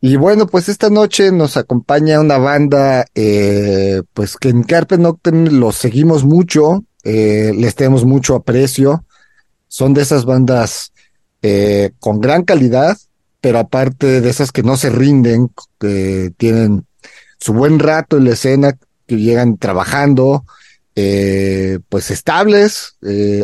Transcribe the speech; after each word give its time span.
Y 0.00 0.16
bueno, 0.16 0.46
pues 0.46 0.68
esta 0.68 0.90
noche 0.90 1.32
nos 1.32 1.56
acompaña 1.56 2.20
una 2.20 2.38
banda, 2.38 3.06
eh, 3.14 4.02
pues 4.12 4.36
que 4.36 4.50
en 4.50 4.62
Carpe 4.62 4.98
Noctem 4.98 5.46
los 5.58 5.76
seguimos 5.76 6.24
mucho, 6.24 6.84
eh, 7.02 7.52
les 7.56 7.74
tenemos 7.74 8.04
mucho 8.04 8.34
aprecio. 8.34 9.04
Son 9.68 9.94
de 9.94 10.02
esas 10.02 10.24
bandas 10.24 10.92
eh, 11.42 11.92
con 11.98 12.20
gran 12.20 12.42
calidad, 12.42 12.98
pero 13.40 13.58
aparte 13.58 14.20
de 14.20 14.28
esas 14.28 14.52
que 14.52 14.62
no 14.62 14.76
se 14.76 14.90
rinden, 14.90 15.50
que 15.80 16.32
tienen 16.36 16.86
su 17.38 17.54
buen 17.54 17.78
rato 17.78 18.18
en 18.18 18.24
la 18.24 18.32
escena, 18.32 18.76
que 19.06 19.16
llegan 19.16 19.56
trabajando, 19.56 20.44
eh, 20.94 21.78
pues 21.88 22.10
estables 22.10 22.96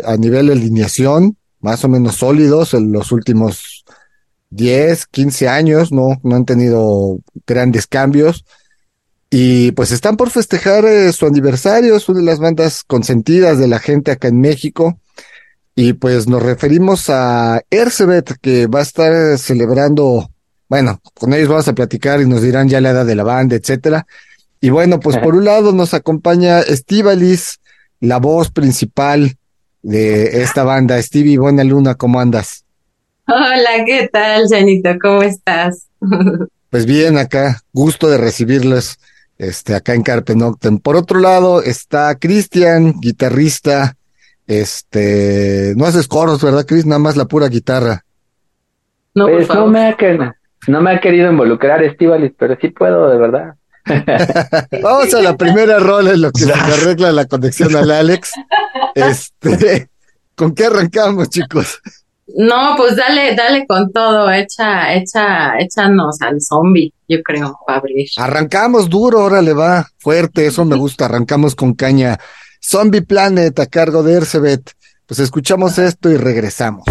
a 0.04 0.16
nivel 0.16 0.48
de 0.48 0.52
alineación, 0.52 1.36
más 1.60 1.84
o 1.84 1.88
menos 1.88 2.16
sólidos 2.16 2.74
en 2.74 2.92
los 2.92 3.10
últimos 3.12 3.84
10, 4.52 5.06
15 5.06 5.48
años, 5.48 5.92
no, 5.92 6.20
no 6.22 6.36
han 6.36 6.44
tenido 6.44 7.18
grandes 7.46 7.86
cambios. 7.86 8.44
Y 9.30 9.72
pues 9.72 9.92
están 9.92 10.16
por 10.16 10.30
festejar 10.30 10.84
eh, 10.84 11.10
su 11.12 11.26
aniversario, 11.26 11.96
es 11.96 12.08
una 12.08 12.20
de 12.20 12.26
las 12.26 12.38
bandas 12.38 12.84
consentidas 12.84 13.58
de 13.58 13.66
la 13.66 13.78
gente 13.78 14.10
acá 14.10 14.28
en 14.28 14.40
México. 14.40 14.98
Y 15.74 15.94
pues 15.94 16.28
nos 16.28 16.42
referimos 16.42 17.08
a 17.08 17.62
Ercebet, 17.70 18.38
que 18.42 18.66
va 18.66 18.80
a 18.80 18.82
estar 18.82 19.38
celebrando, 19.38 20.30
bueno, 20.68 21.00
con 21.14 21.32
ellos 21.32 21.48
vamos 21.48 21.68
a 21.68 21.74
platicar 21.74 22.20
y 22.20 22.26
nos 22.26 22.42
dirán 22.42 22.68
ya 22.68 22.82
la 22.82 22.90
edad 22.90 23.06
de 23.06 23.14
la 23.14 23.24
banda, 23.24 23.56
etcétera. 23.56 24.06
Y 24.60 24.68
bueno, 24.68 25.00
pues 25.00 25.16
por 25.16 25.34
un 25.34 25.46
lado 25.46 25.72
nos 25.72 25.94
acompaña 25.94 26.60
Estivalis, 26.60 27.58
la 28.00 28.18
voz 28.18 28.50
principal 28.50 29.38
de 29.80 30.42
esta 30.42 30.62
banda. 30.62 31.00
Stevie, 31.00 31.38
buena 31.38 31.64
luna, 31.64 31.94
¿cómo 31.94 32.20
andas? 32.20 32.61
Hola, 33.26 33.84
¿qué 33.86 34.08
tal, 34.12 34.44
Janito? 34.50 34.90
¿Cómo 35.00 35.22
estás? 35.22 35.86
Pues 36.70 36.86
bien, 36.86 37.18
acá, 37.18 37.60
gusto 37.74 38.08
de 38.08 38.16
recibirles 38.16 38.98
este, 39.36 39.74
acá 39.74 39.92
en 39.92 40.02
Carpe 40.02 40.34
Noctem. 40.34 40.78
Por 40.78 40.96
otro 40.96 41.20
lado 41.20 41.60
está 41.62 42.14
Cristian, 42.18 42.94
guitarrista. 42.98 43.94
Este, 44.46 45.74
no 45.76 45.84
haces 45.84 46.08
coros, 46.08 46.42
¿verdad, 46.42 46.64
Chris? 46.66 46.86
Nada 46.86 46.98
más 46.98 47.14
la 47.18 47.26
pura 47.26 47.48
guitarra. 47.48 48.06
No, 49.14 49.26
Pues 49.26 49.50
no 49.50 49.66
me, 49.66 49.86
ha 49.86 49.96
quer- 49.98 50.32
no 50.66 50.80
me 50.80 50.92
ha 50.92 51.00
querido 51.02 51.30
involucrar 51.30 51.82
Estivalis, 51.84 52.32
pero 52.38 52.56
sí 52.58 52.68
puedo, 52.68 53.10
de 53.10 53.18
verdad. 53.18 53.54
Vamos 54.82 55.12
a 55.12 55.20
la 55.20 55.36
primera 55.36 55.78
rola 55.78 56.12
en 56.12 56.22
lo 56.22 56.32
que 56.32 56.44
se 56.44 56.52
arregla 56.54 57.12
la 57.12 57.26
conexión 57.26 57.76
al 57.76 57.90
Alex. 57.90 58.32
Este, 58.94 59.90
¿con 60.34 60.54
qué 60.54 60.64
arrancamos, 60.64 61.28
chicos? 61.28 61.82
No, 62.26 62.74
pues 62.76 62.96
dale, 62.96 63.34
dale 63.34 63.66
con 63.66 63.92
todo, 63.92 64.30
echa, 64.30 64.94
echa, 64.94 65.58
échanos 65.58 66.20
al 66.22 66.40
zombie, 66.40 66.92
yo 67.08 67.22
creo, 67.22 67.58
para 67.66 67.78
abrir. 67.78 68.08
Arrancamos 68.16 68.88
duro, 68.88 69.20
ahora 69.20 69.42
le 69.42 69.52
va 69.52 69.86
fuerte, 69.98 70.46
eso 70.46 70.64
me 70.64 70.76
gusta, 70.78 71.06
arrancamos 71.06 71.54
con 71.54 71.74
caña. 71.74 72.18
Zombie 72.60 73.02
Planet 73.02 73.58
a 73.58 73.66
cargo 73.66 74.02
de 74.02 74.14
Ercebet. 74.14 74.70
Pues 75.06 75.18
escuchamos 75.18 75.78
esto 75.78 76.10
y 76.10 76.16
regresamos. 76.16 76.84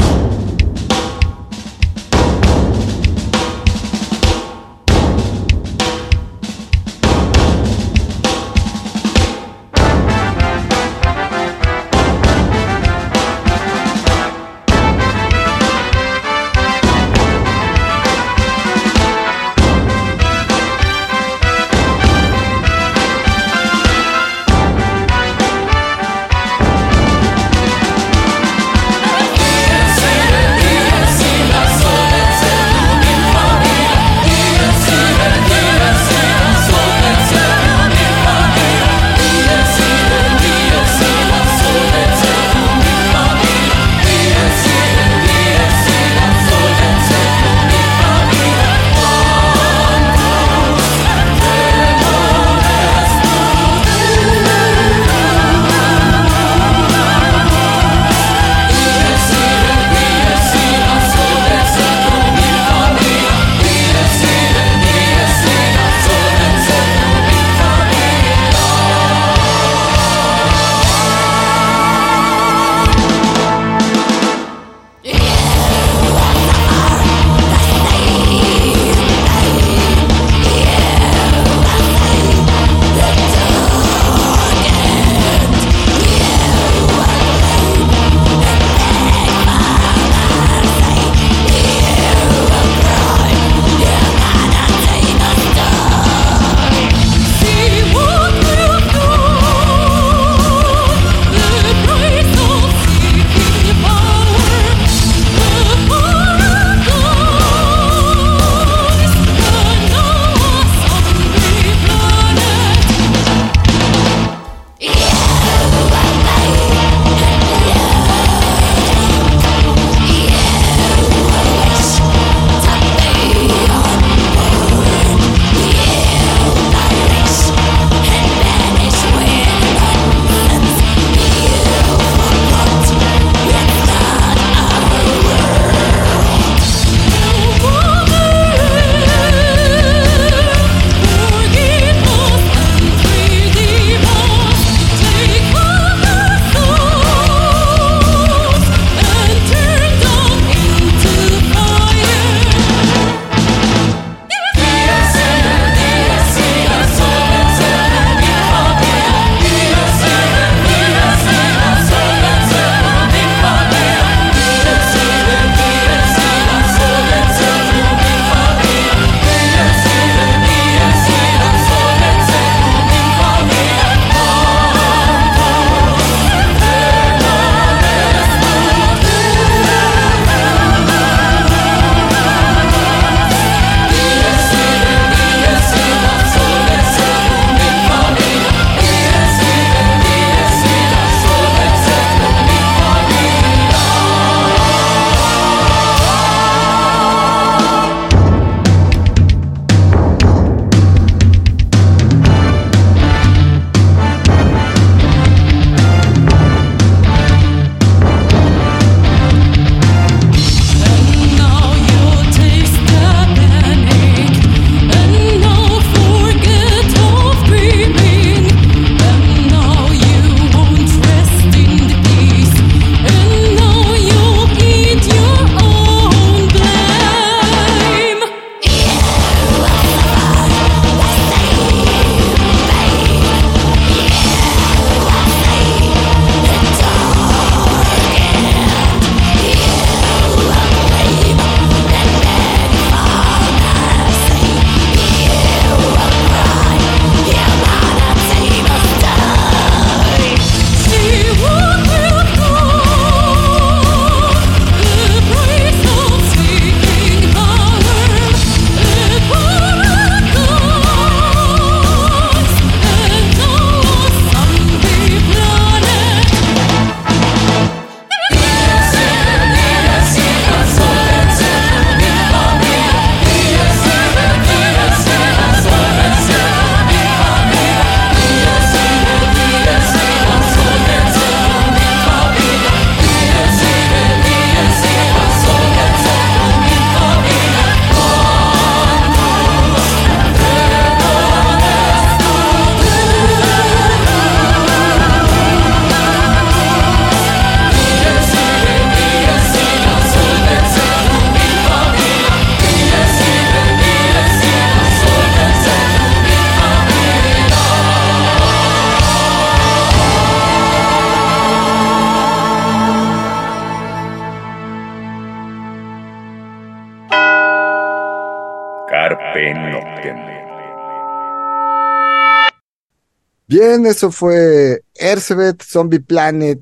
Bien, 323.51 323.86
eso 323.86 324.12
fue 324.12 324.80
Erzebet, 324.95 325.62
Zombie 325.62 326.00
Planet. 326.00 326.62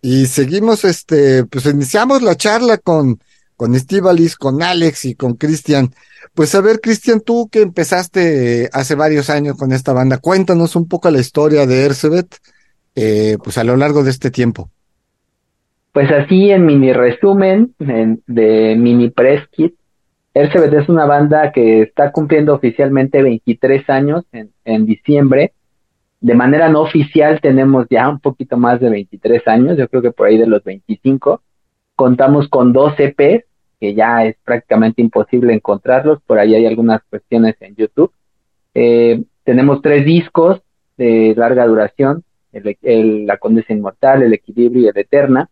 Y 0.00 0.26
seguimos, 0.26 0.84
este, 0.84 1.44
pues 1.44 1.66
iniciamos 1.66 2.22
la 2.22 2.36
charla 2.36 2.78
con, 2.78 3.18
con 3.56 3.74
Estivalis, 3.74 4.36
con 4.36 4.62
Alex 4.62 5.06
y 5.06 5.16
con 5.16 5.34
Cristian. 5.34 5.90
Pues 6.32 6.54
a 6.54 6.60
ver, 6.60 6.80
Cristian, 6.80 7.20
tú 7.20 7.48
que 7.50 7.62
empezaste 7.62 8.70
hace 8.72 8.94
varios 8.94 9.28
años 9.28 9.56
con 9.56 9.72
esta 9.72 9.92
banda, 9.92 10.18
cuéntanos 10.18 10.76
un 10.76 10.86
poco 10.86 11.10
la 11.10 11.18
historia 11.18 11.66
de 11.66 11.84
Erzebet, 11.84 12.28
eh, 12.94 13.36
pues 13.42 13.58
a 13.58 13.64
lo 13.64 13.76
largo 13.76 14.04
de 14.04 14.10
este 14.10 14.30
tiempo. 14.30 14.70
Pues 15.90 16.12
así 16.12 16.48
en 16.52 16.64
mini 16.64 16.92
resumen 16.92 17.74
de 17.78 18.76
Mini 18.78 19.10
Press 19.10 19.48
Kit, 19.50 19.74
es 20.32 20.88
una 20.88 21.06
banda 21.06 21.50
que 21.50 21.82
está 21.82 22.12
cumpliendo 22.12 22.54
oficialmente 22.54 23.20
23 23.20 23.90
años 23.90 24.24
en, 24.30 24.50
en, 24.64 24.86
diciembre. 24.86 25.52
De 26.24 26.34
manera 26.34 26.70
no 26.70 26.80
oficial 26.80 27.38
tenemos 27.42 27.86
ya 27.90 28.08
un 28.08 28.18
poquito 28.18 28.56
más 28.56 28.80
de 28.80 28.88
23 28.88 29.46
años, 29.46 29.76
yo 29.76 29.86
creo 29.88 30.00
que 30.00 30.10
por 30.10 30.26
ahí 30.26 30.38
de 30.38 30.46
los 30.46 30.64
25. 30.64 31.42
Contamos 31.96 32.48
con 32.48 32.72
dos 32.72 32.94
EPs, 32.98 33.44
que 33.78 33.94
ya 33.94 34.24
es 34.24 34.34
prácticamente 34.42 35.02
imposible 35.02 35.52
encontrarlos, 35.52 36.22
por 36.22 36.38
ahí 36.38 36.54
hay 36.54 36.64
algunas 36.64 37.02
cuestiones 37.10 37.56
en 37.60 37.76
YouTube. 37.76 38.10
Eh, 38.72 39.22
tenemos 39.44 39.82
tres 39.82 40.06
discos 40.06 40.62
de 40.96 41.34
larga 41.36 41.66
duración, 41.66 42.24
el, 42.52 43.26
La 43.26 43.36
Condesa 43.36 43.74
Inmortal, 43.74 44.22
El 44.22 44.32
Equilibrio 44.32 44.84
y 44.84 44.88
El 44.88 44.96
Eterna. 44.96 45.50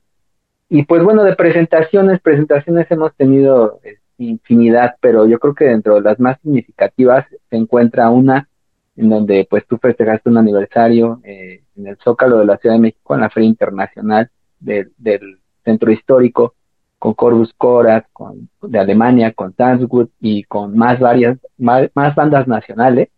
Y 0.71 0.85
pues 0.85 1.03
bueno, 1.03 1.23
de 1.23 1.37
presentaciones, 1.37 2.19
presentaciones 2.23 2.91
hemos 2.91 3.15
tenido 3.15 3.79
eh, 3.85 3.99
infinidad, 4.17 4.95
pero 5.03 5.27
yo 5.27 5.39
creo 5.39 5.55
que 5.55 5.67
dentro 5.67 5.97
de 5.97 6.01
las 6.01 6.19
más 6.19 6.41
significativas 6.41 7.27
se 7.51 7.57
encuentra 7.57 8.09
una 8.09 8.49
en 8.97 9.09
donde 9.09 9.47
pues 9.49 9.67
tú 9.67 9.79
festejaste 9.79 10.29
un 10.29 10.39
aniversario 10.39 11.21
eh, 11.25 11.63
en 11.77 11.87
el 11.87 11.97
Zócalo 11.99 12.39
de 12.39 12.47
la 12.47 12.59
Ciudad 12.59 12.77
de 12.77 12.83
México, 12.83 13.15
en 13.15 13.21
la 13.21 13.31
Feria 13.31 13.49
Internacional 13.49 14.31
del 14.61 15.39
Centro 15.65 15.91
Histórico, 15.91 16.55
con 16.99 17.15
Corvus 17.15 17.53
Coras, 17.55 18.05
con, 18.13 18.49
de 18.63 18.79
Alemania, 18.79 19.33
con 19.33 19.53
Tanzwood 19.53 20.09
y 20.21 20.45
con 20.45 20.77
más 20.77 21.01
varias, 21.01 21.37
más, 21.59 21.91
bandas 22.15 22.47
nacionales, 22.47 23.09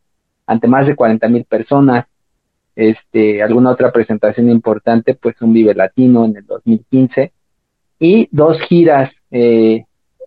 ante 0.47 0.69
más 0.69 0.87
de 0.87 0.97
40 0.97 1.29
mil 1.29 1.45
personas. 1.45 2.07
Este, 2.75 3.43
alguna 3.43 3.71
otra 3.71 3.93
presentación 3.93 4.51
importante, 4.51 5.15
pues 5.15 5.41
un 5.43 5.53
Vive 5.53 5.75
Latino 5.75 6.25
en 6.25 6.39
el 6.39 6.47
2015, 6.47 7.33
y 7.99 8.29
dos 8.33 8.59
giras 8.63 9.13
eh, 9.31 9.85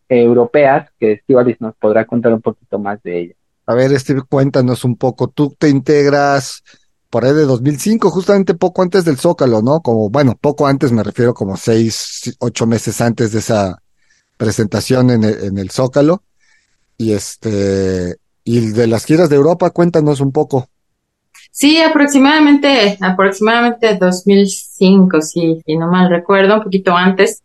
europeas 0.08 0.90
que 1.00 1.18
Stivalis 1.18 1.60
nos 1.60 1.76
podrá 1.76 2.06
contar 2.06 2.34
un 2.34 2.42
poquito 2.42 2.78
más 2.78 3.02
de 3.02 3.20
ellas. 3.20 3.38
A 3.68 3.74
ver, 3.76 3.98
Steve, 4.00 4.22
cuéntanos 4.28 4.86
un 4.86 4.96
poco. 4.96 5.28
Tú 5.28 5.56
te 5.60 5.70
integras 5.70 6.64
por 7.10 7.26
ahí 7.26 7.34
de 7.34 7.44
2005, 7.44 8.10
justamente 8.10 8.54
poco 8.54 8.82
antes 8.82 9.06
del 9.06 9.18
Zócalo, 9.18 9.62
¿no? 9.62 9.82
Como, 9.82 10.10
bueno, 10.10 10.38
poco 10.40 10.68
antes 10.68 10.92
me 10.92 11.04
refiero 11.04 11.34
como 11.34 11.58
seis, 11.58 12.36
ocho 12.40 12.66
meses 12.66 13.00
antes 13.02 13.34
de 13.34 13.40
esa 13.40 13.82
presentación 14.38 15.12
en 15.12 15.24
el, 15.26 15.44
en 15.44 15.58
el 15.58 15.70
Zócalo. 15.70 16.24
Y 16.98 17.12
este, 17.12 18.18
y 18.44 18.72
de 18.72 18.88
las 18.88 19.06
giras 19.06 19.30
de 19.30 19.36
Europa, 19.36 19.70
cuéntanos 19.72 20.22
un 20.22 20.32
poco. 20.32 20.70
Sí, 21.52 21.82
aproximadamente, 21.82 22.98
aproximadamente 23.02 23.98
2005, 23.98 25.22
sí, 25.22 25.62
si 25.66 25.78
no 25.78 25.88
mal 25.88 26.10
recuerdo, 26.10 26.56
un 26.56 26.64
poquito 26.64 26.96
antes. 26.96 27.44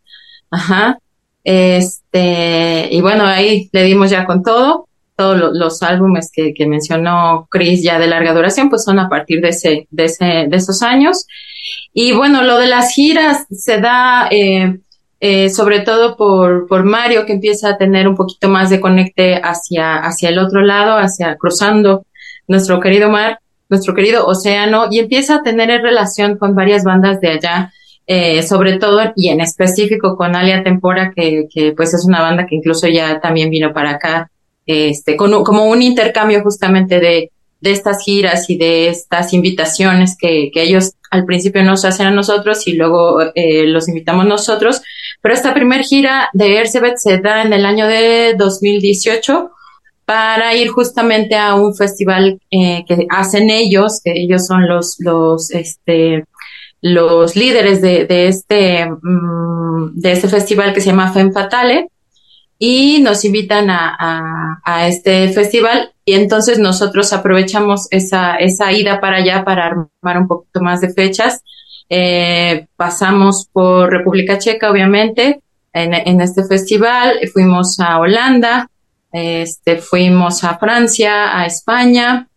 Ajá. 0.49 0.97
Este, 1.43 2.87
y 2.89 3.01
bueno, 3.01 3.25
ahí 3.25 3.69
le 3.73 3.83
dimos 3.83 4.09
ya 4.09 4.25
con 4.25 4.41
todo. 4.43 4.87
Todos 5.15 5.51
los 5.53 5.83
álbumes 5.83 6.31
que, 6.33 6.53
que 6.53 6.65
mencionó 6.65 7.47
Chris 7.49 7.83
ya 7.83 7.99
de 7.99 8.07
larga 8.07 8.33
duración, 8.33 8.69
pues 8.69 8.83
son 8.83 8.99
a 8.99 9.09
partir 9.09 9.41
de 9.41 9.49
ese, 9.49 9.87
de 9.91 10.05
ese, 10.05 10.25
de 10.47 10.55
esos 10.55 10.81
años. 10.81 11.27
Y 11.93 12.13
bueno, 12.13 12.43
lo 12.43 12.57
de 12.57 12.67
las 12.67 12.93
giras 12.93 13.45
se 13.51 13.79
da, 13.79 14.27
eh, 14.31 14.79
eh, 15.19 15.49
sobre 15.49 15.81
todo 15.81 16.17
por, 16.17 16.67
por 16.67 16.83
Mario, 16.83 17.25
que 17.25 17.33
empieza 17.33 17.69
a 17.69 17.77
tener 17.77 18.07
un 18.07 18.15
poquito 18.15 18.49
más 18.49 18.69
de 18.69 18.79
conecte 18.81 19.35
hacia, 19.35 19.97
hacia 19.97 20.29
el 20.29 20.39
otro 20.39 20.61
lado, 20.61 20.97
hacia 20.97 21.35
cruzando 21.35 22.05
nuestro 22.47 22.79
querido 22.79 23.09
mar, 23.09 23.39
nuestro 23.69 23.93
querido 23.93 24.25
océano, 24.25 24.87
y 24.89 24.99
empieza 24.99 25.35
a 25.35 25.43
tener 25.43 25.81
relación 25.81 26.37
con 26.37 26.55
varias 26.55 26.83
bandas 26.83 27.21
de 27.21 27.29
allá 27.29 27.71
eh, 28.05 28.43
sobre 28.43 28.79
todo 28.79 29.13
y 29.15 29.29
en 29.29 29.39
específico 29.39 30.17
con 30.17 30.35
Alia 30.35 30.63
Tempora, 30.63 31.13
que, 31.15 31.47
que 31.49 31.71
pues 31.71 31.93
es 31.93 32.05
una 32.05 32.21
banda 32.21 32.45
que 32.45 32.55
incluso 32.55 32.87
ya 32.87 33.21
también 33.21 33.49
vino 33.49 33.73
para 33.73 33.91
acá, 33.91 34.29
este, 34.65 35.15
con, 35.15 35.43
como 35.43 35.65
un 35.65 35.81
intercambio 35.81 36.41
justamente 36.41 36.99
de, 36.99 37.31
de 37.63 37.71
estas 37.71 38.03
giras 38.03 38.49
y 38.49 38.57
de 38.57 38.89
estas 38.89 39.33
invitaciones 39.33 40.17
que, 40.19 40.51
que 40.53 40.63
ellos 40.63 40.93
al 41.11 41.25
principio 41.25 41.63
nos 41.63 41.85
hacen 41.85 42.07
a 42.07 42.11
nosotros 42.11 42.67
y 42.67 42.73
luego 42.73 43.21
eh, 43.35 43.65
los 43.67 43.87
invitamos 43.87 44.25
nosotros. 44.25 44.81
Pero 45.21 45.33
esta 45.33 45.53
primera 45.53 45.81
gira 45.81 46.29
de 46.33 46.57
Ercebet 46.57 46.97
se 46.97 47.19
da 47.19 47.43
en 47.43 47.53
el 47.53 47.65
año 47.65 47.87
de 47.87 48.35
2018 48.37 49.51
para 50.05 50.53
ir 50.55 50.69
justamente 50.69 51.35
a 51.35 51.55
un 51.55 51.73
festival 51.73 52.41
eh, 52.51 52.83
que 52.85 53.07
hacen 53.09 53.49
ellos, 53.49 54.01
que 54.03 54.11
ellos 54.11 54.45
son 54.45 54.67
los, 54.67 54.97
los, 54.99 55.51
este, 55.51 56.25
los 56.81 57.37
líderes 57.37 57.81
de, 57.81 58.05
de 58.05 58.27
este, 58.27 58.85
mm, 58.89 59.93
de 59.93 60.11
este 60.11 60.27
festival 60.27 60.73
que 60.73 60.81
se 60.81 60.87
llama 60.87 61.13
Femme 61.13 61.31
Fatale 61.31 61.87
y 62.65 63.01
nos 63.01 63.25
invitan 63.25 63.69
a, 63.69 63.93
a, 63.99 64.61
a, 64.63 64.87
este 64.87 65.27
festival 65.33 65.91
y 66.05 66.13
entonces 66.13 66.59
nosotros 66.59 67.11
aprovechamos 67.11 67.89
esa, 67.91 68.37
esa 68.37 68.71
ida 68.71 69.01
para 69.01 69.17
allá 69.17 69.43
para 69.43 69.65
armar 69.65 70.17
un 70.17 70.29
poquito 70.29 70.61
más 70.61 70.79
de 70.79 70.93
fechas. 70.93 71.43
Eh, 71.89 72.67
pasamos 72.77 73.49
por 73.51 73.91
República 73.91 74.37
Checa, 74.37 74.71
obviamente, 74.71 75.41
en, 75.73 75.93
en 75.93 76.21
este 76.21 76.45
festival, 76.45 77.19
fuimos 77.33 77.81
a 77.81 77.99
Holanda, 77.99 78.69
este, 79.11 79.79
fuimos 79.79 80.45
a 80.45 80.57
Francia, 80.57 81.37
a 81.37 81.45
España, 81.45 82.29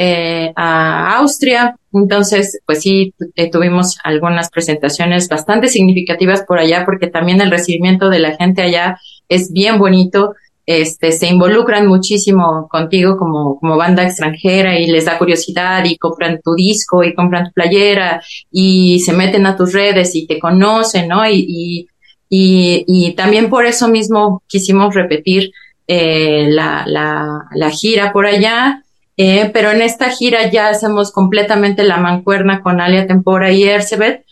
eh, 0.00 0.52
a 0.54 1.16
Austria. 1.16 1.74
Entonces, 1.92 2.60
pues 2.64 2.82
sí, 2.82 3.12
eh, 3.34 3.50
tuvimos 3.50 3.98
algunas 4.04 4.48
presentaciones 4.48 5.28
bastante 5.28 5.66
significativas 5.66 6.44
por 6.44 6.60
allá 6.60 6.84
porque 6.84 7.08
también 7.08 7.40
el 7.40 7.50
recibimiento 7.50 8.08
de 8.08 8.20
la 8.20 8.36
gente 8.36 8.62
allá 8.62 9.00
es 9.28 9.52
bien 9.52 9.76
bonito. 9.76 10.34
Este, 10.66 11.10
se 11.10 11.26
involucran 11.26 11.88
muchísimo 11.88 12.68
contigo 12.70 13.16
como, 13.16 13.58
como 13.58 13.76
banda 13.76 14.04
extranjera 14.04 14.78
y 14.78 14.86
les 14.86 15.06
da 15.06 15.18
curiosidad 15.18 15.84
y 15.84 15.96
compran 15.96 16.40
tu 16.44 16.54
disco 16.54 17.02
y 17.02 17.14
compran 17.14 17.46
tu 17.46 17.52
playera 17.52 18.22
y 18.52 19.00
se 19.00 19.14
meten 19.14 19.46
a 19.46 19.56
tus 19.56 19.72
redes 19.72 20.14
y 20.14 20.28
te 20.28 20.38
conocen, 20.38 21.08
¿no? 21.08 21.28
Y, 21.28 21.44
y, 21.48 21.88
y, 22.28 22.84
y 22.86 23.14
también 23.14 23.50
por 23.50 23.66
eso 23.66 23.88
mismo 23.88 24.44
quisimos 24.46 24.94
repetir 24.94 25.50
eh, 25.88 26.46
la, 26.50 26.84
la, 26.86 27.46
la 27.52 27.70
gira 27.70 28.12
por 28.12 28.26
allá 28.26 28.84
eh, 29.20 29.50
pero 29.52 29.72
en 29.72 29.82
esta 29.82 30.10
gira 30.10 30.48
ya 30.48 30.68
hacemos 30.68 31.10
completamente 31.10 31.82
la 31.82 31.96
mancuerna 31.96 32.62
con 32.62 32.80
Alia 32.80 33.08
Tempora 33.08 33.50
y 33.50 33.64
Ercebet. 33.64 34.24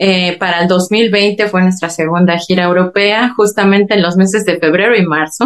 Eh, 0.00 0.36
para 0.38 0.62
el 0.62 0.68
2020 0.68 1.48
fue 1.48 1.60
nuestra 1.60 1.90
segunda 1.90 2.38
gira 2.38 2.62
europea, 2.62 3.34
justamente 3.36 3.94
en 3.94 4.02
los 4.02 4.16
meses 4.16 4.44
de 4.44 4.60
febrero 4.60 4.96
y 4.96 5.04
marzo. 5.04 5.44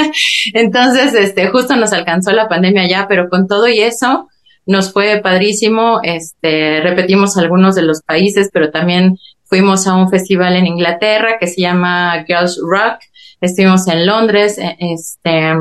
Entonces, 0.52 1.14
este, 1.14 1.48
justo 1.48 1.74
nos 1.74 1.94
alcanzó 1.94 2.32
la 2.32 2.46
pandemia 2.46 2.86
ya, 2.86 3.06
pero 3.08 3.30
con 3.30 3.48
todo 3.48 3.66
y 3.66 3.80
eso, 3.80 4.28
nos 4.66 4.92
fue 4.92 5.22
padrísimo. 5.22 6.00
Este, 6.02 6.82
repetimos 6.82 7.38
algunos 7.38 7.74
de 7.74 7.82
los 7.82 8.02
países, 8.02 8.50
pero 8.52 8.70
también 8.70 9.16
fuimos 9.44 9.86
a 9.86 9.94
un 9.94 10.10
festival 10.10 10.54
en 10.56 10.66
Inglaterra 10.66 11.38
que 11.40 11.46
se 11.46 11.62
llama 11.62 12.24
Girls 12.26 12.60
Rock. 12.62 12.98
Estuvimos 13.40 13.88
en 13.88 14.04
Londres, 14.04 14.58
e, 14.58 14.76
este, 14.80 15.54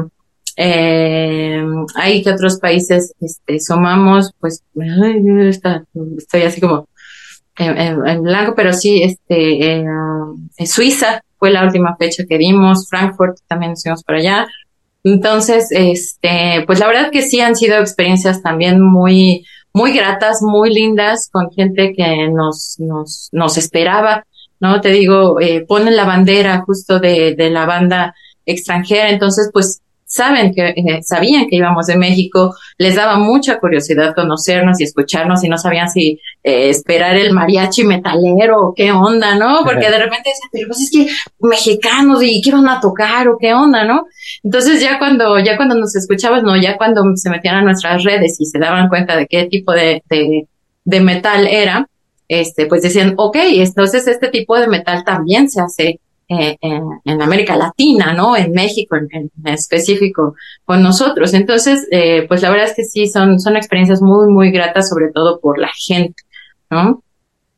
eh, 0.56 1.64
hay 1.96 2.24
que 2.24 2.32
otros 2.32 2.60
países 2.60 3.14
este, 3.20 3.60
sumamos, 3.60 4.34
pues 4.40 4.64
estoy 6.18 6.42
así 6.44 6.62
como 6.62 6.88
en, 7.58 8.08
en, 8.08 8.24
blanco, 8.24 8.54
pero 8.56 8.74
sí, 8.74 9.04
este, 9.04 9.82
eh, 9.82 9.86
Suiza 10.66 11.24
fue 11.38 11.52
la 11.52 11.64
última 11.64 11.96
fecha 11.98 12.24
que 12.28 12.38
dimos, 12.38 12.88
Frankfurt 12.90 13.38
también 13.48 13.74
estuvimos 13.74 14.04
por 14.04 14.16
allá. 14.16 14.48
Entonces, 15.04 15.68
este, 15.72 16.64
pues 16.66 16.80
la 16.80 16.88
verdad 16.88 17.12
que 17.12 17.22
sí 17.22 17.42
han 17.42 17.56
sido 17.56 17.78
experiencias 17.80 18.42
también 18.42 18.80
muy, 18.80 19.46
muy 19.74 19.92
gratas, 19.92 20.42
muy 20.42 20.74
lindas, 20.74 21.30
con 21.32 21.52
gente 21.52 21.94
que 21.96 22.30
nos, 22.30 22.76
nos, 22.80 23.30
nos 23.32 23.58
esperaba, 23.58 24.26
¿no? 24.60 24.80
Te 24.80 24.90
digo, 24.90 25.42
eh, 25.42 25.66
ponen 25.68 25.98
la 25.98 26.06
bandera 26.06 26.62
justo 26.66 27.00
de, 27.00 27.36
de 27.36 27.50
la 27.50 27.66
banda 27.66 28.16
extranjera, 28.46 29.10
entonces, 29.10 29.50
pues 29.52 29.83
saben 30.14 30.54
que, 30.54 30.70
eh, 30.70 31.02
sabían 31.02 31.48
que 31.48 31.56
íbamos 31.56 31.88
de 31.88 31.98
México, 31.98 32.56
les 32.78 32.94
daba 32.94 33.18
mucha 33.18 33.60
curiosidad 33.60 34.14
conocernos 34.14 34.80
y 34.80 34.84
escucharnos 34.84 35.44
y 35.44 35.50
no 35.50 35.58
sabían 35.58 35.90
si 35.90 36.20
eh, 36.44 36.70
esperar 36.70 37.16
el 37.16 37.34
mariachi 37.34 37.84
metalero 37.84 38.62
o 38.62 38.74
qué 38.76 38.92
onda, 38.92 39.34
¿no? 39.34 39.62
Porque 39.64 39.90
de 39.90 39.98
repente 40.06 40.30
decían, 40.30 40.50
pero 40.52 40.68
pues 40.68 40.82
es 40.82 40.92
que 40.92 41.08
mexicanos 41.40 42.22
y 42.22 42.42
qué 42.44 42.52
van 42.52 42.70
a 42.70 42.80
tocar 42.80 43.28
o 43.28 43.38
qué 43.40 43.56
onda, 43.56 43.86
¿no? 43.86 44.06
Entonces 44.44 44.80
ya 44.80 45.00
cuando, 45.00 45.40
ya 45.40 45.58
cuando 45.58 45.74
nos 45.74 45.96
escuchabas, 45.96 46.44
no, 46.44 46.56
ya 46.62 46.78
cuando 46.78 47.04
se 47.16 47.32
metían 47.32 47.56
a 47.56 47.64
nuestras 47.64 48.04
redes 48.04 48.40
y 48.40 48.46
se 48.46 48.60
daban 48.60 48.90
cuenta 48.90 49.18
de 49.18 49.26
qué 49.26 49.46
tipo 49.46 49.72
de, 49.72 50.04
de, 50.12 50.48
de 50.86 51.02
metal 51.02 51.48
era, 51.48 51.88
este, 52.28 52.68
pues 52.68 52.84
decían, 52.84 53.16
ok, 53.18 53.38
entonces 53.42 54.08
este 54.08 54.28
tipo 54.28 54.60
de 54.60 54.68
metal 54.68 55.04
también 55.04 55.50
se 55.50 55.60
hace 55.60 56.00
eh, 56.30 56.58
en, 56.62 57.22
América 57.22 57.56
Latina, 57.56 58.14
¿no? 58.14 58.36
En 58.36 58.52
México 58.52 58.96
en, 58.96 59.32
específico 59.46 60.36
con 60.66 60.82
nosotros. 60.82 61.34
Entonces, 61.34 61.88
eh, 61.92 62.26
pues 62.28 62.42
la 62.42 62.50
verdad 62.50 62.68
es 62.68 62.76
que 62.76 62.84
sí, 62.86 63.08
son, 63.08 63.40
son 63.40 63.56
experiencias 63.56 64.02
muy, 64.02 64.32
muy 64.32 64.52
gratas, 64.52 64.90
sobre 64.90 65.12
todo 65.14 65.40
por 65.40 65.60
la 65.60 65.70
gente, 65.88 66.24
¿no? 66.70 67.04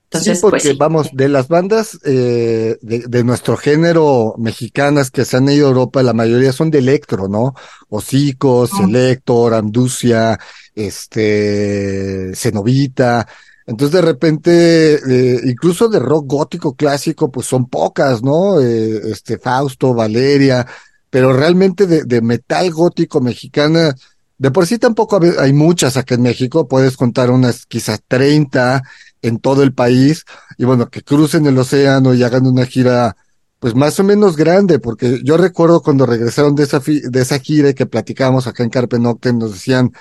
Entonces, 0.05 0.37
sí, 0.37 0.41
pues 0.41 0.63
porque 0.63 0.77
vamos, 0.77 1.09
de 1.13 1.29
las 1.29 1.47
bandas 1.47 1.99
eh, 2.05 2.77
de, 2.81 3.23
nuestro 3.23 3.57
género 3.57 4.35
mexicanas 4.37 5.11
que 5.11 5.25
se 5.25 5.37
han 5.37 5.49
ido 5.49 5.67
a 5.67 5.69
Europa, 5.69 6.03
la 6.03 6.13
mayoría 6.13 6.51
son 6.51 6.71
de 6.71 6.79
electro, 6.79 7.27
¿no? 7.27 7.53
Hocicos, 7.89 8.71
Elector, 8.79 9.53
Anducia, 9.53 10.39
este, 10.73 12.31
Cenovita, 12.35 13.27
entonces 13.67 13.93
de 13.93 14.01
repente, 14.01 14.95
eh, 14.95 15.41
incluso 15.45 15.87
de 15.89 15.99
rock 15.99 16.25
gótico 16.27 16.75
clásico, 16.75 17.31
pues 17.31 17.47
son 17.47 17.67
pocas, 17.67 18.21
¿no? 18.21 18.61
Eh, 18.61 19.11
este 19.11 19.39
Fausto, 19.39 19.93
Valeria, 19.93 20.65
pero 21.09 21.33
realmente 21.33 21.87
de, 21.87 22.03
de, 22.03 22.21
metal 22.21 22.71
gótico 22.71 23.21
mexicana, 23.21 23.95
de 24.37 24.51
por 24.51 24.67
sí 24.67 24.77
tampoco 24.77 25.19
hay 25.39 25.53
muchas 25.53 25.97
acá 25.97 26.15
en 26.15 26.21
México, 26.21 26.67
puedes 26.67 26.97
contar 26.97 27.31
unas 27.31 27.65
quizás 27.65 28.01
30 28.07 28.83
en 29.21 29.39
todo 29.39 29.63
el 29.63 29.73
país, 29.73 30.25
y 30.57 30.65
bueno, 30.65 30.89
que 30.89 31.01
crucen 31.01 31.47
el 31.47 31.57
océano 31.57 32.13
y 32.13 32.23
hagan 32.23 32.45
una 32.45 32.65
gira 32.65 33.15
pues 33.59 33.73
más 33.73 33.99
o 33.99 34.03
menos 34.03 34.35
grande, 34.35 34.77
porque 34.77 35.21
yo 35.23 35.37
recuerdo 35.37 35.81
cuando 35.81 36.05
regresaron 36.05 36.53
de 36.53 36.63
esa, 36.63 36.79
de 36.79 37.21
esa 37.21 37.39
gira 37.39 37.69
y 37.69 37.73
que 37.73 37.87
platicábamos 37.87 38.45
acá 38.45 38.63
en 38.63 38.69
Carpe 38.69 38.99
Noctem, 38.99 39.39
nos 39.39 39.53
decían, 39.53 39.91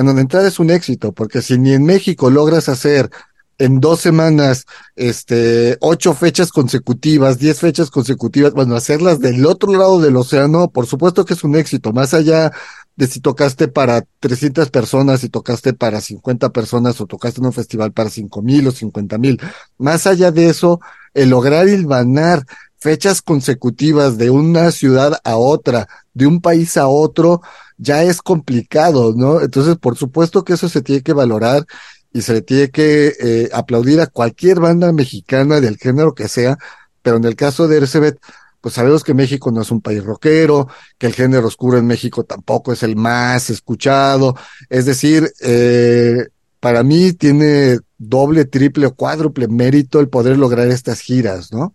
bueno, 0.00 0.14
de 0.14 0.22
entrada 0.22 0.48
es 0.48 0.58
un 0.58 0.70
éxito, 0.70 1.12
porque 1.12 1.42
si 1.42 1.58
ni 1.58 1.74
en 1.74 1.84
México 1.84 2.30
logras 2.30 2.70
hacer 2.70 3.10
en 3.58 3.80
dos 3.80 4.00
semanas, 4.00 4.64
este, 4.96 5.76
ocho 5.82 6.14
fechas 6.14 6.52
consecutivas, 6.52 7.38
diez 7.38 7.58
fechas 7.58 7.90
consecutivas, 7.90 8.54
bueno, 8.54 8.76
hacerlas 8.76 9.20
del 9.20 9.44
otro 9.44 9.74
lado 9.74 10.00
del 10.00 10.16
océano, 10.16 10.70
por 10.70 10.86
supuesto 10.86 11.26
que 11.26 11.34
es 11.34 11.44
un 11.44 11.54
éxito, 11.54 11.92
más 11.92 12.14
allá 12.14 12.50
de 12.96 13.06
si 13.08 13.20
tocaste 13.20 13.68
para 13.68 14.02
300 14.20 14.70
personas, 14.70 15.20
si 15.20 15.28
tocaste 15.28 15.74
para 15.74 16.00
50 16.00 16.48
personas 16.48 16.98
o 17.02 17.06
tocaste 17.06 17.40
en 17.40 17.48
un 17.48 17.52
festival 17.52 17.92
para 17.92 18.08
cinco 18.08 18.40
mil 18.40 18.66
o 18.68 18.70
cincuenta 18.70 19.18
mil. 19.18 19.38
Más 19.76 20.06
allá 20.06 20.32
de 20.32 20.48
eso, 20.48 20.80
el 21.12 21.28
lograr 21.28 21.68
hilvanar 21.68 22.46
fechas 22.80 23.22
consecutivas 23.22 24.16
de 24.18 24.30
una 24.30 24.70
ciudad 24.72 25.20
a 25.24 25.36
otra, 25.36 25.88
de 26.14 26.26
un 26.26 26.40
país 26.40 26.76
a 26.76 26.88
otro, 26.88 27.42
ya 27.76 28.02
es 28.02 28.22
complicado, 28.22 29.14
¿no? 29.16 29.40
Entonces, 29.40 29.76
por 29.76 29.96
supuesto 29.96 30.44
que 30.44 30.54
eso 30.54 30.68
se 30.68 30.82
tiene 30.82 31.02
que 31.02 31.12
valorar 31.12 31.66
y 32.12 32.22
se 32.22 32.32
le 32.32 32.42
tiene 32.42 32.70
que 32.70 33.14
eh, 33.20 33.50
aplaudir 33.52 34.00
a 34.00 34.06
cualquier 34.06 34.60
banda 34.60 34.92
mexicana 34.92 35.60
del 35.60 35.76
género 35.76 36.14
que 36.14 36.28
sea, 36.28 36.58
pero 37.02 37.16
en 37.18 37.24
el 37.24 37.36
caso 37.36 37.68
de 37.68 37.78
Ercebet, 37.78 38.18
pues 38.60 38.74
sabemos 38.74 39.04
que 39.04 39.14
México 39.14 39.50
no 39.50 39.62
es 39.62 39.70
un 39.70 39.80
país 39.80 40.04
rockero, 40.04 40.68
que 40.98 41.06
el 41.06 41.14
género 41.14 41.46
oscuro 41.46 41.78
en 41.78 41.86
México 41.86 42.24
tampoco 42.24 42.72
es 42.72 42.82
el 42.82 42.96
más 42.96 43.48
escuchado, 43.50 44.36
es 44.68 44.84
decir, 44.84 45.32
eh, 45.40 46.26
para 46.60 46.82
mí 46.82 47.12
tiene 47.12 47.78
doble, 47.96 48.44
triple 48.44 48.86
o 48.86 48.94
cuádruple 48.94 49.48
mérito 49.48 50.00
el 50.00 50.08
poder 50.08 50.36
lograr 50.38 50.68
estas 50.68 51.00
giras, 51.00 51.52
¿no? 51.52 51.74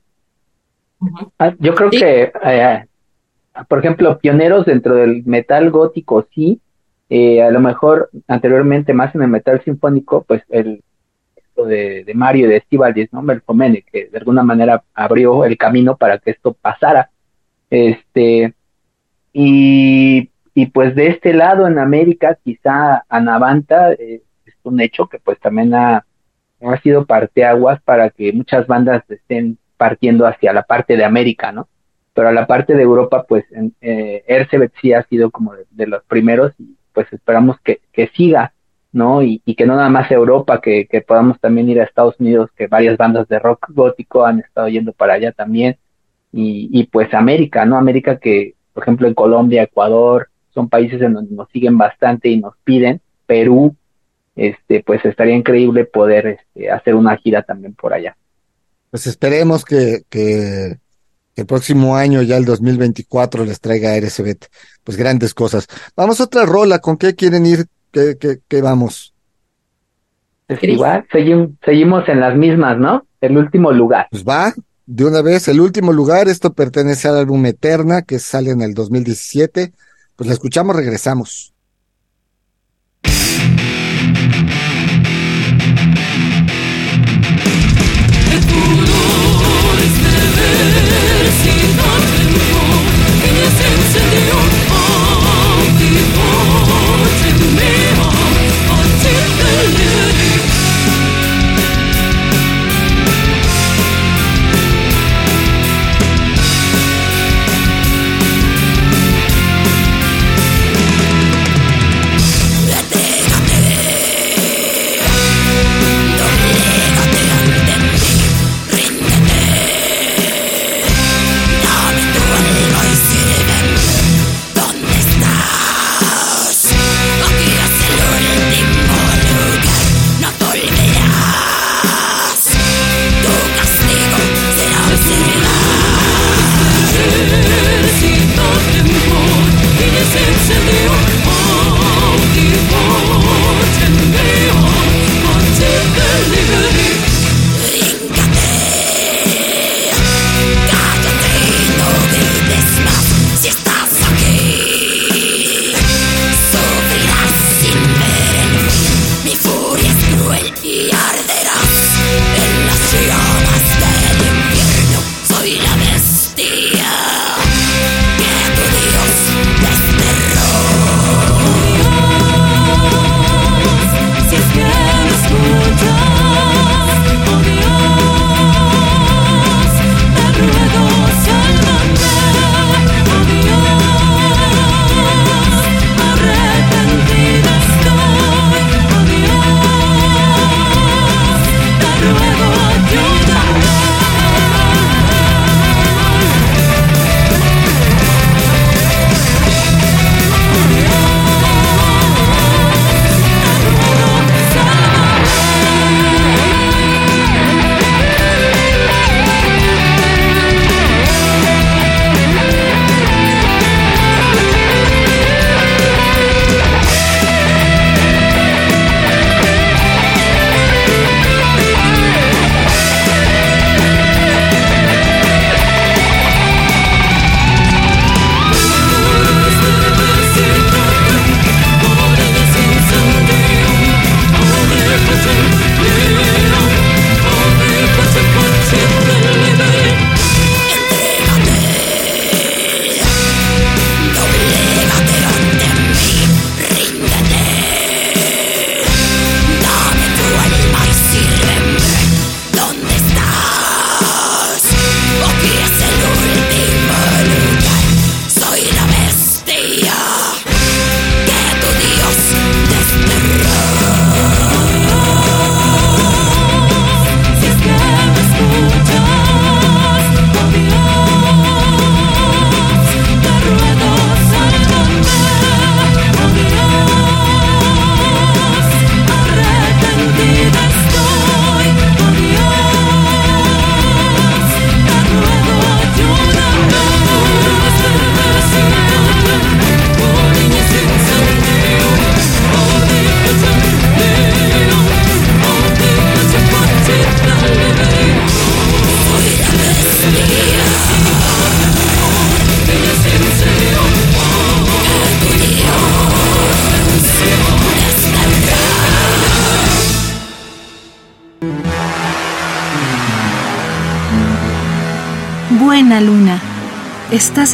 Ah, 1.40 1.54
yo 1.60 1.76
creo 1.76 1.90
que 1.90 2.32
eh, 2.44 2.86
por 3.68 3.80
ejemplo, 3.80 4.20
pioneros 4.20 4.66
dentro 4.66 4.96
del 4.96 5.24
metal 5.26 5.72
gótico, 5.72 6.28
sí, 6.34 6.60
eh, 7.10 7.42
a 7.42 7.52
lo 7.52 7.60
mejor 7.60 8.10
anteriormente 8.28 8.94
más 8.94 9.16
en 9.16 9.22
el 9.22 9.30
metal 9.30 9.62
sinfónico, 9.64 10.24
pues 10.24 10.44
el 10.50 10.84
de, 11.56 12.04
de 12.04 12.14
Mario 12.14 12.48
y 12.48 12.50
de 12.50 12.62
Steve 12.62 13.10
¿no? 13.14 13.22
Melfomene, 13.22 13.84
que 13.90 14.08
de 14.08 14.18
alguna 14.18 14.44
manera 14.44 14.84
abrió 14.94 15.46
el 15.46 15.58
camino 15.58 15.96
para 15.96 16.18
que 16.18 16.32
esto 16.32 16.54
pasara. 16.54 17.10
Este, 17.70 18.54
y, 19.32 20.30
y 20.54 20.66
pues 20.68 20.96
de 20.96 21.08
este 21.08 21.34
lado 21.34 21.66
en 21.68 21.80
América, 21.80 22.38
quizá 22.44 23.06
Anavanta 23.08 23.94
eh, 23.94 24.22
es 24.46 24.54
un 24.64 24.82
hecho 24.82 25.08
que 25.08 25.20
pues 25.20 25.40
también 25.40 25.74
ha, 25.74 26.06
ha 26.62 26.82
sido 26.82 27.06
parteaguas 27.06 27.82
para 27.84 28.10
que 28.10 28.34
muchas 28.34 28.68
bandas 28.68 29.04
estén 29.10 29.58
partiendo 29.78 30.26
hacia 30.26 30.54
la 30.54 30.64
parte 30.64 30.98
de 30.98 31.06
América, 31.06 31.52
¿no? 31.52 31.68
pero 32.16 32.30
a 32.30 32.32
la 32.32 32.48
parte 32.48 32.76
de 32.76 32.82
Europa, 32.82 33.26
pues 33.28 33.44
eh, 33.82 34.24
sí 34.82 34.94
ha 34.94 35.04
sido 35.04 35.30
como 35.32 35.54
de, 35.70 35.86
los 35.86 36.02
primeros 36.06 36.54
y 36.58 36.78
pues 36.94 37.12
esperamos 37.12 37.60
que, 37.60 37.82
que 37.92 38.08
siga, 38.16 38.54
¿no? 38.94 39.22
Y, 39.22 39.42
y, 39.46 39.56
que 39.56 39.66
no 39.66 39.76
nada 39.76 39.90
más 39.90 40.10
Europa, 40.10 40.62
que, 40.62 40.88
que 40.88 41.02
podamos 41.02 41.38
también 41.42 41.70
ir 41.70 41.82
a 41.82 41.84
Estados 41.84 42.16
Unidos, 42.18 42.50
que 42.56 42.68
varias 42.68 42.96
bandas 42.96 43.28
de 43.28 43.38
rock 43.38 43.68
gótico 43.72 44.26
han 44.26 44.40
estado 44.40 44.70
yendo 44.70 44.94
para 44.94 45.16
allá 45.16 45.34
también, 45.34 45.76
y, 46.32 46.70
y 46.72 46.86
pues 46.86 47.14
América, 47.14 47.66
¿no? 47.66 47.76
América 47.76 48.18
que, 48.18 48.54
por 48.74 48.84
ejemplo, 48.84 49.10
en 49.10 49.14
Colombia, 49.14 49.64
Ecuador, 49.64 50.30
son 50.54 50.70
países 50.70 51.02
en 51.02 51.16
donde 51.16 51.36
nos 51.36 51.50
siguen 51.50 51.78
bastante 51.78 52.30
y 52.30 52.40
nos 52.40 52.56
piden, 52.64 53.02
Perú, 53.26 53.76
este, 54.38 54.82
pues 54.84 55.04
estaría 55.04 55.36
increíble 55.36 55.84
poder 55.84 56.28
este, 56.28 56.72
hacer 56.72 56.96
una 56.96 57.18
gira 57.18 57.42
también 57.42 57.74
por 57.74 57.94
allá. 57.94 58.16
Pues 58.96 59.08
esperemos 59.08 59.66
que, 59.66 60.04
que 60.10 60.78
el 61.36 61.46
próximo 61.46 61.98
año, 61.98 62.22
ya 62.22 62.38
el 62.38 62.46
2024, 62.46 63.44
les 63.44 63.60
traiga 63.60 63.92
a 63.92 64.00
pues 64.86 64.96
grandes 64.96 65.34
cosas. 65.34 65.68
Vamos 65.98 66.22
a 66.22 66.24
otra 66.24 66.46
rola, 66.46 66.80
¿con 66.80 66.96
qué 66.96 67.14
quieren 67.14 67.46
ir? 67.46 67.66
¿Qué, 67.92 68.16
qué, 68.18 68.40
qué 68.48 68.62
vamos? 68.62 69.14
Es 70.48 70.64
igual, 70.64 71.06
seguimos, 71.12 72.08
en 72.08 72.22
las 72.22 72.38
mismas, 72.38 72.78
¿no? 72.78 73.06
El 73.20 73.38
último 73.38 73.74
lugar. 73.74 74.08
Pues 74.12 74.24
va, 74.24 74.54
de 74.86 75.04
una 75.04 75.22
vez, 75.22 75.50
el 75.50 75.60
último 75.60 75.92
lugar, 75.92 76.30
esto 76.30 76.54
pertenece 76.54 77.10
al 77.10 77.18
álbum 77.18 77.46
Eterna, 77.48 78.04
que 78.04 78.18
sale 78.18 78.52
en 78.52 78.62
el 78.62 78.74
2017. 78.74 79.74
Pues 80.16 80.28
la 80.28 80.34
escuchamos, 80.34 80.74
regresamos. 80.74 81.54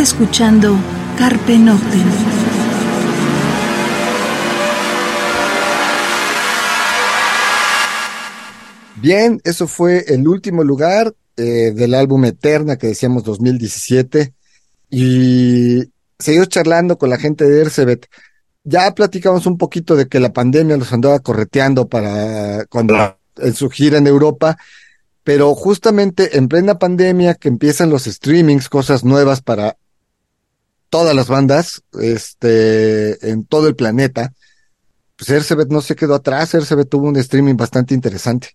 Escuchando 0.02 0.76
Carpe 1.16 1.60
Noctem. 1.60 2.02
Bien, 8.96 9.40
eso 9.44 9.68
fue 9.68 10.06
el 10.08 10.28
último 10.28 10.64
lugar 10.64 11.14
eh, 11.38 11.72
del 11.76 11.94
álbum 11.94 12.26
Eterna 12.26 12.78
que 12.78 12.88
decíamos 12.88 13.24
2017. 13.24 14.34
Y 14.90 15.84
seguimos 16.18 16.50
charlando 16.50 16.98
con 16.98 17.12
la 17.12 17.18
gente 17.18 17.46
de 17.46 17.62
Ercebet. 17.62 18.08
Ya 18.64 18.92
platicamos 18.96 19.46
un 19.46 19.60
poquito 19.60 19.96
de 19.96 20.08
que 20.08 20.20
la 20.20 20.34
pandemia 20.34 20.78
los 20.78 20.92
andaba 20.94 21.20
correteando 21.20 21.88
para 21.88 22.66
cuando 22.66 23.18
en 23.38 23.54
su 23.54 23.70
gira 23.70 24.00
en 24.00 24.08
Europa, 24.08 24.58
pero 25.24 25.54
justamente 25.54 26.38
en 26.38 26.48
plena 26.48 26.80
pandemia 26.80 27.36
que 27.36 27.50
empiezan 27.50 27.92
los 27.92 28.06
streamings, 28.06 28.68
cosas 28.68 29.04
nuevas 29.04 29.42
para 29.42 29.78
todas 30.92 31.16
las 31.16 31.30
bandas, 31.30 31.84
este, 32.00 33.32
en 33.32 33.46
todo 33.46 33.68
el 33.68 33.76
planeta, 33.76 34.34
pues 35.18 35.30
Ercebet 35.30 35.70
no 35.70 35.82
se 35.82 35.96
quedó 35.96 36.16
atrás, 36.16 36.54
Ercebet 36.54 36.90
tuvo 36.90 37.08
un 37.08 37.16
streaming 37.16 37.56
bastante 37.56 37.96
interesante. 37.96 38.50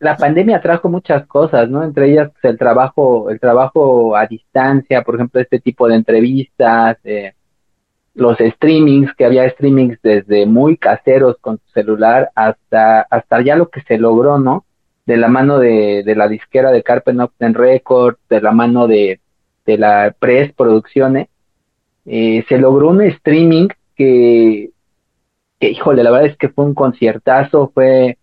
La 0.00 0.16
pandemia 0.16 0.60
trajo 0.60 0.88
muchas 0.88 1.26
cosas, 1.26 1.68
¿no? 1.68 1.84
Entre 1.84 2.10
ellas 2.10 2.30
pues, 2.32 2.50
el 2.52 2.58
trabajo, 2.58 3.30
el 3.30 3.38
trabajo 3.38 4.16
a 4.16 4.26
distancia, 4.26 5.02
por 5.02 5.16
ejemplo, 5.16 5.40
este 5.40 5.60
tipo 5.60 5.86
de 5.88 5.96
entrevistas, 5.96 6.96
eh, 7.04 7.34
los 8.14 8.38
streamings, 8.38 9.12
que 9.14 9.26
había 9.26 9.48
streamings 9.50 9.98
desde 10.02 10.46
muy 10.46 10.78
caseros 10.78 11.36
con 11.40 11.58
tu 11.58 11.68
celular 11.74 12.30
hasta, 12.34 13.02
hasta 13.10 13.42
ya 13.42 13.56
lo 13.56 13.68
que 13.68 13.82
se 13.82 13.98
logró, 13.98 14.38
¿no? 14.38 14.64
De 15.04 15.18
la 15.18 15.28
mano 15.28 15.58
de, 15.58 16.02
la 16.16 16.28
disquera 16.28 16.72
de 16.72 16.82
Carpen 16.82 17.16
Noctem 17.16 17.52
Records, 17.52 18.18
de 18.30 18.40
la 18.40 18.52
mano 18.52 18.86
de, 18.86 19.20
de 19.66 19.78
la 19.78 20.14
Press 20.18 20.52
Producciones, 20.52 21.28
eh, 22.06 22.44
se 22.48 22.58
logró 22.58 22.90
un 22.90 23.02
streaming 23.02 23.68
que, 23.96 24.70
que, 25.58 25.70
híjole, 25.70 26.02
la 26.02 26.10
verdad 26.10 26.30
es 26.30 26.36
que 26.36 26.48
fue 26.48 26.64
un 26.64 26.74
conciertazo, 26.74 27.70
fue 27.72 28.18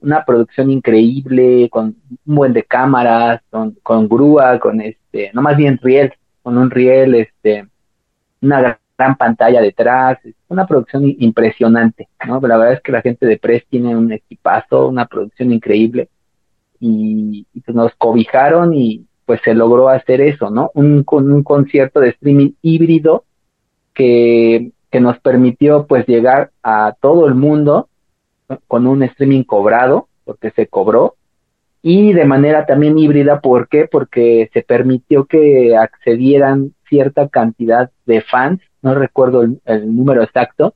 una 0.00 0.24
producción 0.24 0.70
increíble, 0.70 1.68
con 1.70 1.96
un 2.26 2.34
buen 2.34 2.52
de 2.52 2.62
cámaras, 2.62 3.40
con, 3.50 3.72
con 3.82 4.08
grúa, 4.08 4.58
con 4.58 4.80
este, 4.80 5.30
no 5.32 5.42
más 5.42 5.56
bien 5.56 5.78
riel, 5.82 6.12
con 6.42 6.58
un 6.58 6.70
riel, 6.70 7.14
este, 7.14 7.66
una 8.40 8.78
gran 8.96 9.16
pantalla 9.16 9.60
detrás, 9.60 10.18
una 10.48 10.66
producción 10.66 11.02
impresionante, 11.18 12.08
¿no? 12.26 12.40
la 12.40 12.56
verdad 12.56 12.74
es 12.74 12.80
que 12.82 12.92
la 12.92 13.02
gente 13.02 13.26
de 13.26 13.38
Press 13.38 13.64
tiene 13.68 13.96
un 13.96 14.12
equipazo, 14.12 14.88
una 14.88 15.06
producción 15.06 15.52
increíble, 15.52 16.08
y, 16.78 17.46
pues 17.64 17.74
nos 17.74 17.94
cobijaron 17.96 18.74
y 18.74 19.06
pues 19.26 19.40
se 19.44 19.54
logró 19.54 19.88
hacer 19.88 20.20
eso, 20.20 20.50
¿no? 20.50 20.70
Un, 20.74 21.04
un 21.06 21.42
concierto 21.42 22.00
de 22.00 22.10
streaming 22.10 22.52
híbrido 22.62 23.24
que, 23.92 24.70
que 24.90 25.00
nos 25.00 25.18
permitió 25.18 25.86
pues 25.86 26.06
llegar 26.06 26.50
a 26.62 26.94
todo 27.00 27.26
el 27.26 27.34
mundo 27.34 27.88
con 28.68 28.86
un 28.86 29.02
streaming 29.02 29.42
cobrado, 29.42 30.08
porque 30.24 30.52
se 30.52 30.68
cobró, 30.68 31.16
y 31.82 32.12
de 32.12 32.24
manera 32.24 32.64
también 32.66 32.98
híbrida, 32.98 33.40
¿por 33.40 33.68
qué? 33.68 33.86
Porque 33.90 34.50
se 34.54 34.62
permitió 34.62 35.24
que 35.26 35.76
accedieran 35.76 36.72
cierta 36.88 37.28
cantidad 37.28 37.90
de 38.06 38.22
fans 38.22 38.60
no 38.86 38.94
recuerdo 38.94 39.42
el, 39.42 39.96
número 39.96 40.22
exacto, 40.22 40.74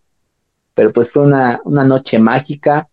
pero 0.75 0.93
pues 0.93 1.09
fue 1.13 1.23
una, 1.23 1.61
una 1.65 1.85
noche 1.85 2.19
mágica. 2.19 2.89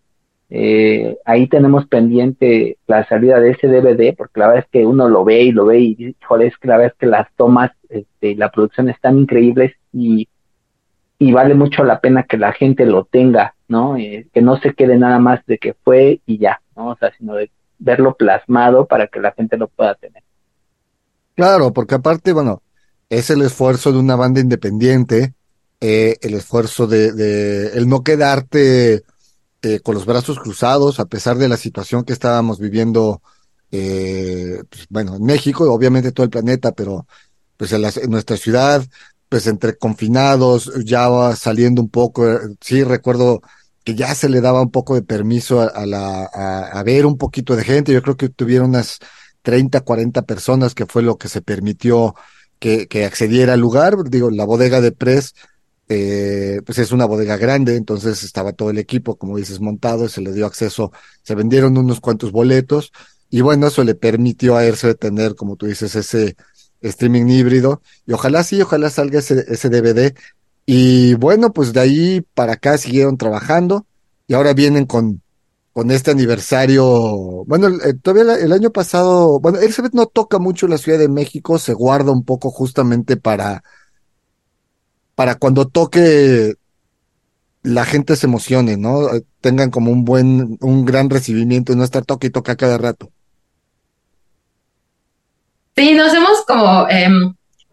Eh, 0.50 1.18
ahí 1.26 1.46
tenemos 1.46 1.86
pendiente 1.86 2.78
la 2.86 3.06
salida 3.06 3.38
de 3.38 3.50
ese 3.50 3.68
DVD, 3.68 4.14
porque 4.16 4.40
la 4.40 4.46
verdad 4.48 4.64
es 4.64 4.70
que 4.70 4.86
uno 4.86 5.08
lo 5.08 5.24
ve 5.24 5.42
y 5.42 5.52
lo 5.52 5.66
ve 5.66 5.80
y 5.80 6.16
es 6.40 6.56
que 6.58 6.68
la 6.68 6.78
verdad 6.78 6.92
es 6.94 6.98
que 6.98 7.06
las 7.06 7.28
tomas, 7.36 7.72
este, 7.90 8.34
la 8.34 8.50
producción 8.50 8.88
están 8.88 9.18
increíbles 9.18 9.72
y, 9.92 10.28
y 11.18 11.32
vale 11.32 11.54
mucho 11.54 11.84
la 11.84 12.00
pena 12.00 12.22
que 12.22 12.38
la 12.38 12.52
gente 12.52 12.86
lo 12.86 13.04
tenga, 13.04 13.54
¿no? 13.68 13.96
Eh, 13.98 14.26
que 14.32 14.40
no 14.40 14.58
se 14.58 14.72
quede 14.72 14.96
nada 14.96 15.18
más 15.18 15.44
de 15.46 15.58
que 15.58 15.74
fue 15.74 16.20
y 16.24 16.38
ya, 16.38 16.62
¿no? 16.76 16.90
O 16.90 16.96
sea, 16.96 17.12
sino 17.18 17.34
de 17.34 17.50
verlo 17.78 18.14
plasmado 18.14 18.86
para 18.86 19.06
que 19.06 19.20
la 19.20 19.32
gente 19.32 19.56
lo 19.58 19.68
pueda 19.68 19.94
tener. 19.96 20.22
Claro, 21.34 21.72
porque 21.72 21.96
aparte, 21.96 22.32
bueno, 22.32 22.62
es 23.10 23.30
el 23.30 23.42
esfuerzo 23.42 23.92
de 23.92 23.98
una 23.98 24.16
banda 24.16 24.40
independiente, 24.40 25.34
eh, 25.80 26.16
el 26.22 26.34
esfuerzo 26.34 26.86
de, 26.86 27.12
de, 27.12 27.68
el 27.78 27.88
no 27.88 28.02
quedarte 28.02 29.02
eh, 29.62 29.80
con 29.80 29.94
los 29.94 30.06
brazos 30.06 30.38
cruzados 30.38 31.00
a 31.00 31.06
pesar 31.06 31.38
de 31.38 31.48
la 31.48 31.56
situación 31.56 32.04
que 32.04 32.12
estábamos 32.12 32.58
viviendo, 32.58 33.22
eh, 33.70 34.62
pues, 34.70 34.86
bueno, 34.88 35.16
en 35.16 35.24
México, 35.24 35.70
obviamente 35.72 36.12
todo 36.12 36.24
el 36.24 36.30
planeta, 36.30 36.72
pero 36.72 37.06
pues 37.56 37.72
en, 37.72 37.84
en, 37.84 38.10
nuestra 38.10 38.36
ciudad, 38.36 38.84
pues 39.28 39.46
entre 39.46 39.76
confinados, 39.76 40.72
ya 40.84 41.08
saliendo 41.36 41.82
un 41.82 41.90
poco, 41.90 42.28
eh, 42.30 42.38
sí 42.60 42.84
recuerdo 42.84 43.42
que 43.84 43.94
ya 43.94 44.14
se 44.14 44.28
le 44.28 44.40
daba 44.40 44.62
un 44.62 44.70
poco 44.70 44.94
de 44.94 45.02
permiso 45.02 45.60
a, 45.60 45.66
a 45.66 45.86
la, 45.86 46.24
a, 46.24 46.82
ver 46.82 47.06
un 47.06 47.18
poquito 47.18 47.56
de 47.56 47.64
gente, 47.64 47.92
yo 47.92 48.02
creo 48.02 48.16
que 48.16 48.28
tuvieron 48.28 48.70
unas 48.70 48.98
30, 49.42 49.80
40 49.80 50.22
personas, 50.22 50.74
que 50.74 50.86
fue 50.86 51.02
lo 51.02 51.16
que 51.18 51.28
se 51.28 51.42
permitió 51.42 52.14
que, 52.58 52.86
que 52.88 53.04
accediera 53.04 53.54
al 53.54 53.60
lugar. 53.60 53.96
Digo, 54.10 54.30
la 54.30 54.44
bodega 54.44 54.80
de 54.80 54.92
Press, 54.92 55.34
eh, 55.88 56.60
pues 56.66 56.78
es 56.78 56.92
una 56.92 57.06
bodega 57.06 57.36
grande, 57.38 57.76
entonces 57.76 58.22
estaba 58.22 58.52
todo 58.52 58.70
el 58.70 58.78
equipo, 58.78 59.16
como 59.16 59.38
dices, 59.38 59.60
montado, 59.60 60.08
se 60.08 60.20
le 60.20 60.32
dio 60.32 60.44
acceso, 60.44 60.92
se 61.22 61.34
vendieron 61.34 61.78
unos 61.78 62.00
cuantos 62.00 62.30
boletos, 62.30 62.92
y 63.30 63.40
bueno, 63.40 63.68
eso 63.68 63.84
le 63.84 63.94
permitió 63.94 64.56
a 64.56 64.64
Erce 64.64 64.94
tener, 64.94 65.34
como 65.34 65.56
tú 65.56 65.66
dices, 65.66 65.94
ese 65.96 66.36
streaming 66.82 67.26
híbrido, 67.28 67.80
y 68.06 68.12
ojalá 68.12 68.42
sí, 68.44 68.60
ojalá 68.60 68.90
salga 68.90 69.18
ese, 69.18 69.68
DVD. 69.70 70.14
Y 70.66 71.14
bueno, 71.14 71.52
pues 71.52 71.72
de 71.72 71.80
ahí 71.80 72.20
para 72.34 72.54
acá 72.54 72.76
siguieron 72.76 73.16
trabajando, 73.16 73.86
y 74.26 74.34
ahora 74.34 74.52
vienen 74.54 74.86
con 74.86 75.22
con 75.72 75.92
este 75.92 76.10
aniversario, 76.10 76.84
bueno, 77.46 77.68
eh, 77.68 77.94
todavía 78.02 78.34
el, 78.34 78.52
año 78.52 78.72
pasado, 78.72 79.38
bueno, 79.38 79.60
Elizabeth 79.60 79.92
no 79.92 80.06
toca 80.06 80.40
mucho 80.40 80.66
la 80.66 80.76
Ciudad 80.76 80.98
de 80.98 81.08
México, 81.08 81.56
se 81.56 81.72
guarda 81.72 82.10
un 82.10 82.24
poco 82.24 82.50
justamente 82.50 83.16
para, 83.16 83.62
para 85.18 85.34
cuando 85.34 85.66
toque 85.66 86.54
la 87.64 87.84
gente 87.84 88.14
se 88.14 88.28
emocione, 88.28 88.76
¿no? 88.76 89.08
Tengan 89.40 89.68
como 89.68 89.90
un 89.90 90.04
buen, 90.04 90.58
un 90.60 90.84
gran 90.84 91.10
recibimiento 91.10 91.72
y 91.72 91.76
no 91.76 91.82
estar 91.82 92.04
toque 92.04 92.28
y 92.28 92.30
toca 92.30 92.54
cada 92.54 92.78
rato. 92.78 93.10
Sí, 95.74 95.94
nos 95.94 96.14
hemos 96.14 96.44
como 96.46 96.86
eh, 96.88 97.08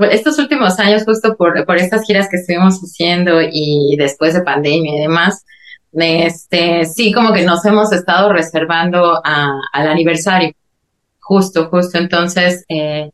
estos 0.09 0.39
últimos 0.39 0.79
años, 0.79 1.03
justo 1.05 1.37
por, 1.37 1.63
por 1.67 1.77
estas 1.77 2.03
giras 2.07 2.29
que 2.31 2.37
estuvimos 2.37 2.79
haciendo 2.79 3.39
y 3.39 3.95
después 3.95 4.33
de 4.33 4.41
pandemia 4.41 4.95
y 4.95 5.01
demás, 5.01 5.45
este, 5.93 6.85
sí, 6.85 7.13
como 7.13 7.31
que 7.31 7.43
nos 7.43 7.63
hemos 7.63 7.91
estado 7.91 8.33
reservando 8.33 9.21
al 9.23 9.87
aniversario. 9.87 10.51
Justo, 11.19 11.69
justo. 11.69 11.99
Entonces, 11.99 12.65
eh, 12.69 13.11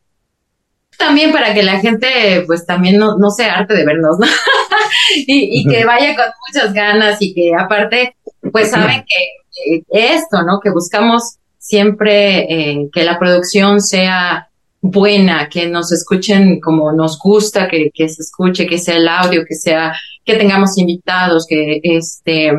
también 1.02 1.32
para 1.32 1.52
que 1.52 1.62
la 1.62 1.80
gente, 1.80 2.44
pues 2.46 2.64
también 2.64 2.96
no, 2.96 3.16
no 3.18 3.30
se 3.30 3.44
arte 3.44 3.74
de 3.74 3.84
vernos, 3.84 4.18
¿no? 4.18 4.26
y, 5.26 5.66
que 5.66 5.84
vaya 5.84 6.14
con 6.14 6.26
muchas 6.48 6.72
ganas 6.72 7.20
y 7.20 7.34
que 7.34 7.52
aparte, 7.58 8.16
pues 8.52 8.70
saben 8.70 9.04
que 9.04 9.74
eh, 9.74 9.84
esto, 9.90 10.42
¿no? 10.42 10.60
Que 10.60 10.70
buscamos 10.70 11.38
siempre 11.58 12.40
eh, 12.48 12.88
que 12.92 13.04
la 13.04 13.18
producción 13.18 13.80
sea 13.80 14.48
buena, 14.80 15.48
que 15.48 15.66
nos 15.66 15.92
escuchen 15.92 16.60
como 16.60 16.92
nos 16.92 17.18
gusta, 17.18 17.68
que 17.68 17.90
se 18.08 18.22
escuche, 18.22 18.66
que 18.66 18.78
sea 18.78 18.96
el 18.96 19.08
audio, 19.08 19.44
que 19.46 19.54
sea, 19.54 19.94
que 20.24 20.36
tengamos 20.36 20.78
invitados, 20.78 21.46
que 21.48 21.80
este, 21.82 22.52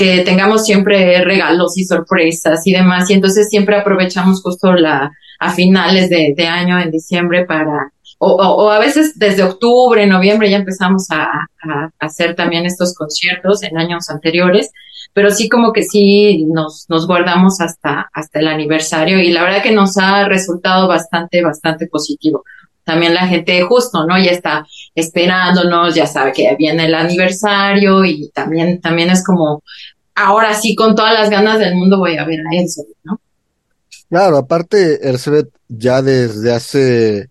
que 0.00 0.22
tengamos 0.22 0.64
siempre 0.64 1.22
regalos 1.22 1.76
y 1.76 1.84
sorpresas 1.84 2.66
y 2.66 2.72
demás. 2.72 3.10
Y 3.10 3.12
entonces 3.12 3.50
siempre 3.50 3.76
aprovechamos 3.76 4.40
justo 4.40 4.72
la, 4.72 5.12
a 5.38 5.52
finales 5.52 6.08
de, 6.08 6.32
de 6.34 6.46
año, 6.46 6.78
en 6.80 6.90
diciembre, 6.90 7.44
para, 7.44 7.92
o, 8.18 8.32
o, 8.32 8.70
a 8.70 8.78
veces 8.78 9.18
desde 9.18 9.42
octubre, 9.42 10.06
noviembre 10.06 10.48
ya 10.48 10.56
empezamos 10.56 11.10
a, 11.10 11.24
a, 11.24 11.90
hacer 11.98 12.34
también 12.34 12.64
estos 12.64 12.94
conciertos 12.94 13.62
en 13.62 13.76
años 13.76 14.08
anteriores, 14.08 14.70
pero 15.12 15.30
sí 15.30 15.50
como 15.50 15.70
que 15.74 15.82
sí 15.82 16.46
nos, 16.46 16.86
nos 16.88 17.06
guardamos 17.06 17.60
hasta, 17.60 18.08
hasta 18.14 18.38
el 18.40 18.48
aniversario 18.48 19.18
y 19.18 19.32
la 19.32 19.42
verdad 19.42 19.62
que 19.62 19.72
nos 19.72 19.98
ha 19.98 20.26
resultado 20.26 20.88
bastante, 20.88 21.42
bastante 21.42 21.88
positivo. 21.88 22.44
También 22.84 23.12
la 23.12 23.26
gente 23.26 23.60
justo, 23.62 24.06
¿no? 24.06 24.16
Ya 24.18 24.30
está 24.30 24.64
esperándonos, 25.00 25.94
ya 25.94 26.06
sabe 26.06 26.32
que 26.32 26.54
viene 26.56 26.86
el 26.86 26.94
aniversario 26.94 28.04
y 28.04 28.30
también, 28.30 28.80
también 28.80 29.10
es 29.10 29.24
como, 29.24 29.62
ahora 30.14 30.54
sí, 30.54 30.74
con 30.74 30.94
todas 30.94 31.14
las 31.14 31.30
ganas 31.30 31.58
del 31.58 31.74
mundo 31.74 31.98
voy 31.98 32.16
a 32.16 32.24
ver 32.24 32.40
a 32.40 32.56
Elizabeth, 32.56 32.96
¿no? 33.04 33.20
Claro, 34.08 34.38
aparte, 34.38 35.08
Elizabeth 35.08 35.48
ya 35.68 36.02
desde 36.02 36.52
hace, 36.52 37.30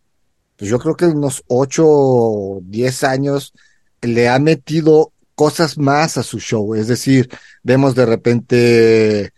pues 0.55 0.69
yo 0.69 0.79
creo 0.79 0.95
que 0.95 1.05
unos 1.05 1.43
ocho 1.47 1.85
o 1.87 2.59
diez 2.63 3.03
años, 3.03 3.53
le 4.01 4.29
ha 4.29 4.39
metido 4.39 5.11
cosas 5.35 5.77
más 5.77 6.17
a 6.17 6.23
su 6.23 6.39
show. 6.39 6.75
Es 6.75 6.87
decir, 6.87 7.29
vemos 7.63 7.95
de 7.95 8.05
repente 8.05 9.31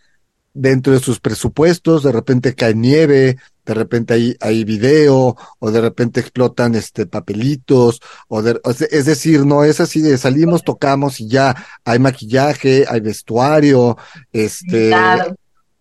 dentro 0.54 0.92
de 0.92 1.00
sus 1.00 1.20
presupuestos, 1.20 2.02
de 2.02 2.12
repente 2.12 2.54
cae 2.54 2.74
nieve, 2.74 3.36
de 3.64 3.74
repente 3.74 4.14
hay, 4.14 4.36
hay 4.40 4.64
video, 4.64 5.36
o 5.58 5.70
de 5.70 5.80
repente 5.80 6.20
explotan 6.20 6.74
este 6.74 7.06
papelitos, 7.06 8.00
o, 8.28 8.42
de, 8.42 8.60
es 8.90 9.06
decir, 9.06 9.46
no 9.46 9.64
es 9.64 9.80
así 9.80 10.00
de 10.00 10.18
salimos, 10.18 10.62
tocamos 10.62 11.20
y 11.20 11.28
ya 11.28 11.54
hay 11.84 11.98
maquillaje, 11.98 12.84
hay 12.88 13.00
vestuario, 13.00 13.96
este, 14.32 14.90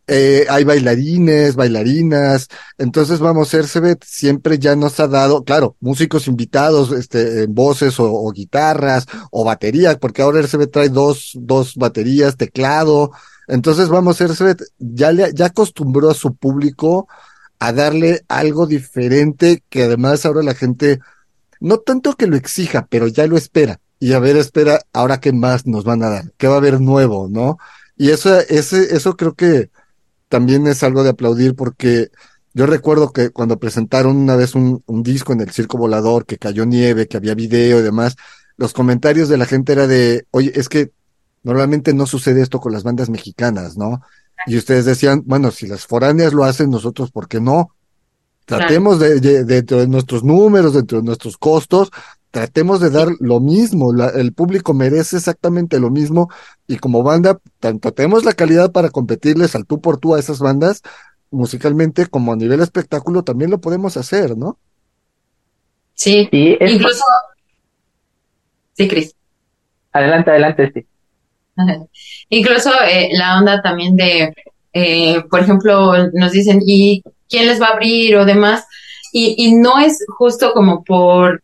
eh, 0.07 0.45
hay 0.49 0.63
bailarines, 0.63 1.55
bailarinas, 1.55 2.47
entonces 2.77 3.19
vamos, 3.19 3.53
Ercebet 3.53 4.03
siempre 4.05 4.59
ya 4.59 4.75
nos 4.75 4.99
ha 4.99 5.07
dado, 5.07 5.43
claro, 5.43 5.75
músicos 5.79 6.27
invitados, 6.27 6.91
este, 6.91 7.43
en 7.43 7.55
voces 7.55 7.99
o, 7.99 8.11
o 8.11 8.31
guitarras 8.31 9.05
o 9.31 9.43
baterías, 9.43 9.97
porque 9.97 10.21
ahora 10.21 10.39
Ercebet 10.39 10.71
trae 10.71 10.89
dos, 10.89 11.31
dos 11.35 11.75
baterías, 11.75 12.37
teclado, 12.37 13.11
entonces 13.51 13.89
vamos, 13.89 14.21
Ercebet 14.21 14.63
ya 14.79 15.11
le, 15.11 15.33
ya 15.33 15.47
acostumbró 15.47 16.09
a 16.09 16.13
su 16.13 16.33
público 16.35 17.09
a 17.59 17.73
darle 17.73 18.21
algo 18.29 18.65
diferente 18.65 19.61
que 19.67 19.83
además 19.83 20.25
ahora 20.25 20.41
la 20.41 20.55
gente, 20.55 20.99
no 21.59 21.79
tanto 21.79 22.13
que 22.13 22.27
lo 22.27 22.37
exija, 22.37 22.87
pero 22.89 23.07
ya 23.07 23.27
lo 23.27 23.35
espera. 23.35 23.81
Y 23.99 24.13
a 24.13 24.19
ver, 24.19 24.37
espera, 24.37 24.79
ahora 24.93 25.19
qué 25.19 25.33
más 25.33 25.67
nos 25.67 25.83
van 25.83 26.01
a 26.01 26.09
dar, 26.09 26.31
qué 26.37 26.47
va 26.47 26.55
a 26.55 26.57
haber 26.59 26.79
nuevo, 26.79 27.27
¿no? 27.29 27.57
Y 27.97 28.11
eso, 28.11 28.39
ese, 28.39 28.95
eso 28.95 29.17
creo 29.17 29.33
que 29.35 29.69
también 30.29 30.65
es 30.65 30.81
algo 30.81 31.03
de 31.03 31.09
aplaudir 31.09 31.53
porque 31.53 32.09
yo 32.53 32.67
recuerdo 32.67 33.11
que 33.11 33.31
cuando 33.31 33.59
presentaron 33.59 34.15
una 34.15 34.37
vez 34.37 34.55
un, 34.55 34.81
un 34.85 35.03
disco 35.03 35.33
en 35.33 35.41
el 35.41 35.51
Circo 35.51 35.77
Volador, 35.77 36.25
que 36.25 36.37
cayó 36.37 36.65
nieve, 36.65 37.09
que 37.09 37.17
había 37.17 37.35
video 37.35 37.79
y 37.79 37.83
demás, 37.83 38.15
los 38.55 38.71
comentarios 38.71 39.27
de 39.27 39.37
la 39.37 39.45
gente 39.45 39.73
era 39.73 39.87
de, 39.87 40.25
oye, 40.31 40.53
es 40.55 40.69
que 40.69 40.93
normalmente 41.43 41.93
no 41.93 42.05
sucede 42.05 42.41
esto 42.41 42.59
con 42.59 42.71
las 42.71 42.83
bandas 42.83 43.09
mexicanas, 43.09 43.77
¿no? 43.77 44.01
Y 44.47 44.57
ustedes 44.57 44.85
decían, 44.85 45.23
bueno, 45.25 45.51
si 45.51 45.67
las 45.67 45.85
foráneas 45.85 46.33
lo 46.33 46.43
hacen, 46.43 46.69
nosotros, 46.69 47.11
¿por 47.11 47.27
qué 47.27 47.39
no? 47.39 47.75
Tratemos 48.45 48.99
de, 48.99 49.19
dentro 49.45 49.79
de 49.79 49.87
nuestros 49.87 50.23
números, 50.23 50.73
dentro 50.73 50.99
de 50.99 51.03
nuestros 51.05 51.37
costos, 51.37 51.91
tratemos 52.31 52.79
de 52.79 52.89
dar 52.89 53.07
lo 53.19 53.39
mismo. 53.39 53.93
el 53.93 54.33
público 54.33 54.73
merece 54.73 55.17
exactamente 55.17 55.79
lo 55.79 55.89
mismo. 55.89 56.29
Y 56.67 56.77
como 56.77 57.03
banda, 57.03 57.39
tanto 57.59 57.91
tenemos 57.93 58.25
la 58.25 58.33
calidad 58.33 58.71
para 58.71 58.89
competirles 58.89 59.55
al 59.55 59.65
tú 59.65 59.79
por 59.79 59.99
tú 59.99 60.15
a 60.15 60.19
esas 60.19 60.39
bandas, 60.39 60.81
musicalmente, 61.29 62.07
como 62.07 62.33
a 62.33 62.35
nivel 62.35 62.61
espectáculo, 62.61 63.23
también 63.23 63.51
lo 63.51 63.61
podemos 63.61 63.95
hacer, 63.95 64.37
¿no? 64.37 64.57
Sí, 65.93 66.27
incluso. 66.31 67.03
Sí, 68.73 68.87
Cris. 68.87 69.15
Adelante, 69.93 70.31
adelante, 70.31 70.71
sí. 70.73 70.87
Incluso 72.29 72.71
eh, 72.87 73.09
la 73.13 73.37
onda 73.37 73.61
también 73.61 73.95
de, 73.95 74.33
eh, 74.73 75.21
por 75.29 75.41
ejemplo, 75.41 76.09
nos 76.13 76.31
dicen, 76.31 76.61
¿y 76.65 77.03
quién 77.29 77.47
les 77.47 77.61
va 77.61 77.67
a 77.67 77.73
abrir 77.73 78.15
o 78.15 78.25
demás? 78.25 78.65
Y, 79.13 79.35
y 79.37 79.55
no 79.55 79.79
es 79.79 80.05
justo 80.17 80.53
como 80.53 80.83
por, 80.83 81.41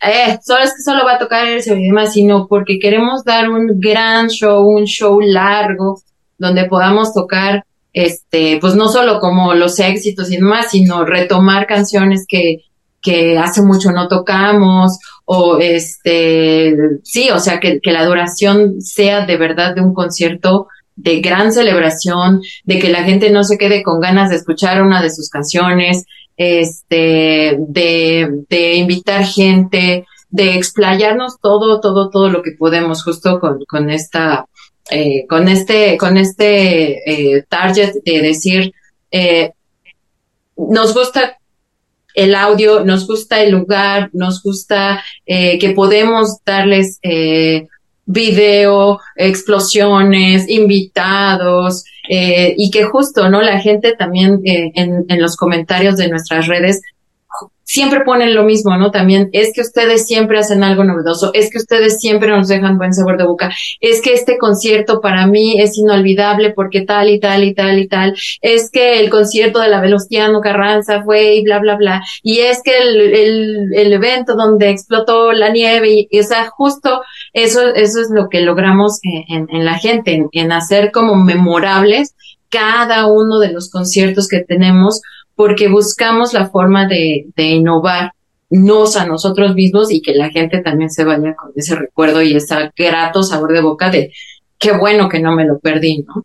eh, 0.00 0.38
solo 0.44 0.62
es 0.62 0.74
que 0.74 0.82
solo 0.82 1.04
va 1.04 1.14
a 1.14 1.18
tocar 1.18 1.46
ese 1.48 1.74
y 1.74 1.86
demás, 1.86 2.12
sino 2.12 2.46
porque 2.46 2.78
queremos 2.78 3.24
dar 3.24 3.50
un 3.50 3.80
gran 3.80 4.28
show, 4.28 4.64
un 4.66 4.84
show 4.84 5.20
largo, 5.20 6.00
donde 6.38 6.66
podamos 6.66 7.12
tocar, 7.12 7.64
este, 7.92 8.58
pues 8.60 8.76
no 8.76 8.88
solo 8.88 9.18
como 9.18 9.54
los 9.54 9.80
éxitos 9.80 10.30
y 10.30 10.36
demás, 10.36 10.70
sino 10.70 11.04
retomar 11.04 11.66
canciones 11.66 12.24
que, 12.28 12.67
que 13.00 13.38
hace 13.38 13.62
mucho 13.62 13.92
no 13.92 14.08
tocamos 14.08 14.98
o 15.24 15.58
este, 15.58 16.74
sí, 17.02 17.30
o 17.30 17.38
sea, 17.38 17.60
que, 17.60 17.80
que 17.80 17.92
la 17.92 18.04
duración 18.04 18.80
sea 18.80 19.26
de 19.26 19.36
verdad 19.36 19.74
de 19.74 19.82
un 19.82 19.94
concierto 19.94 20.68
de 20.96 21.20
gran 21.20 21.52
celebración, 21.52 22.42
de 22.64 22.78
que 22.78 22.88
la 22.88 23.04
gente 23.04 23.30
no 23.30 23.44
se 23.44 23.56
quede 23.56 23.82
con 23.82 24.00
ganas 24.00 24.30
de 24.30 24.36
escuchar 24.36 24.82
una 24.82 25.00
de 25.00 25.10
sus 25.10 25.30
canciones, 25.30 26.04
este, 26.36 27.56
de, 27.58 28.44
de 28.48 28.74
invitar 28.74 29.24
gente, 29.24 30.06
de 30.30 30.54
explayarnos 30.54 31.40
todo, 31.40 31.80
todo, 31.80 32.10
todo 32.10 32.28
lo 32.28 32.42
que 32.42 32.52
podemos 32.52 33.04
justo 33.04 33.38
con, 33.38 33.64
con 33.68 33.90
esta, 33.90 34.46
eh, 34.90 35.26
con 35.28 35.48
este, 35.48 35.96
con 35.98 36.16
este 36.16 37.36
eh, 37.36 37.44
target 37.48 37.92
de 38.04 38.22
decir, 38.22 38.72
eh, 39.10 39.52
nos 40.56 40.94
gusta 40.94 41.37
el 42.14 42.34
audio, 42.34 42.84
nos 42.84 43.06
gusta 43.06 43.42
el 43.42 43.52
lugar, 43.52 44.10
nos 44.12 44.42
gusta 44.42 45.02
eh, 45.26 45.58
que 45.58 45.70
podemos 45.70 46.38
darles 46.44 46.98
eh, 47.02 47.68
video, 48.06 49.00
explosiones, 49.16 50.48
invitados, 50.48 51.84
eh, 52.08 52.54
y 52.56 52.70
que 52.70 52.84
justo, 52.84 53.28
¿no? 53.28 53.42
La 53.42 53.60
gente 53.60 53.94
también 53.94 54.40
eh, 54.44 54.72
en, 54.74 55.04
en 55.08 55.20
los 55.20 55.36
comentarios 55.36 55.98
de 55.98 56.08
nuestras 56.08 56.46
redes 56.46 56.80
siempre 57.68 58.00
ponen 58.00 58.34
lo 58.34 58.44
mismo, 58.44 58.78
¿no? 58.78 58.90
También 58.90 59.28
es 59.32 59.52
que 59.52 59.60
ustedes 59.60 60.06
siempre 60.06 60.38
hacen 60.38 60.64
algo 60.64 60.84
novedoso, 60.84 61.32
es 61.34 61.50
que 61.50 61.58
ustedes 61.58 62.00
siempre 62.00 62.30
nos 62.30 62.48
dejan 62.48 62.78
buen 62.78 62.94
sabor 62.94 63.18
de 63.18 63.24
boca, 63.24 63.52
es 63.80 64.00
que 64.00 64.14
este 64.14 64.38
concierto 64.38 65.02
para 65.02 65.26
mí 65.26 65.60
es 65.60 65.76
inolvidable 65.76 66.54
porque 66.54 66.80
tal 66.80 67.10
y 67.10 67.20
tal 67.20 67.44
y 67.44 67.54
tal 67.54 67.78
y 67.78 67.86
tal, 67.86 68.16
es 68.40 68.70
que 68.70 69.00
el 69.00 69.10
concierto 69.10 69.60
de 69.60 69.68
la 69.68 69.82
Velostiano 69.82 70.40
Carranza 70.40 71.02
fue 71.02 71.34
y 71.34 71.44
bla, 71.44 71.58
bla, 71.58 71.76
bla, 71.76 72.02
y 72.22 72.38
es 72.38 72.62
que 72.62 72.78
el, 72.78 73.00
el, 73.14 73.74
el 73.74 73.92
evento 73.92 74.34
donde 74.34 74.70
explotó 74.70 75.32
la 75.32 75.50
nieve, 75.50 75.90
y, 75.90 76.08
y, 76.10 76.20
o 76.20 76.24
sea, 76.24 76.48
justo 76.48 77.02
eso, 77.34 77.74
eso 77.74 78.00
es 78.00 78.08
lo 78.10 78.30
que 78.30 78.40
logramos 78.40 78.98
en, 79.02 79.42
en, 79.42 79.46
en 79.54 79.64
la 79.66 79.74
gente, 79.74 80.14
en, 80.14 80.28
en 80.32 80.52
hacer 80.52 80.90
como 80.90 81.16
memorables 81.16 82.14
cada 82.48 83.06
uno 83.06 83.38
de 83.38 83.52
los 83.52 83.70
conciertos 83.70 84.26
que 84.26 84.40
tenemos, 84.40 85.02
porque 85.38 85.68
buscamos 85.68 86.32
la 86.32 86.50
forma 86.50 86.88
de, 86.88 87.28
de 87.36 87.44
innovarnos 87.44 88.96
a 88.96 89.06
nosotros 89.06 89.54
mismos 89.54 89.88
y 89.92 90.02
que 90.02 90.12
la 90.12 90.30
gente 90.30 90.60
también 90.62 90.90
se 90.90 91.04
vaya 91.04 91.36
con 91.36 91.52
ese 91.54 91.76
recuerdo 91.76 92.20
y 92.22 92.34
ese 92.34 92.72
grato 92.76 93.22
sabor 93.22 93.52
de 93.52 93.60
boca 93.60 93.88
de 93.88 94.12
qué 94.58 94.72
bueno 94.72 95.08
que 95.08 95.20
no 95.20 95.36
me 95.36 95.46
lo 95.46 95.60
perdí, 95.60 96.04
¿no? 96.08 96.24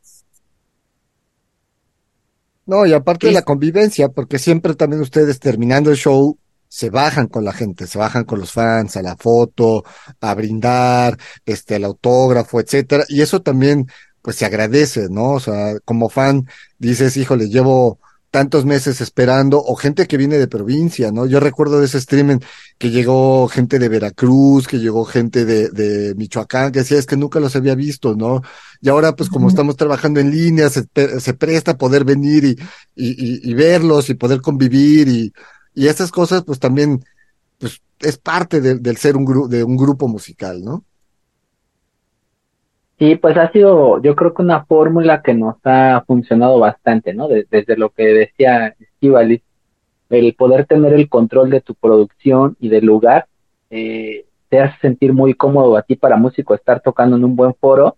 No, 2.65 2.87
y 2.87 2.93
aparte 2.93 3.27
de 3.27 3.33
la 3.33 3.43
convivencia, 3.43 4.09
porque 4.09 4.39
siempre 4.39 4.73
también 4.73 5.03
ustedes 5.03 5.39
terminando 5.39 5.91
el 5.91 5.97
show 5.97 6.35
se 6.67 6.89
bajan 6.89 7.27
con 7.27 7.45
la 7.45 7.53
gente, 7.53 7.85
se 7.85 7.99
bajan 7.99 8.23
con 8.23 8.39
los 8.39 8.51
fans 8.51 8.97
a 8.97 9.03
la 9.03 9.15
foto, 9.15 9.83
a 10.21 10.33
brindar, 10.33 11.19
este, 11.45 11.75
al 11.75 11.83
autógrafo, 11.83 12.59
etcétera, 12.59 13.03
y 13.09 13.21
eso 13.21 13.43
también, 13.43 13.85
pues 14.23 14.37
se 14.37 14.45
agradece, 14.45 15.07
¿no? 15.11 15.33
O 15.33 15.39
sea, 15.39 15.77
como 15.85 16.09
fan 16.09 16.47
dices, 16.79 17.15
híjole, 17.15 17.47
llevo 17.47 17.99
tantos 18.33 18.65
meses 18.65 18.99
esperando, 18.99 19.63
o 19.63 19.75
gente 19.75 20.07
que 20.07 20.17
viene 20.17 20.39
de 20.39 20.47
provincia, 20.47 21.11
¿no? 21.11 21.27
Yo 21.27 21.39
recuerdo 21.39 21.79
de 21.79 21.85
ese 21.85 21.99
streaming 21.99 22.39
que 22.79 22.89
llegó 22.89 23.47
gente 23.47 23.77
de 23.77 23.89
Veracruz, 23.89 24.67
que 24.67 24.79
llegó 24.79 25.05
gente 25.05 25.45
de, 25.45 25.69
de 25.69 26.15
Michoacán, 26.15 26.71
que 26.71 26.79
decía, 26.79 26.97
es 26.97 27.05
que 27.05 27.15
nunca 27.15 27.39
los 27.39 27.55
había 27.55 27.75
visto, 27.75 28.15
¿no? 28.15 28.41
Y 28.81 28.89
ahora, 28.89 29.15
pues 29.15 29.29
como 29.29 29.49
estamos 29.49 29.75
trabajando 29.75 30.19
en 30.19 30.31
línea, 30.31 30.67
se, 30.71 30.83
se 31.19 31.33
presta 31.35 31.77
poder 31.77 32.05
venir 32.05 32.43
y, 32.43 32.57
y, 32.95 33.51
y, 33.51 33.53
verlos 33.53 34.09
y 34.09 34.15
poder 34.15 34.41
convivir 34.41 35.07
y, 35.09 35.31
y 35.75 35.85
esas 35.85 36.09
cosas, 36.09 36.43
pues 36.43 36.57
también, 36.57 37.05
pues 37.59 37.83
es 37.99 38.17
parte 38.17 38.61
de, 38.61 38.79
del 38.79 38.97
ser 38.97 39.15
un, 39.15 39.25
grupo 39.25 39.47
de 39.47 39.63
un 39.63 39.77
grupo 39.77 40.07
musical, 40.07 40.63
¿no? 40.63 40.83
Sí, 42.99 43.15
pues 43.15 43.35
ha 43.37 43.51
sido, 43.51 44.01
yo 44.01 44.15
creo 44.15 44.33
que 44.33 44.43
una 44.43 44.65
fórmula 44.65 45.21
que 45.21 45.33
nos 45.33 45.55
ha 45.63 46.03
funcionado 46.05 46.59
bastante, 46.59 47.13
¿no? 47.13 47.27
desde 47.27 47.75
lo 47.75 47.89
que 47.89 48.05
decía 48.05 48.75
Estivali, 48.79 49.41
el 50.09 50.35
poder 50.35 50.65
tener 50.65 50.93
el 50.93 51.09
control 51.09 51.49
de 51.49 51.61
tu 51.61 51.73
producción 51.73 52.55
y 52.59 52.69
del 52.69 52.85
lugar, 52.85 53.27
eh, 53.71 54.25
te 54.49 54.59
hace 54.59 54.77
sentir 54.79 55.13
muy 55.13 55.33
cómodo 55.33 55.75
a 55.75 55.81
ti 55.81 55.95
para 55.95 56.17
músico 56.17 56.53
estar 56.53 56.81
tocando 56.81 57.15
en 57.17 57.25
un 57.25 57.35
buen 57.35 57.55
foro 57.55 57.97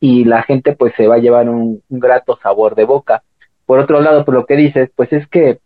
y 0.00 0.24
la 0.24 0.42
gente 0.42 0.74
pues 0.74 0.92
se 0.96 1.06
va 1.06 1.14
a 1.14 1.18
llevar 1.18 1.48
un, 1.48 1.80
un 1.88 2.00
grato 2.00 2.36
sabor 2.42 2.74
de 2.74 2.84
boca. 2.84 3.22
Por 3.64 3.78
otro 3.78 4.00
lado, 4.00 4.24
por 4.24 4.34
lo 4.34 4.44
que 4.44 4.56
dices, 4.56 4.90
pues 4.96 5.12
es 5.12 5.28
que 5.28 5.60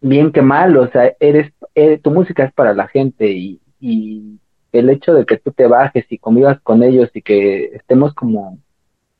bien 0.00 0.32
que 0.32 0.40
mal, 0.42 0.76
o 0.76 0.90
sea, 0.90 1.12
eres, 1.20 1.52
eres 1.74 1.98
eh, 1.98 2.00
tu 2.02 2.10
música 2.10 2.44
es 2.44 2.52
para 2.52 2.72
la 2.72 2.88
gente 2.88 3.30
y, 3.30 3.60
y 3.78 4.38
el 4.72 4.90
hecho 4.90 5.14
de 5.14 5.26
que 5.26 5.36
tú 5.36 5.52
te 5.52 5.66
bajes 5.66 6.06
y 6.10 6.18
convivas 6.18 6.60
con 6.60 6.82
ellos 6.82 7.10
y 7.14 7.22
que 7.22 7.64
estemos 7.74 8.14
como 8.14 8.58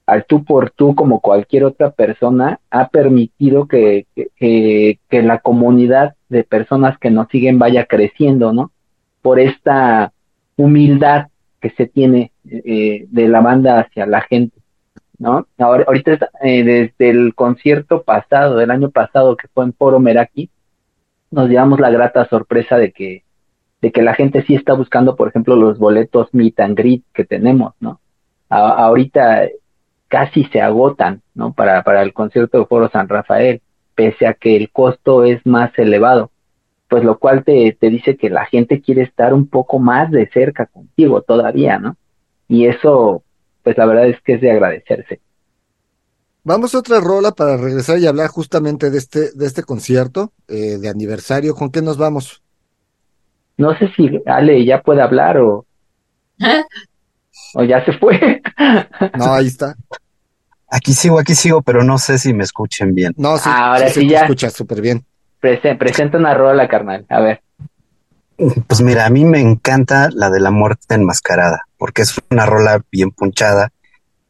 al 0.07 0.25
tú 0.25 0.45
por 0.45 0.71
tú 0.71 0.95
como 0.95 1.21
cualquier 1.21 1.65
otra 1.65 1.91
persona 1.91 2.59
ha 2.71 2.89
permitido 2.89 3.69
que, 3.69 4.07
que, 4.15 4.99
que 5.09 5.23
la 5.23 5.39
comunidad 5.39 6.15
de 6.29 6.43
personas 6.43 6.99
que 6.99 7.11
nos 7.11 7.29
siguen 7.29 7.59
vaya 7.59 7.87
creciendo, 7.87 8.53
¿no? 8.53 8.73
Por 9.23 9.39
esta 9.39 10.13
humildad 10.57 11.29
que 11.61 11.71
se 11.71 11.87
tiene 11.87 12.33
eh, 12.45 13.07
de 13.09 13.29
la 13.29 13.41
banda 13.41 13.81
hacia 13.81 14.07
la 14.07 14.23
gente, 14.23 14.57
¿no? 15.19 15.47
Ahora, 15.59 15.85
ahorita 15.87 16.31
eh, 16.43 16.65
desde 16.65 17.11
el 17.11 17.35
concierto 17.35 18.03
pasado, 18.03 18.57
del 18.57 18.71
año 18.71 18.91
pasado 18.91 19.37
que 19.37 19.49
fue 19.49 19.65
en 19.65 19.75
Foro 19.75 20.01
Meraki, 20.01 20.51
nos 21.31 21.49
llevamos 21.49 21.79
la 21.79 21.91
grata 21.91 22.27
sorpresa 22.29 22.79
de 22.79 22.93
que 22.93 23.23
de 23.81 23.93
que 23.93 24.03
la 24.03 24.15
gente 24.15 24.43
sí 24.47 24.55
está 24.55 24.75
buscando, 24.75 25.17
por 25.17 25.29
ejemplo, 25.29 25.57
los 25.57 25.79
boletos 25.79 26.29
meet 26.33 26.61
and 26.61 26.77
greet 26.77 27.03
que 27.15 27.25
tenemos, 27.25 27.75
¿no? 27.81 28.01
ahorita 28.51 29.49
casi 30.09 30.45
se 30.47 30.61
agotan, 30.61 31.23
¿no? 31.35 31.53
Para, 31.53 31.85
para 31.85 32.03
el 32.03 32.13
concierto 32.13 32.59
de 32.59 32.67
Foro 32.67 32.91
San 32.91 33.09
Rafael, 33.09 33.63
pese 33.95 34.27
a 34.27 34.35
que 34.35 34.57
el 34.57 34.71
costo 34.71 35.25
es 35.25 35.45
más 35.47 35.71
elevado, 35.79 36.33
pues 36.89 37.05
lo 37.05 37.19
cual 37.19 37.45
te, 37.45 37.77
te 37.81 37.91
dice 37.91 38.17
que 38.17 38.29
la 38.29 38.45
gente 38.45 38.81
quiere 38.81 39.03
estar 39.03 39.33
un 39.33 39.47
poco 39.47 39.79
más 39.79 40.11
de 40.11 40.29
cerca 40.29 40.67
contigo 40.67 41.23
todavía, 41.23 41.79
¿no? 41.79 41.97
Y 42.49 42.67
eso, 42.67 43.23
pues 43.63 43.79
la 43.79 43.87
verdad 43.87 44.09
es 44.09 44.21
que 44.23 44.35
es 44.35 44.41
de 44.41 44.51
agradecerse. 44.51 45.21
Vamos 46.43 46.75
a 46.75 46.79
otra 46.79 47.01
rola 47.01 47.31
para 47.31 47.57
regresar 47.57 47.99
y 47.99 48.07
hablar 48.07 48.29
justamente 48.29 48.91
de 48.91 48.99
este, 48.99 49.31
de 49.33 49.47
este 49.47 49.63
concierto 49.63 50.33
eh, 50.49 50.79
de 50.79 50.89
aniversario. 50.89 51.55
¿Con 51.55 51.71
qué 51.71 51.83
nos 51.83 51.99
vamos? 51.99 52.43
No 53.61 53.77
sé 53.79 53.89
si 53.95 54.09
Ale 54.27 54.65
ya 54.65 54.81
puede 54.81 55.03
hablar 55.03 55.37
o, 55.39 55.67
o 57.55 57.63
ya 57.65 57.85
se 57.85 57.93
fue. 57.93 58.41
No, 59.19 59.35
ahí 59.35 59.47
está. 59.49 59.75
Aquí 60.69 60.95
sigo, 60.95 61.19
aquí 61.19 61.35
sigo, 61.35 61.63
pero 61.63 61.83
no 61.85 61.99
sé 61.99 62.19
si 62.19 62.33
me 62.33 62.45
escuchen 62.45 62.95
bien. 62.95 63.13
No, 63.17 63.37
sí, 63.39 63.51
Ahora 63.53 63.89
sí, 63.89 64.01
sí 64.01 64.07
te 64.07 64.13
ya. 64.13 64.21
escuchas 64.23 64.53
súper 64.53 64.81
bien. 64.81 65.05
Prese- 65.41 65.77
presenta 65.77 66.17
una 66.19 66.33
rola, 66.35 66.69
carnal. 66.69 67.05
A 67.09 67.21
ver. 67.21 67.43
Pues 68.67 68.81
mira, 68.81 69.05
a 69.05 69.11
mí 69.11 69.25
me 69.25 69.41
encanta 69.41 70.09
la 70.13 70.31
de 70.31 70.41
la 70.41 70.51
muerte 70.51 70.95
enmascarada, 70.95 71.65
porque 71.77 72.03
es 72.03 72.15
una 72.31 72.47
rola 72.47 72.81
bien 72.91 73.11
punchada, 73.11 73.71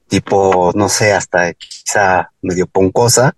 tipo, 0.08 0.72
no 0.74 0.88
sé, 0.88 1.12
hasta 1.12 1.52
quizá 1.54 2.30
medio 2.42 2.66
poncosa, 2.66 3.34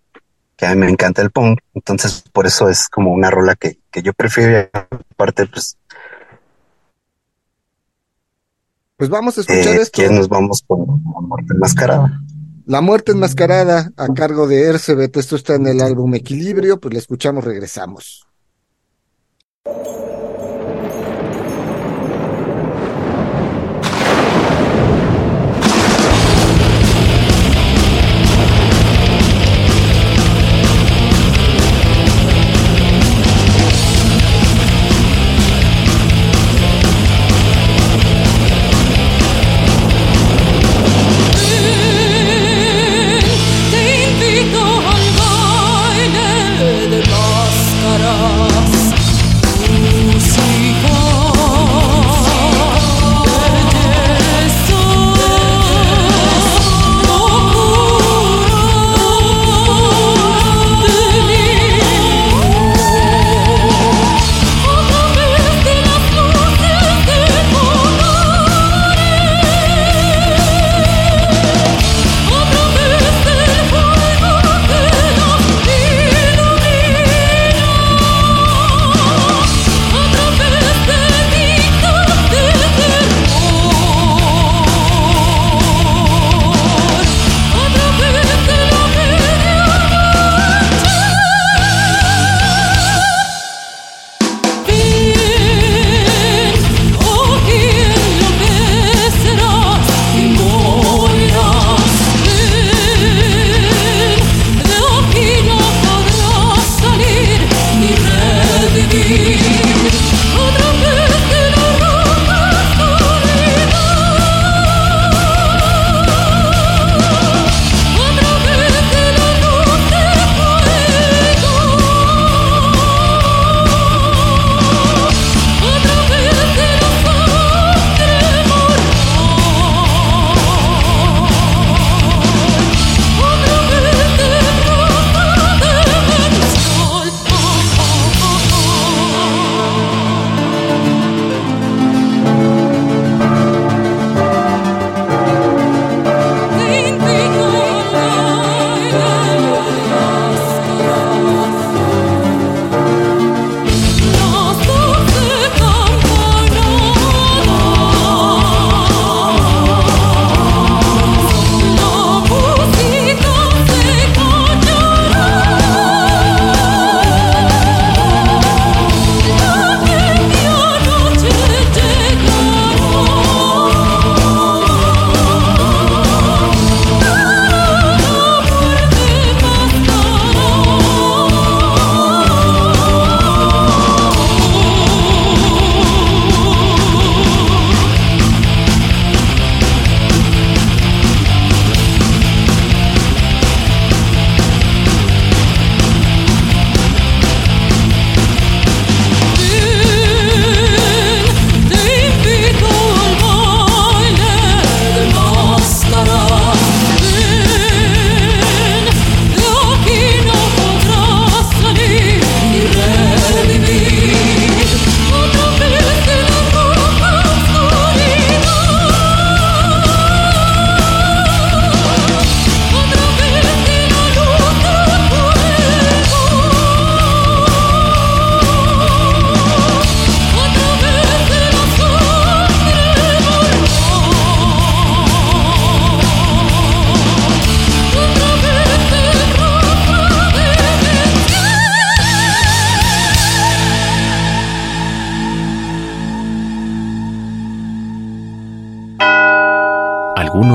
que 0.57 0.65
a 0.65 0.71
mí 0.75 0.77
me 0.77 0.89
encanta 0.89 1.21
el 1.21 1.31
punk, 1.31 1.59
entonces 1.75 2.25
por 2.33 2.47
eso 2.47 2.71
es 2.71 2.89
como 2.89 3.13
una 3.13 3.31
rola 3.31 3.55
que, 3.57 3.81
que 3.91 4.01
yo 4.01 4.15
prefiero 4.15 4.71
aparte, 5.13 5.45
pues, 5.47 5.77
Pues 9.03 9.11
vamos 9.11 9.37
a 9.37 9.41
escuchar 9.41 9.75
eh, 9.75 9.83
esto. 9.83 10.01
que 10.01 10.09
nos 10.09 10.29
vamos 10.29 10.63
con 10.65 11.03
la 11.13 11.21
muerte 11.23 11.55
enmascarada. 11.55 12.23
La 12.67 12.81
muerte 12.81 13.11
enmascarada 13.11 13.91
a 13.97 14.07
cargo 14.15 14.47
de 14.47 14.63
Ercebet. 14.63 15.17
Esto 15.17 15.35
está 15.35 15.57
en 15.57 15.67
el 15.67 15.81
álbum 15.81 16.15
Equilibrio. 16.15 16.79
Pues 16.79 16.95
le 16.95 17.01
escuchamos, 17.01 17.43
regresamos. 17.43 18.25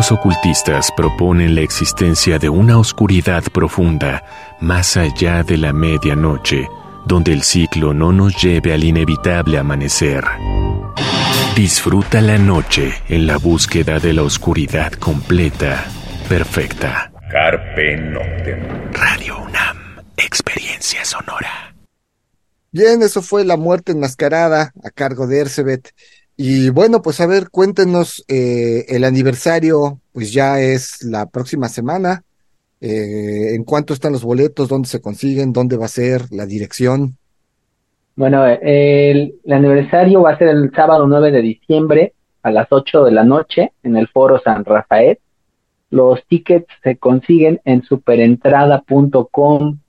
Algunos 0.07 0.25
ocultistas 0.25 0.89
proponen 0.95 1.53
la 1.53 1.61
existencia 1.61 2.39
de 2.39 2.47
una 2.47 2.77
oscuridad 2.77 3.43
profunda 3.51 4.23
más 4.61 4.95
allá 4.95 5.43
de 5.43 5.57
la 5.57 5.73
medianoche, 5.73 6.69
donde 7.05 7.33
el 7.33 7.43
ciclo 7.43 7.93
no 7.93 8.13
nos 8.13 8.41
lleve 8.41 8.71
al 8.71 8.85
inevitable 8.85 9.57
amanecer. 9.57 10.23
Disfruta 11.57 12.21
la 12.21 12.37
noche 12.37 12.93
en 13.09 13.27
la 13.27 13.37
búsqueda 13.37 13.99
de 13.99 14.13
la 14.13 14.23
oscuridad 14.23 14.93
completa, 14.93 15.85
perfecta. 16.29 17.11
Carpe 17.29 17.97
Noctem. 17.97 18.93
Radio 18.93 19.39
UNAM, 19.39 20.05
experiencia 20.15 21.03
sonora. 21.03 21.75
Bien, 22.71 23.01
eso 23.01 23.21
fue 23.21 23.43
La 23.43 23.57
Muerte 23.57 23.91
Enmascarada 23.91 24.71
a 24.85 24.89
cargo 24.89 25.27
de 25.27 25.41
Ercebet. 25.41 25.93
Y 26.39 26.69
bueno, 26.69 27.01
pues 27.01 27.19
a 27.19 27.25
ver, 27.25 27.49
cuéntenos, 27.49 28.23
eh, 28.27 28.85
el 28.89 29.03
aniversario, 29.03 29.99
pues 30.13 30.31
ya 30.31 30.59
es 30.59 31.03
la 31.03 31.25
próxima 31.25 31.67
semana. 31.67 32.21
Eh, 32.79 33.55
¿En 33.55 33.63
cuánto 33.63 33.95
están 33.95 34.11
los 34.11 34.23
boletos? 34.23 34.69
¿Dónde 34.69 34.87
se 34.87 35.01
consiguen? 35.01 35.51
¿Dónde 35.51 35.77
va 35.77 35.85
a 35.85 35.89
ser? 35.89 36.31
¿La 36.31 36.45
dirección? 36.45 37.17
Bueno, 38.15 38.45
el, 38.45 39.33
aniversario 39.49 40.21
va 40.21 40.33
a 40.33 40.37
ser 40.37 40.49
el 40.49 40.71
sábado 40.75 41.07
9 41.07 41.31
de 41.31 41.41
diciembre 41.41 42.13
a 42.43 42.51
las 42.51 42.67
8 42.69 43.05
de 43.05 43.11
la 43.11 43.23
noche 43.23 43.71
en 43.81 43.97
el 43.97 44.07
Foro 44.07 44.39
San 44.39 44.63
Rafael. 44.63 45.17
Los 45.89 46.23
tickets 46.27 46.67
se 46.83 46.97
consiguen 46.97 47.61
en 47.65 47.81
superentrada.com. 47.81 49.79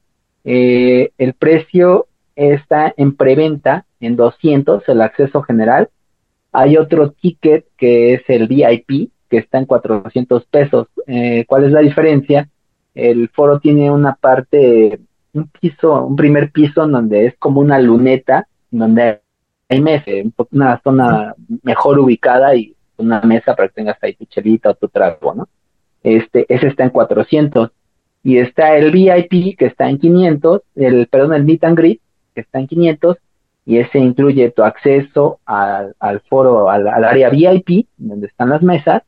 Eh, 0.44 1.10
el 1.18 1.34
precio 1.34 2.06
está 2.36 2.94
en 2.96 3.14
preventa 3.16 3.84
en 4.00 4.16
200, 4.16 4.88
el 4.88 5.02
acceso 5.02 5.42
general 5.42 5.90
hay 6.52 6.76
otro 6.76 7.10
ticket 7.12 7.66
que 7.76 8.14
es 8.14 8.22
el 8.28 8.48
VIP, 8.48 9.10
que 9.28 9.38
está 9.38 9.58
en 9.58 9.66
400 9.66 10.44
pesos. 10.46 10.88
Eh, 11.06 11.44
¿Cuál 11.46 11.64
es 11.64 11.72
la 11.72 11.80
diferencia? 11.80 12.48
El 12.94 13.28
foro 13.28 13.60
tiene 13.60 13.90
una 13.90 14.14
parte, 14.14 14.98
un 15.34 15.48
piso, 15.48 16.04
un 16.04 16.16
primer 16.16 16.50
piso 16.50 16.84
en 16.84 16.92
donde 16.92 17.26
es 17.26 17.36
como 17.38 17.60
una 17.60 17.78
luneta, 17.78 18.48
donde 18.70 19.20
hay 19.68 19.80
mesa, 19.80 20.10
una 20.50 20.80
zona 20.82 21.34
mejor 21.62 21.98
ubicada 21.98 22.54
y 22.54 22.74
una 22.96 23.20
mesa 23.20 23.54
para 23.54 23.68
que 23.68 23.74
tengas 23.74 23.98
ahí 24.02 24.14
tu 24.14 24.24
chelita 24.24 24.70
o 24.70 24.74
tu 24.74 24.88
trago, 24.88 25.34
¿no? 25.34 25.48
Este, 26.02 26.46
ese 26.48 26.68
está 26.68 26.84
en 26.84 26.90
400. 26.90 27.70
Y 28.24 28.38
está 28.38 28.76
el 28.76 28.90
VIP, 28.90 29.56
que 29.56 29.66
está 29.66 29.88
en 29.88 29.98
500, 29.98 30.62
el, 30.74 31.06
perdón, 31.06 31.34
el 31.34 31.44
meet 31.44 31.64
and 31.64 31.78
greet, 31.78 32.00
que 32.34 32.40
está 32.40 32.58
en 32.58 32.66
500, 32.66 33.16
y 33.68 33.76
ese 33.76 33.98
incluye 33.98 34.50
tu 34.50 34.62
acceso 34.62 35.40
al, 35.44 35.94
foro, 36.30 36.70
al, 36.70 36.88
área 36.88 37.28
VIP, 37.28 37.86
donde 37.98 38.28
están 38.28 38.48
las 38.48 38.62
mesas, 38.62 39.02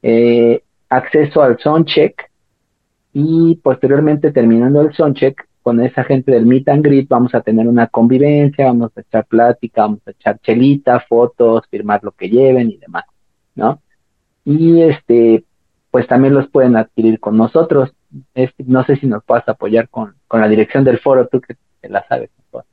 eh, 0.00 0.62
acceso 0.88 1.42
al 1.42 1.58
soundcheck 1.58 2.30
y 3.12 3.56
posteriormente 3.56 4.30
terminando 4.30 4.80
el 4.80 4.94
soundcheck 4.94 5.48
con 5.60 5.80
esa 5.80 6.04
gente 6.04 6.30
del 6.30 6.46
meet 6.46 6.68
and 6.68 6.84
greet 6.84 7.08
vamos 7.08 7.34
a 7.34 7.40
tener 7.40 7.66
una 7.66 7.88
convivencia, 7.88 8.66
vamos 8.66 8.92
a 8.96 9.00
echar 9.00 9.26
plática, 9.26 9.82
vamos 9.82 10.02
a 10.06 10.12
echar 10.12 10.38
chelita, 10.38 11.00
fotos, 11.00 11.66
firmar 11.68 12.04
lo 12.04 12.12
que 12.12 12.28
lleven 12.28 12.70
y 12.70 12.76
demás, 12.76 13.06
¿no? 13.56 13.82
Y 14.44 14.82
este, 14.82 15.42
pues 15.90 16.06
también 16.06 16.32
los 16.32 16.48
pueden 16.48 16.76
adquirir 16.76 17.18
con 17.18 17.36
nosotros. 17.36 17.92
no 18.58 18.84
sé 18.84 18.94
si 18.98 19.08
nos 19.08 19.24
puedas 19.24 19.48
apoyar 19.48 19.88
con, 19.88 20.14
con 20.28 20.40
la 20.40 20.46
dirección 20.46 20.84
del 20.84 21.00
foro, 21.00 21.26
tú 21.26 21.40
que, 21.40 21.56
que 21.82 21.88
la 21.88 22.06
sabes. 22.06 22.30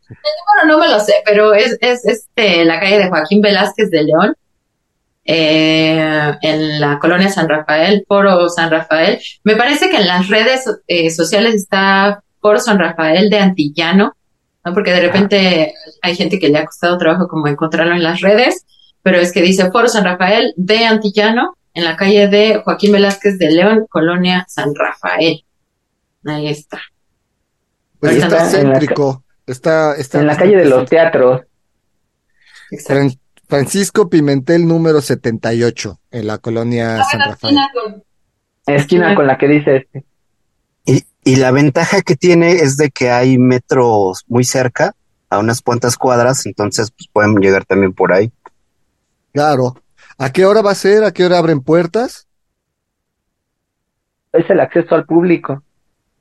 El 0.10 0.66
número 0.66 0.68
no 0.68 0.80
me 0.80 0.92
lo 0.92 1.00
sé, 1.00 1.16
pero 1.26 1.54
es, 1.54 1.78
es 1.82 2.06
este, 2.06 2.66
la 2.66 2.80
calle 2.80 3.00
de 3.00 3.10
Joaquín 3.10 3.42
Velázquez 3.42 3.90
de 3.90 4.04
León, 4.04 4.36
eh, 5.26 6.34
en 6.42 6.82
la 6.82 7.00
colonia 7.00 7.30
San 7.30 7.48
Rafael, 7.48 8.04
Foro 8.08 8.50
San 8.50 8.70
Rafael. 8.70 9.20
Me 9.44 9.56
parece 9.56 9.90
que 9.90 9.98
en 9.98 10.08
las 10.08 10.28
redes 10.28 10.66
eh, 10.88 11.10
sociales 11.10 11.56
está 11.56 12.24
Foro 12.42 12.60
San 12.60 12.80
Rafael 12.80 13.30
de 13.30 13.40
Antillano, 13.40 14.16
¿no? 14.66 14.74
porque 14.74 14.92
de 14.92 15.02
repente 15.02 15.74
hay 16.02 16.16
gente 16.16 16.40
que 16.40 16.50
le 16.50 16.60
ha 16.60 16.66
costado 16.66 16.98
trabajo 16.98 17.28
como 17.28 17.48
encontrarlo 17.48 17.96
en 17.96 18.04
las 18.04 18.22
redes, 18.22 18.66
pero 19.02 19.18
es 19.18 19.32
que 19.32 19.42
dice 19.42 19.72
Foro 19.72 19.88
San 19.88 20.04
Rafael 20.04 20.54
de 20.58 20.86
Antillano, 20.86 21.58
en 21.74 21.86
la 21.86 21.96
calle 21.96 22.28
de 22.28 22.62
Joaquín 22.64 22.92
Velázquez 22.92 23.40
de 23.40 23.52
León, 23.52 23.86
colonia 23.90 24.46
San 24.48 24.76
Rafael. 24.76 25.44
Ahí 26.26 26.48
está. 26.48 26.80
Pues 28.00 28.18
está 28.18 28.46
céntrico. 28.46 29.23
Está, 29.46 29.96
está 29.96 30.20
en 30.20 30.28
la 30.28 30.38
calle 30.38 30.58
de 30.58 30.66
los 30.66 30.90
teatros. 30.90 31.42
Francisco 33.48 34.10
Pimentel 34.10 34.68
número 34.68 35.02
78 35.02 36.00
en 36.12 36.28
la 36.28 36.38
colonia 36.38 37.02
ah, 37.02 37.04
San 37.04 37.20
Rafael. 37.20 37.58
Esquina 38.66 39.14
con 39.16 39.28
la 39.28 39.38
que 39.38 39.48
dice 39.48 39.76
este. 39.78 40.06
Y, 40.86 41.04
y 41.24 41.36
la 41.36 41.52
ventaja 41.52 42.02
que 42.02 42.16
tiene 42.16 42.54
es 42.54 42.78
de 42.78 42.90
que 42.90 43.12
hay 43.12 43.38
metros 43.38 44.24
muy 44.28 44.44
cerca, 44.44 44.96
a 45.30 45.40
unas 45.40 45.62
cuantas 45.62 45.98
cuadras, 45.98 46.46
entonces 46.46 46.92
pues, 46.92 47.10
pueden 47.12 47.36
llegar 47.36 47.66
también 47.66 47.94
por 47.94 48.14
ahí. 48.14 48.32
Claro. 49.34 49.76
¿A 50.18 50.32
qué 50.32 50.46
hora 50.46 50.62
va 50.62 50.72
a 50.72 50.76
ser? 50.76 51.04
¿A 51.04 51.12
qué 51.12 51.26
hora 51.26 51.40
abren 51.40 51.62
puertas? 51.62 52.28
Es 54.32 54.50
el 54.50 54.60
acceso 54.60 54.96
al 54.96 55.06
público. 55.06 55.64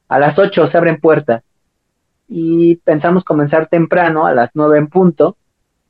A 0.08 0.18
las 0.18 0.38
8 0.38 0.70
se 0.70 0.76
abren 0.76 0.98
puertas 1.00 1.42
y 2.34 2.76
pensamos 2.76 3.24
comenzar 3.24 3.68
temprano, 3.68 4.24
a 4.26 4.32
las 4.32 4.50
nueve 4.54 4.78
en 4.78 4.86
punto, 4.86 5.36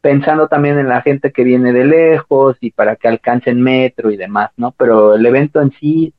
pensando 0.01 0.49
también 0.49 0.77
en 0.77 0.89
la 0.89 1.01
gente 1.01 1.31
que 1.31 1.45
viene 1.45 1.73
de 1.73 1.85
lejos 1.85 2.57
y 2.61 2.73
para 2.73 2.97
que 2.97 3.07
alcancen 3.07 3.63
metro 3.63 4.11
y 4.11 4.17
demás, 4.17 4.51
¿no? 4.57 4.73
Pero 4.73 5.15
el 5.15 5.25
evento 5.25 5.61
en 5.61 5.71
sí 5.79 6.13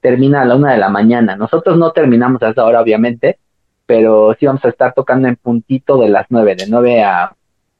termina 0.00 0.42
a 0.42 0.44
la 0.44 0.56
una 0.56 0.72
de 0.72 0.78
la 0.78 0.90
mañana. 0.90 1.34
Nosotros 1.34 1.78
no 1.78 1.92
terminamos 1.92 2.42
a 2.42 2.50
esa 2.50 2.62
hora, 2.62 2.82
obviamente, 2.82 3.38
pero 3.86 4.36
sí 4.38 4.44
vamos 4.44 4.62
a 4.66 4.68
estar 4.68 4.92
tocando 4.92 5.28
en 5.28 5.36
puntito 5.36 5.96
de 5.96 6.10
las 6.10 6.26
nueve, 6.28 6.56
de 6.56 6.66
nueve 6.68 7.02
a 7.02 7.34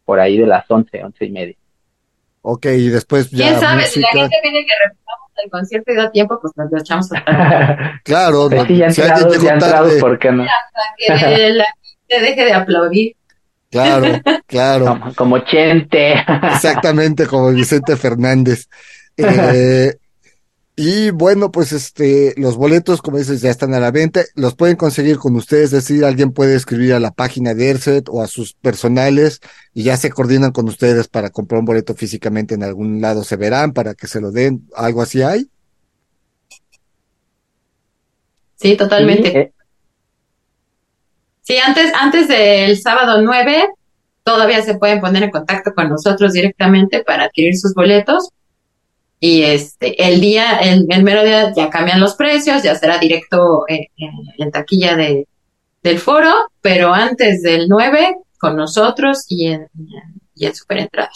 por 0.06 0.20
ahí 0.20 0.38
de 0.38 0.46
las 0.46 0.64
once, 0.70 1.04
once 1.04 1.22
y 1.22 1.30
media. 1.30 1.56
Ok, 2.40 2.64
y 2.66 2.88
después 2.88 3.30
ya. 3.30 3.48
¿Quién 3.48 3.60
sabe? 3.60 3.82
Si 3.82 4.00
la 4.00 4.08
gente 4.08 4.36
viene 4.42 4.64
que 4.64 4.72
repitamos 4.86 5.23
el 5.42 5.50
concierto 5.50 5.92
y 5.92 5.96
da 5.96 6.10
tiempo, 6.10 6.38
pues 6.40 6.52
nos 6.56 6.70
lo 6.70 6.78
echamos 6.78 7.08
a 7.12 8.00
Claro, 8.04 8.48
pues 8.48 8.66
sí, 8.66 8.76
ya 8.76 8.86
entrados, 8.86 9.42
ya 9.42 9.52
entrados, 9.54 9.94
¿por 9.94 10.18
qué 10.18 10.32
no? 10.32 10.42
Hasta 10.42 10.82
que 10.96 11.50
la 11.50 11.64
gente 11.66 12.20
deje 12.20 12.44
de 12.44 12.52
aplaudir. 12.52 13.16
Claro, 13.70 14.20
claro. 14.46 14.86
Como, 14.86 15.14
como 15.14 15.38
Chente. 15.40 16.14
Exactamente, 16.54 17.26
como 17.26 17.50
Vicente 17.50 17.96
Fernández. 17.96 18.68
Eh, 19.16 19.94
y 20.76 21.10
bueno, 21.10 21.52
pues 21.52 21.70
este, 21.72 22.34
los 22.36 22.56
boletos, 22.56 23.00
como 23.00 23.18
dices, 23.18 23.40
ya 23.40 23.50
están 23.50 23.74
a 23.74 23.80
la 23.80 23.92
venta. 23.92 24.22
Los 24.34 24.56
pueden 24.56 24.74
conseguir 24.74 25.18
con 25.18 25.36
ustedes, 25.36 25.66
es 25.66 25.70
decir, 25.70 26.04
alguien 26.04 26.32
puede 26.32 26.56
escribir 26.56 26.94
a 26.94 27.00
la 27.00 27.12
página 27.12 27.54
de 27.54 27.70
ERSET 27.70 28.08
o 28.08 28.22
a 28.22 28.26
sus 28.26 28.54
personales 28.54 29.40
y 29.72 29.84
ya 29.84 29.96
se 29.96 30.10
coordinan 30.10 30.50
con 30.50 30.68
ustedes 30.68 31.06
para 31.06 31.30
comprar 31.30 31.60
un 31.60 31.66
boleto 31.66 31.94
físicamente 31.94 32.56
en 32.56 32.64
algún 32.64 33.00
lado. 33.00 33.22
Se 33.22 33.36
verán 33.36 33.72
para 33.72 33.94
que 33.94 34.08
se 34.08 34.20
lo 34.20 34.32
den. 34.32 34.68
¿Algo 34.74 35.02
así 35.02 35.22
hay? 35.22 35.48
Sí, 38.56 38.76
totalmente. 38.76 39.38
Eh. 39.38 39.52
Sí, 41.42 41.56
antes, 41.58 41.92
antes 41.94 42.26
del 42.26 42.80
sábado 42.80 43.22
9, 43.22 43.68
todavía 44.24 44.60
se 44.62 44.76
pueden 44.76 45.00
poner 45.00 45.22
en 45.22 45.30
contacto 45.30 45.72
con 45.72 45.88
nosotros 45.88 46.32
directamente 46.32 47.04
para 47.04 47.26
adquirir 47.26 47.56
sus 47.56 47.74
boletos 47.74 48.30
y 49.26 49.42
este 49.42 50.06
el 50.06 50.20
día, 50.20 50.58
el, 50.58 50.86
mero 51.02 51.24
día 51.24 51.50
ya 51.56 51.70
cambian 51.70 51.98
los 51.98 52.14
precios, 52.14 52.62
ya 52.62 52.74
será 52.74 52.98
directo 52.98 53.64
en, 53.66 54.50
taquilla 54.50 54.96
de, 54.96 55.26
del 55.82 55.98
foro, 55.98 56.30
pero 56.60 56.92
antes 56.92 57.40
del 57.40 57.66
9 57.66 58.16
con 58.36 58.54
nosotros 58.54 59.24
y 59.30 59.46
en, 59.46 59.66
y 60.34 60.44
en 60.44 60.54
Superentrada. 60.54 61.08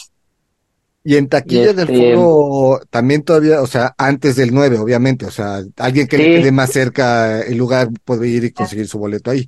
Y 1.03 1.17
en 1.17 1.29
taquilla 1.29 1.73
del 1.73 1.87
este, 1.87 2.15
foro 2.15 2.79
también 2.89 3.21
todavía, 3.21 3.61
o 3.61 3.67
sea, 3.67 3.93
antes 3.95 4.35
del 4.37 4.55
9, 4.55 4.79
obviamente, 4.79 5.27
o 5.27 5.31
sea, 5.31 5.61
alguien 5.77 6.07
que 6.07 6.17
le 6.17 6.41
quede 6.41 6.51
más 6.51 6.71
cerca 6.71 7.41
el 7.41 7.59
lugar 7.59 7.89
puede 8.05 8.27
ir 8.27 8.43
y 8.43 8.51
conseguir 8.51 8.87
su 8.87 8.97
boleto 8.97 9.29
ahí. 9.29 9.47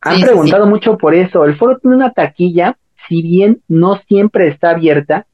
Han 0.00 0.22
preguntado 0.22 0.66
mucho 0.66 0.96
por 0.96 1.14
eso. 1.14 1.44
El 1.44 1.58
foro 1.58 1.78
tiene 1.78 1.96
una 1.96 2.12
taquilla, 2.14 2.78
si 3.06 3.20
bien 3.20 3.60
no 3.68 4.00
siempre 4.08 4.48
está 4.48 4.70
abierta, 4.70 5.26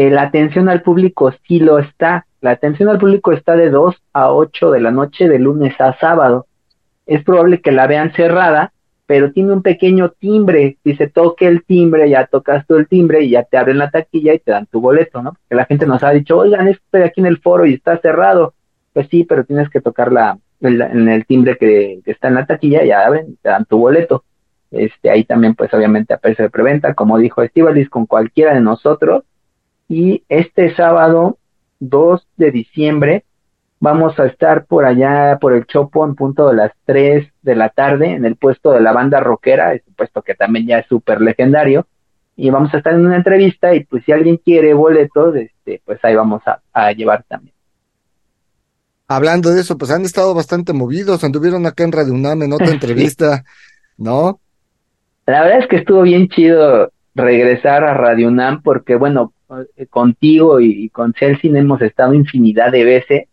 eh, 0.00 0.08
la 0.08 0.22
atención 0.22 0.70
al 0.70 0.80
público 0.80 1.30
sí 1.46 1.60
lo 1.60 1.78
está. 1.78 2.24
La 2.40 2.52
atención 2.52 2.88
al 2.88 2.98
público 2.98 3.32
está 3.32 3.54
de 3.54 3.68
2 3.68 3.94
a 4.14 4.32
8 4.32 4.70
de 4.70 4.80
la 4.80 4.90
noche 4.90 5.28
de 5.28 5.38
lunes 5.38 5.78
a 5.78 5.92
sábado. 5.98 6.46
Es 7.04 7.22
probable 7.22 7.60
que 7.60 7.70
la 7.70 7.86
vean 7.86 8.14
cerrada, 8.14 8.72
pero 9.04 9.30
tiene 9.30 9.52
un 9.52 9.60
pequeño 9.60 10.08
timbre. 10.18 10.78
Dice, 10.82 11.08
toque 11.08 11.46
el 11.46 11.64
timbre, 11.64 12.08
ya 12.08 12.24
tocas 12.24 12.66
tú 12.66 12.76
el 12.76 12.88
timbre 12.88 13.24
y 13.24 13.30
ya 13.32 13.42
te 13.42 13.58
abren 13.58 13.76
la 13.76 13.90
taquilla 13.90 14.32
y 14.32 14.38
te 14.38 14.52
dan 14.52 14.64
tu 14.64 14.80
boleto, 14.80 15.20
¿no? 15.20 15.32
Porque 15.34 15.54
la 15.54 15.66
gente 15.66 15.84
nos 15.84 16.02
ha 16.02 16.12
dicho, 16.12 16.38
oigan, 16.38 16.68
estoy 16.68 17.02
aquí 17.02 17.20
en 17.20 17.26
el 17.26 17.36
foro 17.36 17.66
y 17.66 17.74
está 17.74 17.98
cerrado. 17.98 18.54
Pues 18.94 19.06
sí, 19.10 19.24
pero 19.24 19.44
tienes 19.44 19.68
que 19.68 19.82
tocar 19.82 20.12
la, 20.12 20.38
en 20.62 21.10
el 21.10 21.26
timbre 21.26 21.58
que, 21.58 22.00
está 22.06 22.28
en 22.28 22.36
la 22.36 22.46
taquilla, 22.46 22.86
ya 22.86 23.04
abren 23.06 23.36
te 23.42 23.50
dan 23.50 23.66
tu 23.66 23.76
boleto. 23.76 24.24
Este, 24.70 25.10
ahí 25.10 25.24
también, 25.24 25.54
pues 25.54 25.74
obviamente 25.74 26.14
a 26.14 26.16
precio 26.16 26.44
de 26.44 26.50
preventa, 26.50 26.94
como 26.94 27.18
dijo 27.18 27.42
Estivalis, 27.42 27.90
con 27.90 28.06
cualquiera 28.06 28.54
de 28.54 28.62
nosotros, 28.62 29.24
y 29.90 30.24
este 30.30 30.74
sábado 30.74 31.36
2 31.80 32.26
de 32.38 32.50
diciembre 32.50 33.24
Vamos 33.82 34.18
a 34.20 34.26
estar 34.26 34.66
por 34.66 34.84
allá, 34.84 35.38
por 35.40 35.54
el 35.54 35.64
Chopo, 35.64 36.04
en 36.04 36.14
punto 36.14 36.46
de 36.48 36.54
las 36.54 36.72
3 36.84 37.26
de 37.40 37.56
la 37.56 37.70
tarde, 37.70 38.10
en 38.10 38.26
el 38.26 38.36
puesto 38.36 38.72
de 38.72 38.80
la 38.80 38.92
banda 38.92 39.20
rockera, 39.20 39.72
es 39.72 39.82
un 39.86 39.94
puesto 39.94 40.20
que 40.20 40.34
también 40.34 40.66
ya 40.66 40.80
es 40.80 40.86
súper 40.86 41.22
legendario. 41.22 41.86
Y 42.36 42.50
vamos 42.50 42.74
a 42.74 42.76
estar 42.76 42.92
en 42.92 43.06
una 43.06 43.16
entrevista 43.16 43.74
y 43.74 43.84
pues 43.84 44.04
si 44.04 44.12
alguien 44.12 44.36
quiere 44.36 44.74
boletos, 44.74 45.34
este, 45.34 45.80
pues 45.86 45.98
ahí 46.02 46.14
vamos 46.14 46.42
a, 46.44 46.92
llevar 46.92 47.24
también. 47.26 47.54
Hablando 49.08 49.50
de 49.50 49.62
eso, 49.62 49.78
pues 49.78 49.90
han 49.90 50.04
estado 50.04 50.34
bastante 50.34 50.74
movidos, 50.74 51.24
anduvieron 51.24 51.64
acá 51.64 51.82
en 51.84 51.92
Radio 51.92 52.12
UNAM 52.12 52.42
en 52.42 52.52
otra 52.52 52.68
entrevista, 52.70 53.44
¿no? 53.96 54.40
La 55.24 55.42
verdad 55.42 55.60
es 55.60 55.68
que 55.68 55.76
estuvo 55.76 56.02
bien 56.02 56.28
chido 56.28 56.92
regresar 57.14 57.84
a 57.84 57.94
Radio 57.94 58.28
UNAM 58.28 58.62
porque, 58.62 58.96
bueno, 58.96 59.32
eh, 59.76 59.86
contigo 59.86 60.60
y, 60.60 60.88
con 60.90 61.12
Celsin 61.12 61.56
hemos 61.56 61.82
estado 61.82 62.14
infinidad 62.14 62.70
de 62.70 62.84
veces, 62.84 63.28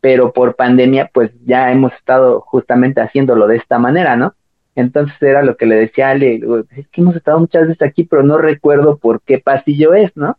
pero 0.00 0.32
por 0.32 0.54
pandemia 0.54 1.10
pues 1.12 1.32
ya 1.44 1.72
hemos 1.72 1.92
estado 1.94 2.40
justamente 2.40 3.00
haciéndolo 3.00 3.48
de 3.48 3.56
esta 3.56 3.78
manera, 3.78 4.16
¿no? 4.16 4.34
Entonces 4.76 5.20
era 5.20 5.42
lo 5.42 5.56
que 5.56 5.66
le 5.66 5.76
decía 5.76 6.10
Ale, 6.10 6.40
es 6.76 6.88
que 6.88 7.00
hemos 7.00 7.16
estado 7.16 7.40
muchas 7.40 7.66
veces 7.66 7.82
aquí, 7.82 8.04
pero 8.04 8.22
no 8.22 8.38
recuerdo 8.38 8.96
por 8.98 9.20
qué 9.22 9.38
pasillo 9.38 9.94
es, 9.94 10.16
¿no? 10.16 10.38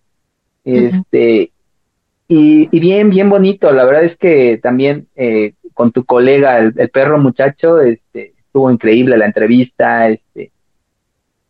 Este, 0.64 1.52
y, 2.30 2.80
bien, 2.80 3.10
bien 3.10 3.30
bonito, 3.30 3.72
la 3.74 3.84
verdad 3.84 4.06
es 4.06 4.18
que 4.18 4.58
también 4.64 5.08
eh, 5.16 5.54
con 5.74 5.92
tu 5.92 6.06
colega, 6.06 6.60
el, 6.60 6.74
el, 6.78 6.90
perro 6.90 7.20
muchacho, 7.20 7.82
este, 7.82 8.34
estuvo 8.38 8.72
increíble 8.72 9.18
la 9.18 9.26
entrevista, 9.26 10.08
este, 10.08 10.53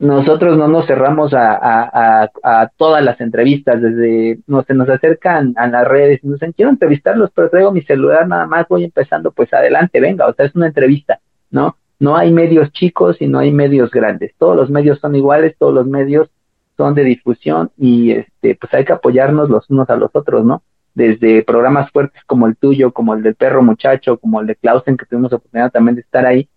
nosotros 0.03 0.57
no 0.57 0.67
nos 0.67 0.85
cerramos 0.85 1.33
a, 1.33 2.29
a, 2.43 2.69
todas 2.77 3.03
las 3.03 3.19
entrevistas, 3.21 3.81
desde 3.81 4.39
no 4.47 4.63
se 4.63 4.73
nos 4.73 4.89
acercan 4.89 5.53
a 5.55 5.67
las 5.67 5.87
redes, 5.87 6.23
nos 6.23 6.35
dicen, 6.35 6.51
quiero 6.51 6.71
entrevistarlos, 6.71 7.31
pero 7.33 7.49
traigo 7.49 7.71
mi 7.71 7.81
celular 7.83 8.27
nada 8.27 8.45
más, 8.45 8.67
voy 8.67 8.83
empezando, 8.83 9.31
pues 9.31 9.53
adelante, 9.53 10.01
venga, 10.01 10.27
o 10.27 10.33
sea, 10.33 10.45
es 10.45 10.55
una 10.55 10.67
entrevista, 10.67 11.19
¿no? 11.49 11.77
No 11.99 12.17
hay 12.17 12.31
medios 12.33 12.71
chicos 12.73 13.21
y 13.21 13.27
no 13.27 13.39
hay 13.39 13.51
medios 13.51 13.91
grandes, 13.91 14.33
todos 14.37 14.57
los 14.57 14.69
medios 14.69 14.99
son 14.99 15.15
iguales, 15.15 15.55
todos 15.57 15.73
los 15.73 15.87
medios 15.87 16.29
son 16.75 16.95
de 16.95 17.03
difusión 17.05 17.71
y 17.77 18.11
este, 18.11 18.55
pues 18.55 18.73
hay 18.73 18.83
que 18.83 18.93
apoyarnos 18.93 19.49
los 19.49 19.69
unos 19.69 19.89
a 19.89 19.95
los 19.95 20.11
otros, 20.13 20.43
¿no? 20.43 20.63
Desde 20.93 21.43
programas 21.43 21.89
fuertes 21.91 22.21
como 22.25 22.45
el 22.47 22.57
tuyo, 22.57 22.91
como 22.91 23.13
el 23.13 23.23
del 23.23 23.35
perro 23.35 23.63
muchacho, 23.63 24.17
como 24.17 24.41
el 24.41 24.47
de 24.47 24.55
Clausen, 24.57 24.97
que 24.97 25.05
tuvimos 25.05 25.31
oportunidad 25.31 25.71
también 25.71 25.95
de 25.95 26.01
estar 26.01 26.25
ahí, 26.25 26.49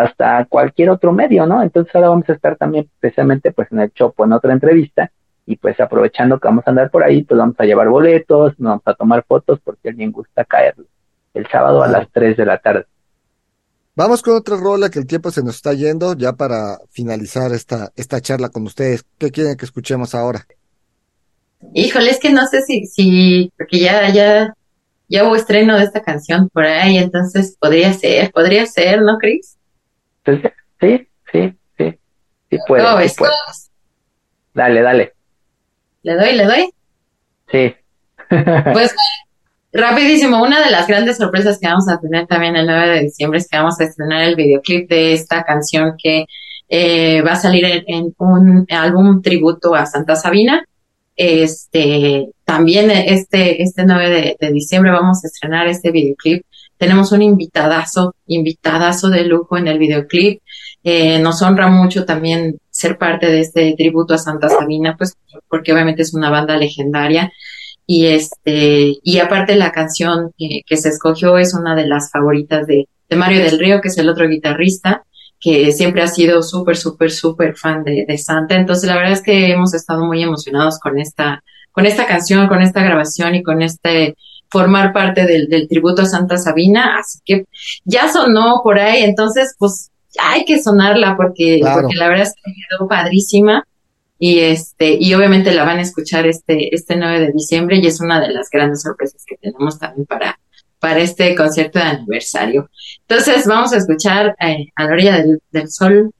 hasta 0.00 0.44
cualquier 0.46 0.90
otro 0.90 1.12
medio, 1.12 1.46
¿no? 1.46 1.62
Entonces 1.62 1.94
ahora 1.94 2.10
vamos 2.10 2.28
a 2.28 2.32
estar 2.32 2.56
también 2.56 2.88
precisamente 3.00 3.52
pues 3.52 3.70
en 3.72 3.80
el 3.80 3.92
Chopo, 3.92 4.24
en 4.24 4.32
otra 4.32 4.52
entrevista, 4.52 5.10
y 5.46 5.56
pues 5.56 5.78
aprovechando 5.80 6.38
que 6.38 6.48
vamos 6.48 6.64
a 6.66 6.70
andar 6.70 6.90
por 6.90 7.02
ahí, 7.02 7.22
pues 7.22 7.38
vamos 7.38 7.56
a 7.58 7.64
llevar 7.64 7.88
boletos, 7.88 8.58
nos 8.58 8.70
vamos 8.70 8.82
a 8.86 8.94
tomar 8.94 9.24
fotos 9.26 9.60
porque 9.62 9.88
a 9.88 9.90
alguien 9.90 10.12
gusta 10.12 10.44
caer 10.44 10.74
el 11.34 11.46
sábado 11.48 11.82
a 11.82 11.88
las 11.88 12.08
3 12.12 12.36
de 12.36 12.46
la 12.46 12.58
tarde. 12.58 12.86
Vamos 13.96 14.22
con 14.22 14.34
otra 14.34 14.56
rola 14.56 14.90
que 14.90 14.98
el 14.98 15.06
tiempo 15.06 15.30
se 15.30 15.42
nos 15.42 15.56
está 15.56 15.72
yendo 15.72 16.16
ya 16.16 16.32
para 16.32 16.78
finalizar 16.90 17.52
esta, 17.52 17.92
esta 17.94 18.20
charla 18.20 18.48
con 18.48 18.64
ustedes. 18.64 19.04
¿Qué 19.18 19.30
quieren 19.30 19.56
que 19.56 19.64
escuchemos 19.64 20.14
ahora? 20.16 20.46
Híjole, 21.72 22.10
es 22.10 22.18
que 22.18 22.30
no 22.30 22.46
sé 22.46 22.62
si, 22.62 22.86
si, 22.86 23.52
porque 23.56 23.78
ya, 23.78 24.10
ya, 24.10 24.54
ya 25.08 25.24
hubo 25.24 25.36
estreno 25.36 25.78
de 25.78 25.84
esta 25.84 26.02
canción 26.02 26.48
por 26.48 26.64
ahí, 26.64 26.98
entonces 26.98 27.56
podría 27.58 27.92
ser, 27.92 28.32
podría 28.32 28.66
ser, 28.66 29.00
¿no, 29.02 29.18
Chris? 30.24 30.40
sí, 30.80 31.08
sí, 31.30 31.54
sí, 31.78 31.98
sí 32.50 32.58
puede. 32.66 32.82
Dale, 34.54 34.82
dale. 34.82 35.12
¿Le 36.02 36.14
doy, 36.14 36.32
le 36.34 36.44
doy? 36.44 36.70
Sí. 37.50 37.74
pues 38.72 38.94
rapidísimo, 39.72 40.42
una 40.42 40.64
de 40.64 40.70
las 40.70 40.86
grandes 40.86 41.16
sorpresas 41.16 41.58
que 41.58 41.66
vamos 41.66 41.88
a 41.88 42.00
tener 42.00 42.26
también 42.26 42.56
el 42.56 42.66
9 42.66 42.88
de 42.88 43.00
diciembre 43.02 43.38
es 43.38 43.48
que 43.48 43.58
vamos 43.58 43.80
a 43.80 43.84
estrenar 43.84 44.22
el 44.22 44.36
videoclip 44.36 44.88
de 44.88 45.12
esta 45.12 45.42
canción 45.44 45.94
que 46.00 46.26
eh, 46.68 47.22
va 47.22 47.32
a 47.32 47.36
salir 47.36 47.84
en, 47.86 48.14
un 48.18 48.66
álbum 48.70 49.22
tributo 49.22 49.74
a 49.74 49.86
Santa 49.86 50.16
Sabina. 50.16 50.64
Este, 51.16 52.30
también 52.44 52.90
este, 52.90 53.62
este 53.62 53.84
9 53.84 54.36
de 54.40 54.52
diciembre 54.52 54.90
vamos 54.90 55.24
a 55.24 55.28
estrenar 55.28 55.66
este 55.68 55.90
videoclip 55.90 56.44
tenemos 56.78 57.12
un 57.12 57.22
invitadazo, 57.22 58.14
invitadazo 58.26 59.08
de 59.08 59.24
lujo 59.24 59.56
en 59.56 59.68
el 59.68 59.78
videoclip. 59.78 60.40
Eh, 60.82 61.18
nos 61.18 61.40
honra 61.42 61.68
mucho 61.68 62.04
también 62.04 62.58
ser 62.70 62.98
parte 62.98 63.26
de 63.26 63.40
este 63.40 63.74
tributo 63.76 64.14
a 64.14 64.18
Santa 64.18 64.48
Sabina, 64.48 64.96
pues 64.96 65.16
porque 65.48 65.72
obviamente 65.72 66.02
es 66.02 66.14
una 66.14 66.30
banda 66.30 66.56
legendaria. 66.56 67.32
Y 67.86 68.06
este, 68.06 68.96
y 69.02 69.18
aparte 69.18 69.56
la 69.56 69.72
canción 69.72 70.32
que, 70.38 70.76
se 70.76 70.88
escogió 70.88 71.38
es 71.38 71.54
una 71.54 71.74
de 71.74 71.86
las 71.86 72.10
favoritas 72.10 72.66
de, 72.66 72.88
de, 73.08 73.16
Mario 73.16 73.42
del 73.42 73.58
Río, 73.58 73.80
que 73.80 73.88
es 73.88 73.98
el 73.98 74.08
otro 74.08 74.28
guitarrista, 74.28 75.04
que 75.38 75.72
siempre 75.72 76.02
ha 76.02 76.06
sido 76.08 76.42
súper, 76.42 76.76
súper, 76.76 77.10
súper 77.10 77.56
fan 77.56 77.84
de, 77.84 78.04
de 78.08 78.18
Santa. 78.18 78.56
Entonces 78.56 78.88
la 78.88 78.96
verdad 78.96 79.12
es 79.12 79.22
que 79.22 79.52
hemos 79.52 79.74
estado 79.74 80.04
muy 80.04 80.22
emocionados 80.22 80.78
con 80.78 80.98
esta, 80.98 81.42
con 81.72 81.86
esta 81.86 82.06
canción, 82.06 82.48
con 82.48 82.62
esta 82.62 82.82
grabación 82.82 83.34
y 83.34 83.42
con 83.42 83.60
este 83.60 84.16
formar 84.54 84.92
parte 84.92 85.26
del, 85.26 85.48
del 85.48 85.66
tributo 85.66 86.02
a 86.02 86.06
Santa 86.06 86.38
Sabina, 86.38 86.96
así 86.96 87.18
que 87.24 87.46
ya 87.84 88.08
sonó 88.08 88.60
por 88.62 88.78
ahí, 88.78 89.02
entonces 89.02 89.56
pues 89.58 89.90
hay 90.16 90.44
que 90.44 90.62
sonarla 90.62 91.16
porque, 91.16 91.58
porque 91.60 91.96
la 91.96 92.06
verdad 92.06 92.28
es 92.28 92.34
que 92.34 92.52
quedó 92.52 92.86
padrísima 92.86 93.66
y 94.16 94.38
este 94.38 94.96
y 95.00 95.12
obviamente 95.12 95.52
la 95.52 95.64
van 95.64 95.78
a 95.78 95.82
escuchar 95.82 96.24
este 96.28 96.72
este 96.72 96.94
9 96.94 97.18
de 97.18 97.32
diciembre 97.32 97.78
y 97.78 97.86
es 97.88 98.00
una 98.00 98.20
de 98.20 98.32
las 98.32 98.48
grandes 98.48 98.82
sorpresas 98.82 99.24
que 99.26 99.36
tenemos 99.38 99.76
también 99.80 100.06
para 100.06 100.38
para 100.78 101.00
este 101.00 101.34
concierto 101.34 101.80
de 101.80 101.86
aniversario. 101.86 102.70
Entonces 103.08 103.48
vamos 103.48 103.72
a 103.72 103.78
escuchar 103.78 104.36
eh, 104.38 104.68
a 104.76 104.84
la 104.84 104.92
orilla 104.92 105.16
del, 105.16 105.42
del 105.50 105.68
sol 105.68 106.12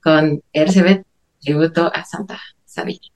con 0.00 0.40
RCB 0.54 1.02
tributo 1.40 1.90
a 1.92 2.04
Santa 2.04 2.38
Sabina. 2.64 3.11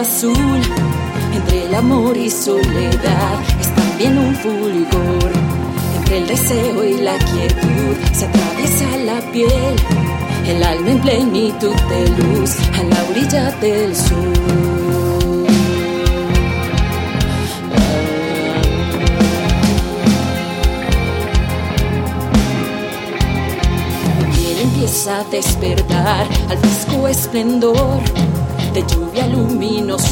Azul. 0.00 0.60
Entre 1.34 1.66
el 1.66 1.74
amor 1.74 2.16
y 2.16 2.30
soledad 2.30 3.40
es 3.60 3.74
también 3.74 4.18
un 4.18 4.34
fulgor. 4.36 5.32
Entre 5.98 6.18
el 6.18 6.26
deseo 6.26 6.84
y 6.84 6.98
la 6.98 7.16
quietud 7.18 7.96
se 8.12 8.26
atraviesa 8.26 8.96
la 9.04 9.20
piel. 9.32 9.74
El 10.46 10.62
alma 10.62 10.90
en 10.90 11.00
plenitud 11.00 11.74
de 11.90 12.08
luz 12.08 12.56
a 12.74 12.82
la 12.82 13.10
orilla 13.10 13.50
del 13.60 13.94
sur. 13.94 14.82
a 25.06 25.24
despertar 25.30 26.26
al 26.50 26.58
fresco 26.58 27.08
esplendor 27.08 28.02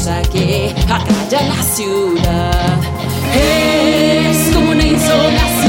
luminosa 0.01 0.21
que 0.31 0.73
acalla 0.87 1.47
la 1.47 1.63
ciudad. 1.63 2.79
Es 3.33 4.53
como 4.53 4.71
una 4.71 4.85
insolación, 4.85 5.60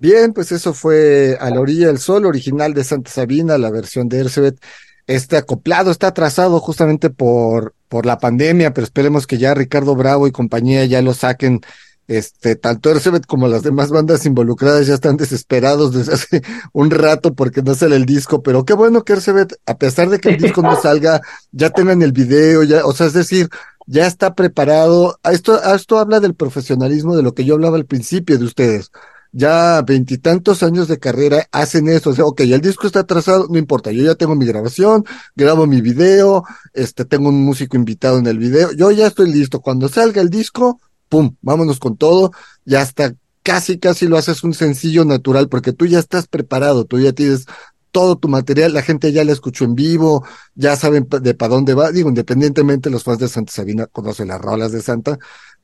Bien, 0.00 0.32
pues 0.32 0.50
eso 0.50 0.74
fue 0.74 1.36
A 1.40 1.48
la 1.50 1.60
orilla 1.60 1.86
del 1.86 1.98
sol, 1.98 2.26
original 2.26 2.74
de 2.74 2.82
Santa 2.82 3.10
Sabina, 3.10 3.56
la 3.56 3.70
versión 3.70 4.08
de 4.08 4.18
Ercebet. 4.18 4.58
Este 5.06 5.36
acoplado 5.36 5.92
está 5.92 6.08
atrasado 6.08 6.58
justamente 6.58 7.08
por, 7.08 7.74
por 7.88 8.04
la 8.04 8.18
pandemia, 8.18 8.74
pero 8.74 8.84
esperemos 8.84 9.28
que 9.28 9.38
ya 9.38 9.54
Ricardo 9.54 9.94
Bravo 9.94 10.26
y 10.26 10.32
compañía 10.32 10.84
ya 10.86 11.02
lo 11.02 11.14
saquen 11.14 11.60
este, 12.08 12.56
tanto 12.56 12.90
Ercebet 12.90 13.26
como 13.26 13.48
las 13.48 13.62
demás 13.62 13.90
bandas 13.90 14.26
involucradas 14.26 14.86
ya 14.86 14.94
están 14.94 15.16
desesperados 15.16 15.94
desde 15.94 16.14
hace 16.14 16.42
un 16.72 16.90
rato 16.90 17.34
porque 17.34 17.62
no 17.62 17.74
sale 17.74 17.96
el 17.96 18.06
disco, 18.06 18.42
pero 18.42 18.64
qué 18.64 18.74
bueno 18.74 19.04
que 19.04 19.14
Ercebet, 19.14 19.58
a 19.66 19.78
pesar 19.78 20.10
de 20.10 20.18
que 20.18 20.30
el 20.30 20.36
disco 20.36 20.62
no 20.62 20.74
salga, 20.82 21.20
ya 21.52 21.70
tengan 21.70 22.02
el 22.02 22.12
video, 22.12 22.64
ya, 22.64 22.84
o 22.84 22.92
sea, 22.92 23.06
es 23.06 23.12
decir, 23.12 23.48
ya 23.86 24.06
está 24.06 24.34
preparado. 24.34 25.18
Esto, 25.24 25.62
esto 25.74 25.98
habla 25.98 26.20
del 26.20 26.34
profesionalismo 26.34 27.16
de 27.16 27.22
lo 27.22 27.34
que 27.34 27.44
yo 27.44 27.54
hablaba 27.54 27.76
al 27.76 27.86
principio 27.86 28.38
de 28.38 28.44
ustedes. 28.44 28.90
Ya 29.32 29.80
veintitantos 29.80 30.62
años 30.62 30.88
de 30.88 30.98
carrera 30.98 31.48
hacen 31.52 31.88
eso, 31.88 32.10
o 32.10 32.14
sea, 32.14 32.26
ok, 32.26 32.40
el 32.40 32.60
disco 32.60 32.86
está 32.86 33.00
atrasado, 33.00 33.46
no 33.48 33.56
importa, 33.56 33.90
yo 33.90 34.04
ya 34.04 34.14
tengo 34.14 34.34
mi 34.34 34.44
grabación, 34.44 35.04
grabo 35.34 35.66
mi 35.66 35.80
video, 35.80 36.44
este, 36.74 37.06
tengo 37.06 37.30
un 37.30 37.42
músico 37.42 37.78
invitado 37.78 38.18
en 38.18 38.26
el 38.26 38.38
video, 38.38 38.72
yo 38.72 38.90
ya 38.90 39.06
estoy 39.06 39.32
listo. 39.32 39.60
Cuando 39.60 39.88
salga 39.88 40.20
el 40.20 40.28
disco, 40.28 40.80
pum, 41.08 41.34
vámonos 41.40 41.78
con 41.78 41.96
todo, 41.96 42.32
ya 42.66 42.82
está 42.82 43.14
casi, 43.42 43.78
casi 43.78 44.06
lo 44.06 44.18
haces 44.18 44.44
un 44.44 44.52
sencillo 44.52 45.04
natural, 45.06 45.48
porque 45.48 45.72
tú 45.72 45.86
ya 45.86 45.98
estás 45.98 46.26
preparado, 46.26 46.84
tú 46.84 47.00
ya 47.00 47.12
tienes 47.12 47.46
todo 47.92 48.16
tu 48.16 48.28
material, 48.28 48.72
la 48.74 48.82
gente 48.82 49.12
ya 49.12 49.24
la 49.24 49.32
escuchó 49.32 49.64
en 49.64 49.74
vivo, 49.74 50.24
ya 50.54 50.76
saben 50.76 51.06
de 51.08 51.34
para 51.34 51.54
dónde 51.54 51.74
va, 51.74 51.92
digo, 51.92 52.08
independientemente 52.08 52.90
los 52.90 53.04
fans 53.04 53.18
de 53.20 53.28
Santa 53.28 53.52
Sabina 53.52 53.86
conocen 53.86 54.28
las 54.28 54.40
rolas 54.40 54.72
de 54.72 54.82
Santa, 54.82 55.18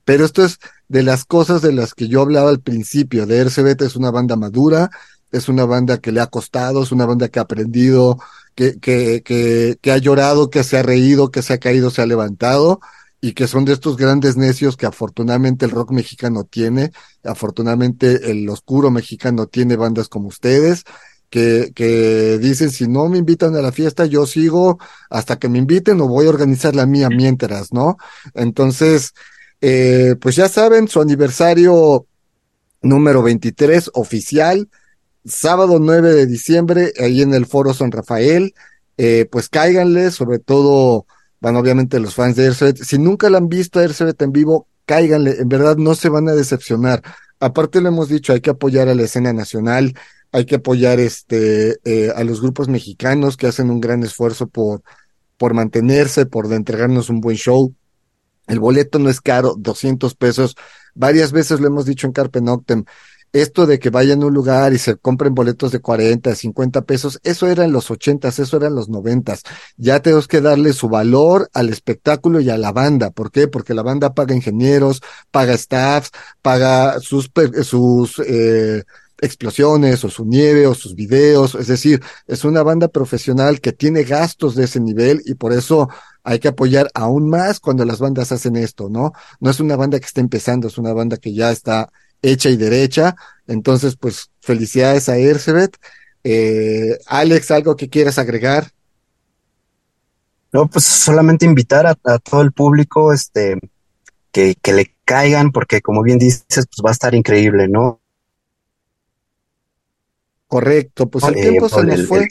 pero 0.05 0.25
esto 0.25 0.45
es 0.45 0.59
de 0.89 1.03
las 1.03 1.25
cosas 1.25 1.63
de 1.63 1.73
las 1.73 1.95
que 1.95 2.09
yo 2.09 2.23
hablaba 2.23 2.51
al 2.51 2.61
principio, 2.61 3.27
de 3.27 3.41
RCBT 3.41 3.83
es 3.83 3.97
una 3.97 4.11
banda 4.11 4.37
madura, 4.37 4.91
es 5.33 5.49
una 5.49 5.65
banda 5.65 5.99
que 5.99 6.13
le 6.13 6.21
ha 6.21 6.27
costado, 6.27 6.83
es 6.83 6.93
una 6.93 7.07
banda 7.07 7.29
que 7.29 7.39
ha 7.39 7.43
aprendido, 7.43 8.19
que, 8.55 8.79
que, 8.79 9.23
que, 9.23 9.79
que 9.81 9.93
ha 9.93 9.99
llorado, 9.99 10.51
que 10.51 10.65
se 10.65 10.79
ha 10.79 10.83
reído, 10.83 11.31
que 11.31 11.43
se 11.43 11.55
ha 11.55 11.59
caído, 11.59 11.91
se 11.91 12.03
ha 12.03 12.07
levantado, 12.07 12.81
y 13.21 13.33
que 13.33 13.49
son 13.49 13.65
de 13.65 13.73
estos 13.73 13.97
grandes 13.97 14.37
necios 14.37 14.77
que 14.77 14.87
afortunadamente 14.87 15.65
el 15.65 15.73
rock 15.73 15.91
mexicano 15.91 16.45
tiene, 16.45 16.93
afortunadamente 17.25 18.31
el 18.31 18.49
oscuro 18.49 18.91
mexicano 18.91 19.47
tiene 19.47 19.77
bandas 19.77 20.09
como 20.09 20.29
ustedes, 20.29 20.85
que, 21.31 21.73
que 21.75 22.39
dicen 22.39 22.71
si 22.71 22.89
no 22.89 23.09
me 23.09 23.19
invitan 23.19 23.55
a 23.57 23.63
la 23.63 23.73
fiesta, 23.73 24.07
yo 24.07 24.27
sigo 24.27 24.79
hasta 25.11 25.39
que 25.39 25.49
me 25.49 25.59
inviten 25.59 26.01
o 26.01 26.09
voy 26.09 26.27
a 26.27 26.31
organizar 26.31 26.75
la 26.75 26.87
mía 26.87 27.09
mientras, 27.09 27.73
¿no? 27.73 27.97
Entonces, 28.35 29.13
eh, 29.61 30.17
pues 30.21 30.37
ya 30.37 30.49
saben, 30.49 30.89
su 30.89 31.01
aniversario 31.01 32.07
número 32.83 33.23
23 33.23 33.91
oficial, 33.95 34.69
sábado 35.25 35.79
9 35.81 36.15
de 36.15 36.27
diciembre, 36.27 36.93
ahí 37.01 37.23
en 37.23 37.35
el 37.35 37.47
Foro 37.47 37.75
San 37.75 37.91
Rafael, 37.91 38.55
eh, 38.97 39.27
pues 39.31 39.49
cáiganle, 39.49 40.11
sobre 40.11 40.39
todo 40.39 41.07
bueno, 41.41 41.61
obviamente 41.61 42.01
los 42.01 42.15
fans 42.15 42.37
de 42.37 42.47
Airset, 42.47 42.77
si 42.83 42.99
nunca 42.99 43.31
la 43.31 43.39
han 43.39 43.49
visto 43.49 43.79
a 43.79 43.83
Airset 43.83 44.21
en 44.23 44.33
vivo, 44.33 44.67
cáiganle, 44.87 45.37
en 45.41 45.49
verdad 45.49 45.77
no 45.77 45.95
se 45.95 46.09
van 46.09 46.29
a 46.29 46.35
decepcionar. 46.35 47.03
Aparte 47.41 47.81
lo 47.81 47.89
hemos 47.89 48.09
dicho, 48.09 48.33
hay 48.33 48.41
que 48.41 48.51
apoyar 48.51 48.89
a 48.89 48.95
la 48.95 49.05
escena 49.05 49.33
nacional, 49.33 49.95
hay 50.33 50.45
que 50.45 50.57
apoyar 50.57 51.01
este 51.01 51.79
eh, 51.85 52.13
a 52.15 52.25
los 52.25 52.41
grupos 52.41 52.69
mexicanos 52.69 53.37
que 53.37 53.47
hacen 53.47 53.71
un 53.71 53.81
gran 53.81 54.03
esfuerzo 54.03 54.47
por 54.47 54.83
por 55.39 55.55
mantenerse, 55.55 56.27
por 56.27 56.53
entregarnos 56.53 57.09
un 57.09 57.21
buen 57.21 57.37
show. 57.37 57.75
El 58.47 58.61
boleto 58.61 58.99
no 58.99 59.09
es 59.09 59.21
caro, 59.21 59.55
200 59.57 60.15
pesos. 60.17 60.57
Varias 60.95 61.33
veces 61.33 61.61
lo 61.61 61.69
hemos 61.69 61.87
dicho 61.87 62.07
en 62.07 62.13
Carpe 62.13 62.41
Noctem. 62.41 62.85
Esto 63.33 63.67
de 63.67 63.79
que 63.79 63.91
vayan 63.91 64.23
a 64.23 64.27
un 64.27 64.33
lugar 64.33 64.73
y 64.73 64.79
se 64.79 64.97
compren 64.97 65.35
boletos 65.35 65.71
de 65.71 65.81
40, 65.81 66.35
50 66.35 66.83
pesos, 66.83 67.21
eso 67.25 67.47
era 67.47 67.65
en 67.65 67.73
los 67.73 67.91
80, 67.91 68.29
eso 68.29 68.57
era 68.57 68.69
en 68.69 68.75
los 68.75 68.89
90. 68.89 69.37
Ya 69.77 70.01
tenemos 70.01 70.27
que 70.27 70.41
darle 70.41 70.73
su 70.73 70.89
valor 70.89 71.51
al 71.53 71.69
espectáculo 71.69 72.41
y 72.41 72.49
a 72.49 72.57
la 72.57 72.73
banda. 72.73 73.11
¿Por 73.11 73.31
qué? 73.31 73.47
Porque 73.47 73.75
la 73.75 73.83
banda 73.83 74.15
paga 74.15 74.35
ingenieros, 74.35 75.03
paga 75.31 75.59
staffs, 75.59 76.11
paga 76.41 77.01
sus, 77.01 77.31
sus, 77.65 78.19
eh, 78.21 78.85
explosiones 79.21 80.05
o 80.05 80.11
su 80.11 80.25
nieve 80.25 80.67
o 80.67 80.75
sus 80.75 80.95
videos, 80.95 81.55
es 81.55 81.67
decir, 81.67 82.03
es 82.27 82.45
una 82.45 82.63
banda 82.63 82.89
profesional 82.89 83.61
que 83.61 83.73
tiene 83.73 84.05
gastos 84.05 84.55
de 84.55 84.65
ese 84.65 84.81
nivel 84.81 85.23
y 85.25 85.35
por 85.35 85.53
eso 85.53 85.89
hay 86.23 86.39
que 86.39 86.49
apoyar 86.49 86.91
aún 86.95 87.29
más 87.29 87.61
cuando 87.61 87.85
las 87.85 87.99
bandas 87.99 88.33
hacen 88.33 88.57
esto, 88.57 88.89
¿no? 88.89 89.13
No 89.41 89.51
es 89.51 89.61
una 89.61 89.77
banda 89.77 89.99
que 89.99 90.07
está 90.07 90.21
empezando, 90.21 90.69
es 90.69 90.79
una 90.79 90.93
banda 90.93 91.17
que 91.17 91.35
ya 91.35 91.51
está 91.51 91.91
hecha 92.23 92.51
y 92.51 92.57
derecha, 92.57 93.17
entonces 93.47 93.97
pues 93.97 94.31
felicidades 94.41 95.09
a 95.09 95.17
Ercebet. 95.17 95.77
Eh, 96.25 96.99
Alex, 97.07 97.51
¿algo 97.51 97.77
que 97.77 97.89
quieras 97.89 98.19
agregar? 98.19 98.71
No, 100.53 100.69
pues 100.69 100.85
solamente 100.85 101.45
invitar 101.47 101.87
a, 101.87 101.95
todo 101.95 102.41
el 102.43 102.53
público, 102.53 103.13
este, 103.13 103.59
que, 104.33 104.55
que 104.61 104.73
le 104.73 104.95
caigan, 105.05 105.53
porque 105.53 105.81
como 105.83 106.03
bien 106.03 106.19
dices, 106.19 106.45
pues 106.49 106.83
va 106.85 106.91
a 106.91 106.93
estar 106.93 107.15
increíble, 107.15 107.69
¿no? 107.69 108.01
Correcto, 110.49 111.09
pues 111.09 111.25
el 111.29 111.37
eh, 111.37 111.43
tiempo 111.43 111.69
se 111.69 111.85
nos 111.85 112.07
fue. 112.07 112.27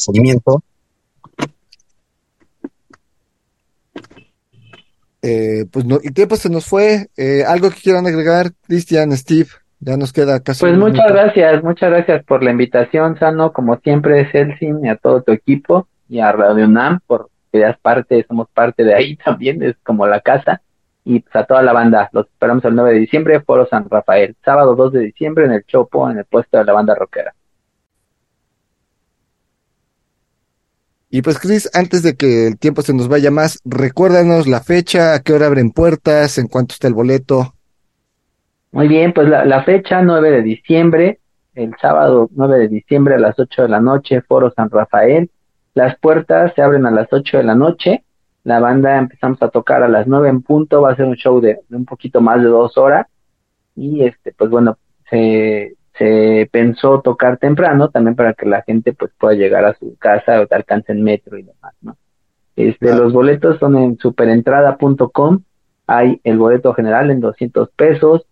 Eh, 5.22 5.66
pues 5.72 5.86
no, 5.86 6.00
el 6.04 6.14
tiempo 6.14 6.36
se 6.36 6.50
nos 6.50 6.66
fue. 6.66 7.08
Eh, 7.16 7.44
¿Algo 7.48 7.70
que 7.70 7.80
quieran 7.82 8.08
agregar, 8.08 8.52
Cristian, 8.66 9.16
Steve? 9.16 9.50
Ya 9.80 9.98
nos 9.98 10.12
queda 10.12 10.40
casi. 10.40 10.62
Pues 10.62 10.76
muchas 10.76 11.08
gracias, 11.08 11.64
muchas 11.64 11.92
gracias 11.92 12.24
por 12.24 12.44
la 12.44 12.50
invitación, 12.50 13.20
Sano, 13.20 13.54
como 13.54 13.78
siempre, 13.78 14.28
Celsin, 14.32 14.84
y 14.84 14.90
a 14.90 14.96
todo 14.96 15.22
tu 15.22 15.32
equipo, 15.32 15.88
y 16.10 16.20
a 16.20 16.32
Radio 16.32 16.68
NAM, 16.68 17.00
porque 17.06 17.30
ya 17.54 17.78
parte, 17.80 18.26
somos 18.28 18.48
parte 18.52 18.84
de 18.84 18.96
ahí 18.96 19.16
también, 19.24 19.62
es 19.62 19.76
como 19.84 20.08
la 20.08 20.22
casa, 20.22 20.62
y 21.06 21.20
pues 21.20 21.36
a 21.36 21.46
toda 21.46 21.62
la 21.62 21.74
banda, 21.74 22.10
los 22.14 22.26
esperamos 22.26 22.66
el 22.66 22.74
9 22.74 22.94
de 22.94 23.00
diciembre, 23.00 23.42
Foro 23.42 23.68
San 23.70 23.88
Rafael, 23.88 24.36
sábado 24.44 24.76
2 24.76 24.94
de 24.94 25.00
diciembre 25.02 25.46
en 25.46 25.52
el 25.52 25.64
Chopo, 25.66 26.10
en 26.10 26.18
el 26.18 26.26
puesto 26.26 26.58
de 26.58 26.66
la 26.66 26.74
banda 26.74 26.96
rockera. 26.96 27.36
Y 31.10 31.22
pues, 31.22 31.40
Cris, 31.40 31.70
antes 31.74 32.04
de 32.04 32.16
que 32.16 32.48
el 32.48 32.58
tiempo 32.58 32.82
se 32.82 32.94
nos 32.94 33.08
vaya 33.08 33.32
más, 33.32 33.60
recuérdanos 33.64 34.46
la 34.48 34.60
fecha, 34.60 35.14
a 35.14 35.20
qué 35.20 35.34
hora 35.34 35.48
abren 35.48 35.72
puertas, 35.72 36.38
en 36.38 36.48
cuánto 36.48 36.74
está 36.74 36.88
el 36.88 36.94
boleto. 36.94 37.54
Muy 38.72 38.90
bien, 38.90 39.14
pues 39.14 39.30
la, 39.30 39.64
fecha 39.64 40.02
9 40.02 40.30
de 40.32 40.42
diciembre, 40.42 41.20
el 41.56 41.74
sábado 41.82 42.30
9 42.36 42.60
de 42.60 42.68
diciembre 42.68 43.16
a 43.16 43.20
las 43.20 43.40
8 43.40 43.64
de 43.64 43.70
la 43.70 43.80
noche, 43.80 44.22
Foro 44.22 44.52
San 44.52 44.70
Rafael. 44.70 45.32
Las 45.74 45.98
puertas 46.00 46.52
se 46.56 46.62
abren 46.62 46.86
a 46.86 46.92
las 46.92 47.08
8 47.12 47.38
de 47.38 47.44
la 47.44 47.56
noche. 47.56 48.04
La 48.44 48.60
banda 48.60 48.98
empezamos 48.98 49.42
a 49.42 49.50
tocar 49.50 49.84
a 49.84 49.88
las 49.88 50.08
9 50.08 50.28
en 50.28 50.42
punto. 50.42 50.82
Va 50.82 50.92
a 50.92 50.96
ser 50.96 51.06
un 51.06 51.16
show 51.16 51.40
de, 51.40 51.60
de 51.70 51.78
un 51.78 51.86
poquito 51.86 52.20
más 52.20 52.42
de 52.42 52.50
dos 52.50 52.78
horas. 52.78 53.08
Y 53.76 54.04
este, 54.04 54.34
pues 54.34 54.50
bueno, 54.50 54.78
se, 55.10 55.77
se 55.98 56.48
pensó 56.52 57.02
tocar 57.02 57.38
temprano 57.38 57.90
también 57.90 58.16
para 58.16 58.34
que 58.34 58.46
la 58.46 58.62
gente 58.62 58.94
pues 58.94 59.12
pueda 59.20 59.36
llegar 59.36 59.66
a 59.66 59.76
su 59.76 59.96
casa 59.98 60.42
o 60.42 60.48
te 60.48 60.56
alcance 60.56 60.92
en 60.92 61.04
metro 61.04 61.38
y 61.38 61.44
demás, 61.44 61.74
¿no? 61.82 61.98
Este, 62.56 62.96
los 62.96 63.14
boletos 63.14 63.60
son 63.60 63.78
en 63.78 63.98
superentrada.com, 64.00 65.42
hay 65.86 66.20
el 66.24 66.38
boleto 66.38 66.74
general 66.74 67.12
en 67.12 67.20
200 67.22 67.70
pesos, 67.70 68.26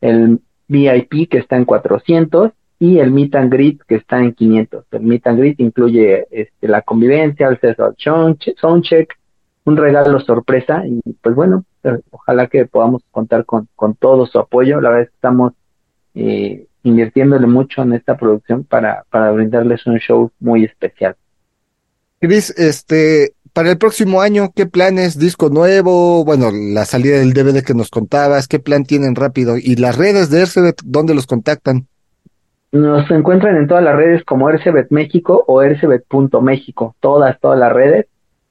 el 0.00 0.40
VIP 0.68 1.30
que 1.30 1.38
está 1.38 1.56
en 1.56 1.64
400 1.64 2.52
y 2.78 2.98
el 2.98 3.10
meet 3.10 3.34
and 3.34 3.52
greet 3.52 3.80
que 3.86 3.96
está 3.96 4.18
en 4.18 4.32
500. 4.32 4.84
El 4.90 5.02
meet 5.02 5.26
and 5.26 5.38
greet 5.38 5.60
incluye 5.60 6.26
este, 6.30 6.68
la 6.68 6.82
convivencia, 6.82 7.48
el 7.48 7.58
César 7.58 7.94
soundcheck, 7.96 9.18
un 9.64 9.76
regalo 9.76 10.20
sorpresa 10.20 10.82
y 10.86 11.00
pues 11.20 11.34
bueno, 11.34 11.64
eh, 11.84 12.00
ojalá 12.10 12.46
que 12.48 12.66
podamos 12.66 13.02
contar 13.10 13.44
con, 13.44 13.68
con 13.76 13.94
todo 13.94 14.26
su 14.26 14.38
apoyo. 14.38 14.80
La 14.80 14.90
verdad 14.90 15.04
es 15.04 15.08
que 15.08 15.14
estamos 15.14 15.52
eh, 16.14 16.66
invirtiéndole 16.82 17.46
mucho 17.46 17.82
en 17.82 17.92
esta 17.92 18.16
producción 18.16 18.64
para, 18.64 19.04
para 19.10 19.30
brindarles 19.32 19.86
un 19.86 19.98
show 19.98 20.30
muy 20.40 20.64
especial. 20.64 21.16
Cris, 22.20 22.50
este, 22.58 23.34
para 23.52 23.70
el 23.70 23.78
próximo 23.78 24.20
año, 24.20 24.52
¿qué 24.54 24.66
planes? 24.66 25.18
¿Disco 25.18 25.48
nuevo? 25.48 26.24
Bueno, 26.24 26.50
la 26.52 26.84
salida 26.84 27.18
del 27.18 27.32
DVD 27.32 27.64
que 27.64 27.74
nos 27.74 27.90
contabas, 27.90 28.46
¿qué 28.46 28.58
plan 28.58 28.84
tienen 28.84 29.14
rápido? 29.14 29.56
¿Y 29.56 29.76
las 29.76 29.96
redes 29.96 30.30
de 30.30 30.42
Ercebet, 30.42 30.76
dónde 30.84 31.14
los 31.14 31.26
contactan? 31.26 31.86
Nos 32.72 33.10
encuentran 33.10 33.56
en 33.56 33.66
todas 33.66 33.82
las 33.82 33.96
redes 33.96 34.22
como 34.24 34.48
Ercebet 34.48 34.90
México 34.90 35.44
o 35.48 35.62
Ercebet.méxico, 35.62 36.94
todas, 37.00 37.40
todas 37.40 37.58
las 37.58 37.72
redes. 37.72 38.06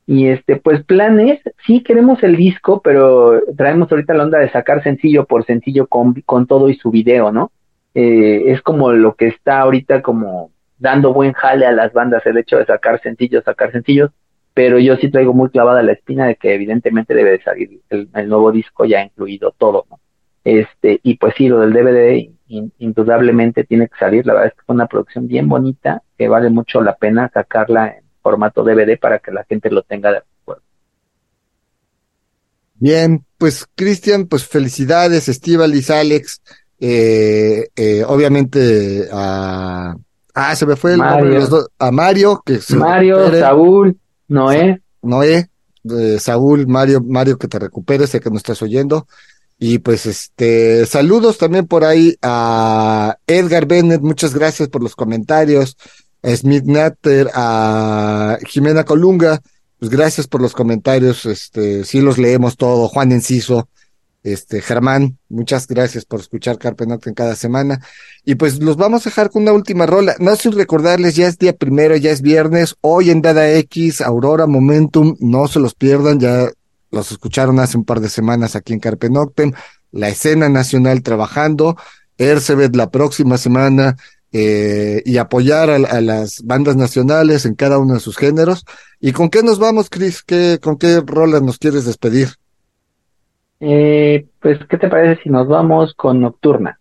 Y 0.05 0.27
este, 0.27 0.57
pues 0.57 0.83
planes, 0.83 1.39
sí 1.65 1.83
queremos 1.83 2.21
el 2.23 2.35
disco, 2.35 2.81
pero 2.81 3.41
traemos 3.55 3.91
ahorita 3.91 4.13
la 4.15 4.23
onda 4.23 4.39
de 4.39 4.51
sacar 4.51 4.83
sencillo 4.83 5.25
por 5.25 5.45
sencillo 5.45 5.87
con, 5.87 6.15
con 6.25 6.47
todo 6.47 6.67
y 6.69 6.75
su 6.75 6.89
video, 6.89 7.31
¿no? 7.31 7.51
Eh, 7.93 8.51
es 8.51 8.61
como 8.61 8.91
lo 8.91 9.15
que 9.15 9.27
está 9.27 9.61
ahorita 9.61 10.01
como 10.01 10.51
dando 10.77 11.13
buen 11.13 11.33
jale 11.33 11.65
a 11.65 11.71
las 11.71 11.91
bandas 11.93 12.25
el 12.25 12.37
hecho 12.37 12.57
de 12.57 12.65
sacar 12.65 13.01
sencillos, 13.01 13.43
sacar 13.43 13.71
sencillos, 13.71 14.11
pero 14.53 14.79
yo 14.79 14.95
sí 14.97 15.09
traigo 15.09 15.33
muy 15.33 15.49
clavada 15.49 15.83
la 15.83 15.93
espina 15.93 16.25
de 16.25 16.35
que 16.35 16.53
evidentemente 16.53 17.13
debe 17.13 17.31
de 17.31 17.41
salir 17.41 17.81
el, 17.89 18.09
nuevo 18.29 18.51
disco 18.51 18.85
ya 18.85 19.03
incluido 19.03 19.53
todo. 19.57 19.85
Este, 20.43 20.99
y 21.03 21.17
pues 21.17 21.33
sí, 21.37 21.47
lo 21.47 21.59
del 21.59 21.73
DVD 21.73 22.29
indudablemente 22.47 23.63
tiene 23.63 23.87
que 23.87 23.97
salir, 23.99 24.25
la 24.25 24.33
verdad 24.33 24.47
es 24.47 24.53
que 24.55 24.61
es 24.61 24.69
una 24.69 24.87
producción 24.87 25.27
bien 25.27 25.47
bonita, 25.47 26.01
que 26.17 26.27
vale 26.27 26.49
mucho 26.49 26.81
la 26.81 26.95
pena 26.95 27.29
sacarla 27.33 27.87
en 27.87 28.03
formato 28.21 28.63
DVD 28.63 28.97
para 28.97 29.19
que 29.19 29.31
la 29.31 29.43
gente 29.43 29.69
lo 29.69 29.83
tenga 29.83 30.11
de 30.11 30.17
acuerdo. 30.17 30.63
Bien, 32.75 33.23
pues 33.37 33.67
Cristian, 33.75 34.27
pues 34.27 34.47
felicidades, 34.47 35.29
Estivalis, 35.29 35.91
Alex, 35.91 36.41
eh, 36.79 37.69
eh, 37.75 38.03
obviamente 38.07 39.07
a... 39.11 39.95
Ah, 40.33 40.55
se 40.55 40.65
me 40.65 40.75
fue 40.75 40.93
el 40.93 40.99
nombre 40.99 41.29
de 41.29 41.39
los 41.39 41.49
dos. 41.49 41.67
A 41.79 41.91
Mario, 41.91 42.41
que 42.45 42.59
Mario, 42.75 43.31
Saúl, 43.37 43.97
Noé. 44.27 44.81
Noé, 45.01 45.49
Saúl, 46.19 46.67
Mario, 46.67 47.01
Mario, 47.01 47.37
que 47.37 47.47
te 47.47 47.59
recuperes, 47.59 48.11
sé 48.11 48.19
que 48.19 48.29
nos 48.29 48.37
estás 48.37 48.61
oyendo. 48.61 49.07
Y 49.57 49.79
pues 49.79 50.05
este, 50.05 50.85
saludos 50.85 51.37
también 51.37 51.67
por 51.67 51.83
ahí 51.83 52.15
a 52.21 53.17
Edgar 53.27 53.65
Bennett, 53.65 54.01
muchas 54.01 54.33
gracias 54.33 54.69
por 54.69 54.81
los 54.81 54.95
comentarios. 54.95 55.75
A 56.23 56.35
Smith 56.35 56.63
Natter, 56.65 57.29
a 57.33 58.37
Jimena 58.45 58.85
Colunga, 58.85 59.41
pues 59.79 59.89
gracias 59.89 60.27
por 60.27 60.41
los 60.41 60.53
comentarios, 60.53 61.25
este, 61.25 61.85
sí 61.85 62.01
los 62.01 62.17
leemos 62.17 62.57
todo, 62.57 62.89
Juan 62.89 63.13
Enciso, 63.13 63.69
este, 64.23 64.61
Germán, 64.61 65.17
muchas 65.29 65.67
gracias 65.67 66.05
por 66.05 66.19
escuchar 66.19 66.57
Carpe 66.57 66.83
en 66.83 67.13
cada 67.13 67.35
semana. 67.35 67.79
Y 68.25 68.35
pues 68.35 68.59
los 68.59 68.75
vamos 68.75 69.05
a 69.05 69.09
dejar 69.09 69.29
con 69.29 69.43
una 69.43 69.53
última 69.53 69.85
rola. 69.85 70.15
No 70.19 70.35
sin 70.35 70.51
recordarles, 70.51 71.15
ya 71.15 71.27
es 71.27 71.37
día 71.37 71.53
primero, 71.53 71.95
ya 71.95 72.11
es 72.11 72.21
viernes, 72.21 72.75
hoy 72.81 73.09
en 73.09 73.21
Dada 73.21 73.49
X, 73.53 74.01
Aurora 74.01 74.45
Momentum, 74.47 75.15
no 75.19 75.47
se 75.47 75.59
los 75.59 75.73
pierdan, 75.73 76.19
ya 76.19 76.49
los 76.91 77.11
escucharon 77.11 77.59
hace 77.59 77.77
un 77.77 77.85
par 77.85 77.99
de 78.01 78.09
semanas 78.09 78.55
aquí 78.55 78.73
en 78.73 78.79
Carpe 78.79 79.09
la 79.91 80.09
escena 80.09 80.49
nacional 80.49 81.01
trabajando, 81.01 81.75
Ercebet 82.17 82.75
la 82.75 82.91
próxima 82.91 83.37
semana, 83.37 83.95
eh, 84.31 85.01
y 85.05 85.17
apoyar 85.17 85.71
a, 85.71 86.01
las 86.01 86.43
bandas 86.43 86.75
nacionales 86.75 87.45
en 87.45 87.55
cada 87.55 87.79
uno 87.79 87.95
de 87.95 87.99
sus 87.99 88.17
géneros. 88.17 88.65
¿Y 88.99 89.11
con 89.11 89.29
qué 89.29 89.41
nos 89.41 89.57
vamos, 89.57 89.89
Chris? 89.89 90.21
¿Qué, 90.21 90.59
¿Con 90.61 90.77
qué 90.77 91.01
rola 91.03 91.39
nos 91.39 91.57
quieres 91.57 91.85
despedir? 91.85 92.38
Eh, 93.59 94.27
pues, 94.41 94.59
¿qué 94.69 94.77
te 94.77 94.87
parece 94.87 95.23
si 95.23 95.29
nos 95.29 95.47
vamos 95.47 95.93
con 95.95 96.21
Nocturna? 96.21 96.79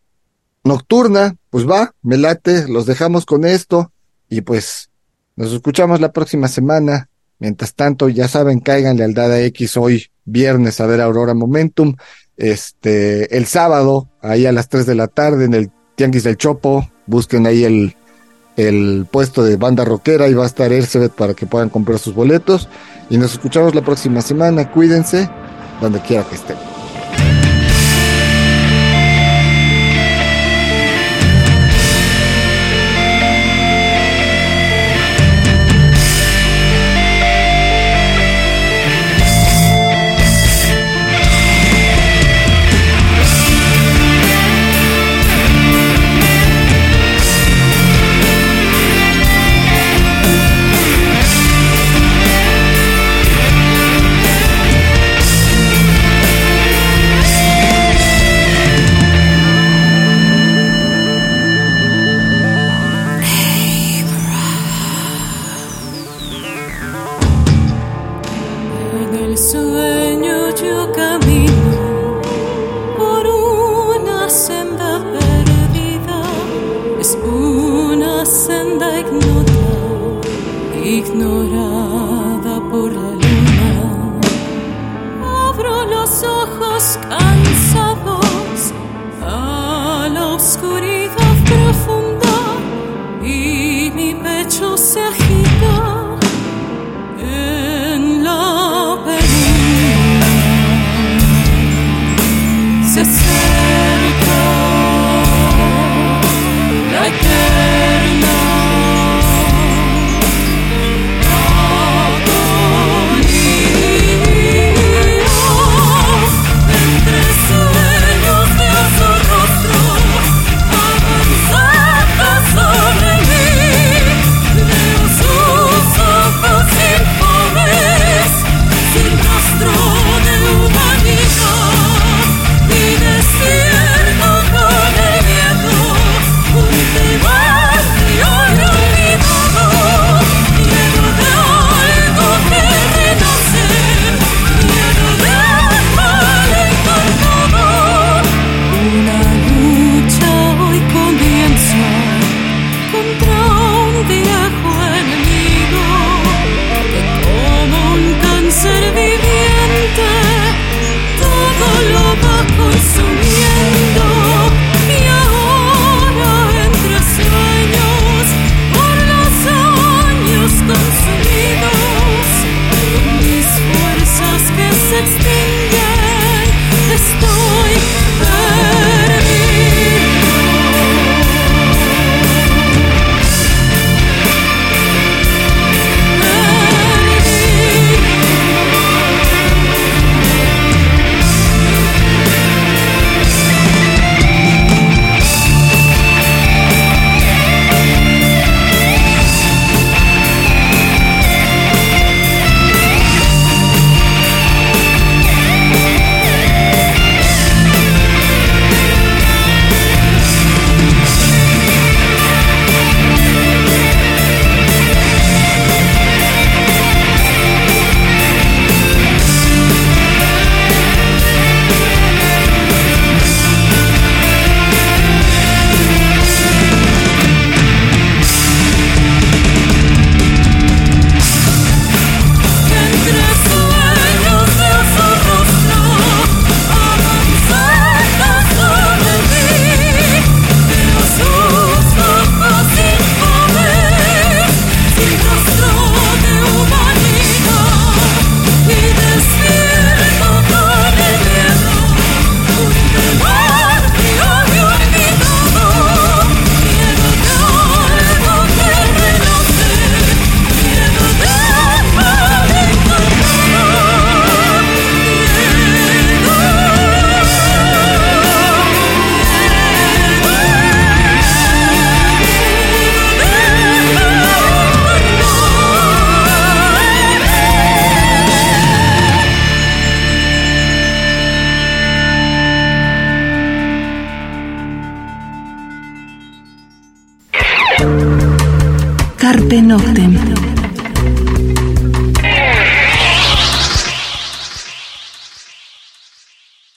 Nocturna, 0.64 1.34
pues 1.50 1.68
va, 1.68 1.92
me 2.02 2.16
late, 2.16 2.68
los 2.68 2.86
dejamos 2.86 3.24
con 3.24 3.44
esto 3.44 3.90
y 4.28 4.42
pues 4.42 4.90
nos 5.36 5.52
escuchamos 5.52 6.00
la 6.00 6.12
próxima 6.12 6.48
semana. 6.48 7.08
Mientras 7.38 7.74
tanto, 7.74 8.08
ya 8.08 8.26
saben, 8.26 8.60
cáiganle 8.60 9.04
al 9.04 9.14
Dada 9.14 9.40
X 9.42 9.76
hoy 9.76 10.06
viernes 10.24 10.80
a 10.80 10.86
ver 10.86 11.00
Aurora 11.00 11.34
Momentum. 11.34 11.94
Este, 12.36 13.36
el 13.36 13.46
sábado, 13.46 14.08
ahí 14.20 14.46
a 14.46 14.52
las 14.52 14.68
3 14.68 14.86
de 14.86 14.94
la 14.94 15.06
tarde 15.06 15.44
en 15.44 15.54
el 15.54 15.70
Tianguis 15.94 16.24
del 16.24 16.36
Chopo, 16.36 16.88
busquen 17.06 17.46
ahí 17.46 17.64
el, 17.64 17.94
el 18.56 19.06
puesto 19.10 19.44
de 19.44 19.56
banda 19.56 19.84
rockera 19.84 20.28
y 20.28 20.34
va 20.34 20.44
a 20.44 20.46
estar 20.46 20.72
Ercebet 20.72 21.12
para 21.12 21.34
que 21.34 21.46
puedan 21.46 21.70
comprar 21.70 21.98
sus 21.98 22.14
boletos. 22.14 22.68
Y 23.08 23.16
nos 23.18 23.32
escuchamos 23.32 23.74
la 23.74 23.82
próxima 23.82 24.20
semana. 24.20 24.70
Cuídense 24.70 25.30
donde 25.80 26.00
quiera 26.00 26.24
que 26.24 26.34
estén. 26.34 26.67